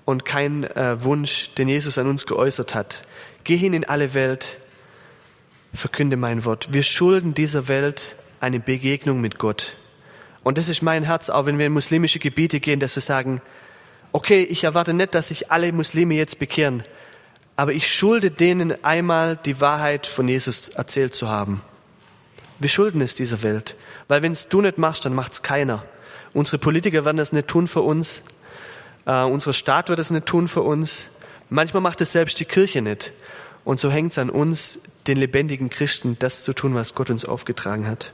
und 0.06 0.26
kein 0.26 0.64
äh, 0.64 1.04
Wunsch, 1.04 1.54
den 1.54 1.70
Jesus 1.70 2.00
an 2.00 2.08
uns 2.08 2.26
geäußert 2.26 2.74
hat. 2.74 3.04
Geh 3.44 3.58
hin 3.58 3.76
in 3.76 3.86
alle 3.86 4.16
Welt, 4.16 4.58
verkünde 5.72 6.18
mein 6.18 6.46
Wort. 6.46 6.74
Wir 6.74 6.82
schulden 6.82 7.36
dieser 7.36 7.68
Welt 7.68 8.16
eine 8.40 8.60
Begegnung 8.60 9.22
mit 9.22 9.38
Gott. 9.38 9.76
Und 10.44 10.58
das 10.58 10.68
ist 10.68 10.82
mein 10.82 11.04
Herz, 11.04 11.30
auch 11.30 11.46
wenn 11.46 11.60
wir 11.60 11.68
in 11.68 11.74
muslimische 11.74 12.18
Gebiete 12.18 12.60
gehen, 12.60 12.80
dass 12.80 12.96
wir 12.96 13.02
sagen, 13.02 13.40
okay, 14.14 14.44
ich 14.44 14.64
erwarte 14.64 14.94
nicht, 14.94 15.14
dass 15.14 15.28
sich 15.28 15.52
alle 15.52 15.72
Muslime 15.74 16.16
jetzt 16.16 16.40
bekehren, 16.40 16.84
aber 17.58 17.74
ich 17.74 17.92
schulde 17.92 18.32
denen 18.32 18.84
einmal 18.84 19.38
die 19.38 19.60
Wahrheit 19.60 20.08
von 20.08 20.28
Jesus 20.28 20.70
erzählt 20.70 21.14
zu 21.14 21.28
haben. 21.28 21.62
Wir 22.60 22.70
schulden 22.70 23.02
es 23.02 23.16
dieser 23.16 23.44
Welt. 23.44 23.76
Weil 24.08 24.22
wenn 24.22 24.32
es 24.32 24.48
du 24.48 24.62
nicht 24.62 24.78
machst, 24.78 25.06
dann 25.06 25.14
macht 25.14 25.34
es 25.34 25.42
keiner. 25.42 25.84
Unsere 26.34 26.58
Politiker 26.58 27.06
werden 27.06 27.18
das 27.18 27.34
nicht 27.34 27.48
tun 27.48 27.68
für 27.68 27.82
uns. 27.82 28.24
Äh, 29.06 29.24
unser 29.24 29.54
Staat 29.54 29.90
wird 29.90 30.00
das 30.00 30.12
nicht 30.12 30.26
tun 30.26 30.48
für 30.48 30.62
uns. 30.62 31.08
Manchmal 31.50 31.82
macht 31.82 32.02
es 32.02 32.12
selbst 32.12 32.40
die 32.40 32.46
Kirche 32.46 32.82
nicht. 32.82 33.12
Und 33.66 33.80
so 33.80 33.92
hängt 33.92 34.12
es 34.12 34.18
an 34.18 34.30
uns, 34.30 34.80
den 35.08 35.18
lebendigen 35.18 35.70
Christen, 35.70 36.18
das 36.20 36.44
zu 36.44 36.54
tun, 36.54 36.76
was 36.76 36.96
Gott 36.96 37.10
uns 37.10 37.26
aufgetragen 37.26 37.88
hat. 37.88 38.12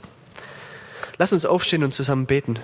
Lass 1.18 1.34
uns 1.34 1.46
aufstehen 1.46 1.84
und 1.84 1.94
zusammen 1.94 2.26
beten. 2.26 2.60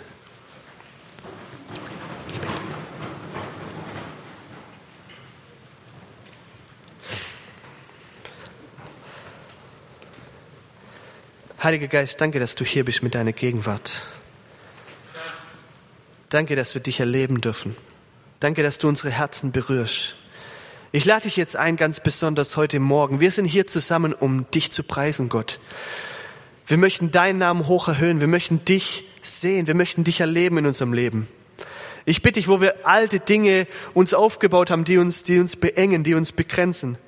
Heiliger 11.65 11.87
Geist, 11.87 12.21
danke, 12.21 12.37
dass 12.37 12.53
du 12.53 12.63
hier 12.63 12.85
bist 12.85 13.01
mit 13.01 13.15
deiner 13.15 13.33
Gegenwart. 13.33 14.03
Danke, 16.29 16.55
dass 16.55 16.75
wir 16.75 16.81
dich 16.83 16.99
erleben 16.99 17.41
dürfen. 17.41 17.75
Danke, 18.39 18.61
dass 18.61 18.77
du 18.77 18.87
unsere 18.87 19.09
Herzen 19.09 19.51
berührst. 19.51 20.15
Ich 20.91 21.05
lade 21.05 21.23
dich 21.23 21.37
jetzt 21.37 21.55
ein, 21.55 21.75
ganz 21.75 22.01
besonders 22.01 22.55
heute 22.55 22.79
Morgen. 22.79 23.19
Wir 23.19 23.31
sind 23.31 23.45
hier 23.45 23.65
zusammen, 23.65 24.13
um 24.13 24.45
dich 24.51 24.71
zu 24.71 24.83
preisen, 24.83 25.27
Gott. 25.27 25.59
Wir 26.67 26.77
möchten 26.77 27.09
deinen 27.09 27.39
Namen 27.39 27.65
hoch 27.65 27.87
erhöhen. 27.87 28.19
Wir 28.19 28.27
möchten 28.27 28.63
dich 28.63 29.09
sehen. 29.23 29.65
Wir 29.65 29.73
möchten 29.73 30.03
dich 30.03 30.19
erleben 30.19 30.59
in 30.59 30.67
unserem 30.67 30.93
Leben. 30.93 31.27
Ich 32.05 32.21
bitte 32.21 32.39
dich, 32.39 32.47
wo 32.47 32.61
wir 32.61 32.85
alte 32.85 33.19
Dinge 33.19 33.65
uns 33.95 34.13
aufgebaut 34.13 34.69
haben, 34.69 34.83
die 34.83 34.99
uns, 34.99 35.23
die 35.23 35.39
uns 35.39 35.55
beengen, 35.55 36.03
die 36.03 36.13
uns 36.13 36.31
begrenzen, 36.31 36.99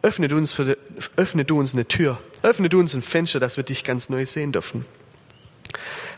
öffne 0.00 0.28
du 0.28 0.38
uns, 0.38 0.52
für, 0.52 0.78
öffne 1.18 1.44
du 1.44 1.58
uns 1.58 1.74
eine 1.74 1.86
Tür 1.86 2.18
Öffne 2.44 2.68
du 2.68 2.78
uns 2.78 2.92
ein 2.92 3.00
Fenster, 3.00 3.40
dass 3.40 3.56
wir 3.56 3.64
dich 3.64 3.84
ganz 3.84 4.10
neu 4.10 4.26
sehen 4.26 4.52
dürfen. 4.52 4.84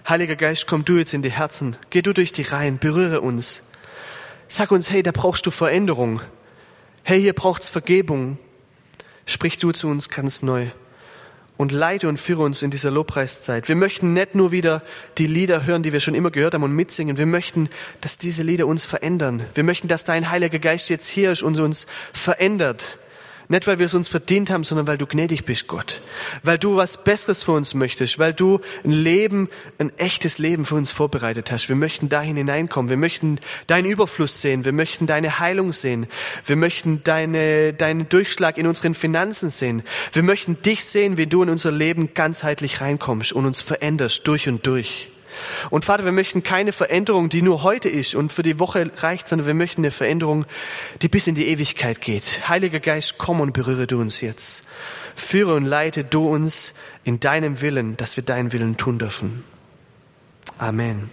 Heiliger 0.09 0.35
Geist, 0.35 0.67
komm 0.67 0.85
du 0.85 0.99
jetzt 0.99 1.15
in 1.15 1.23
die 1.23 1.31
Herzen. 1.31 1.77
Geh 1.91 2.03
du 2.03 2.13
durch 2.13 2.33
die 2.33 2.43
Reihen, 2.43 2.79
berühre 2.79 3.21
uns. 3.21 3.63
Sag 4.49 4.73
uns, 4.73 4.91
hey, 4.91 5.05
da 5.05 5.13
brauchst 5.13 5.47
du 5.47 5.53
Veränderung. 5.53 6.21
Hey, 7.05 7.21
hier 7.21 7.33
braucht's 7.33 7.69
Vergebung. 7.69 8.39
Sprich 9.25 9.59
du 9.59 9.71
zu 9.71 9.87
uns 9.87 10.09
ganz 10.09 10.43
neu 10.43 10.71
und 11.57 11.71
leite 11.71 12.09
und 12.09 12.19
führe 12.19 12.43
uns 12.43 12.63
in 12.63 12.73
dieser 12.73 12.91
Lobpreiszeit. 12.91 13.69
Wir 13.69 13.77
möchten 13.77 14.13
nicht 14.13 14.35
nur 14.35 14.51
wieder 14.51 14.83
die 15.19 15.27
Lieder 15.27 15.65
hören, 15.65 15.85
die 15.85 15.93
wir 15.93 16.01
schon 16.01 16.17
immer 16.17 16.33
gehört 16.33 16.55
haben 16.55 16.65
und 16.65 16.73
mitsingen. 16.73 17.19
Wir 17.19 17.27
möchten, 17.27 17.69
dass 18.01 18.19
diese 18.19 18.43
Lieder 18.43 18.67
uns 18.67 18.85
verändern. 18.85 19.47
Wir 19.55 19.63
möchten, 19.63 19.87
dass 19.87 20.03
dein 20.03 20.29
Heiliger 20.29 20.59
Geist 20.59 20.91
jetzt 20.91 21.07
hier 21.07 21.31
ist 21.31 21.45
und 21.45 21.61
uns 21.61 21.87
verändert. 22.13 22.99
Nicht, 23.49 23.67
weil 23.67 23.79
wir 23.79 23.87
es 23.87 23.95
uns 23.95 24.09
verdient 24.09 24.51
haben, 24.51 24.65
sondern 24.65 24.89
weil 24.89 24.99
du 24.99 25.07
gnädig 25.07 25.45
bist, 25.45 25.69
Gott. 25.69 26.01
Weil 26.43 26.59
du 26.59 26.77
was 26.77 27.05
Besseres 27.05 27.45
für 27.45 27.53
uns 27.53 27.75
möchtest, 27.75 28.19
weil 28.19 28.35
du 28.35 28.61
ein 28.85 28.91
Leben, 28.91 29.49
ein 29.79 29.97
echtes 29.99 30.39
Leben 30.39 30.65
für 30.65 30.75
uns 30.75 30.91
vorbereitet 30.91 31.53
hast. 31.53 31.69
Wir 31.69 31.77
möchten 31.77 32.09
dahin 32.09 32.37
hineinkommen. 32.37 32.91
Wir 32.91 32.97
möchten 32.97 33.39
deinen 33.69 33.87
Überfluss 33.87 34.43
sehen. 34.43 34.65
Wir 34.65 34.73
möchten 34.73 35.07
deine 35.07 35.39
Heilung 35.39 35.73
sehen. 35.73 36.07
Wir 36.45 36.57
möchten 36.57 37.03
deine, 37.05 37.73
deinen 37.73 38.09
Durchschlag 38.09 38.59
in 38.59 38.67
unseren 38.67 38.95
Finanzen 38.95 39.49
sehen. 39.49 39.83
Wir 40.13 40.25
möchten 40.25 40.61
dich 40.63 40.85
sehen, 40.85 41.17
wie 41.17 41.27
du 41.27 41.43
in 41.43 41.51
unser 41.51 41.71
Leben 41.71 42.15
ganzheitlich 42.15 42.81
reinkommst 42.81 43.33
und 43.33 43.47
uns 43.47 43.61
veränderst 43.61 44.27
durch 44.27 44.49
und 44.49 44.67
durch. 44.67 45.09
Und 45.71 45.85
Vater, 45.85 46.05
wir 46.05 46.13
möchten 46.13 46.43
keine 46.43 46.73
Veränderung, 46.73 47.29
die 47.29 47.43
nur 47.43 47.63
heute 47.63 47.89
ist 47.89 48.15
und 48.15 48.33
für 48.33 48.43
die 48.43 48.59
Woche 48.59 48.91
reicht, 48.99 49.29
sondern 49.29 49.47
wir 49.47 49.55
möchten 49.55 49.83
eine 49.83 49.91
Veränderung, 49.91 50.47
die 51.03 51.09
bis 51.09 51.27
in 51.27 51.35
die 51.35 51.49
Ewigkeit 51.49 52.01
geht. 52.01 52.49
Heiliger 52.49 52.81
Geist, 52.81 53.19
komm 53.19 53.41
und 53.41 53.53
berühre 53.53 53.87
du 53.87 54.01
uns 54.01 54.21
jetzt. 54.21 54.67
Führe 55.15 55.55
und 55.55 55.65
leite 55.65 56.05
du 56.05 56.29
uns 56.29 56.75
in 57.05 57.21
deinem 57.21 57.61
Willen, 57.61 57.97
dass 57.97 58.17
wir 58.17 58.25
deinen 58.25 58.53
Willen 58.53 58.77
tun 58.77 58.99
dürfen. 58.99 59.45
Amen. 60.59 61.11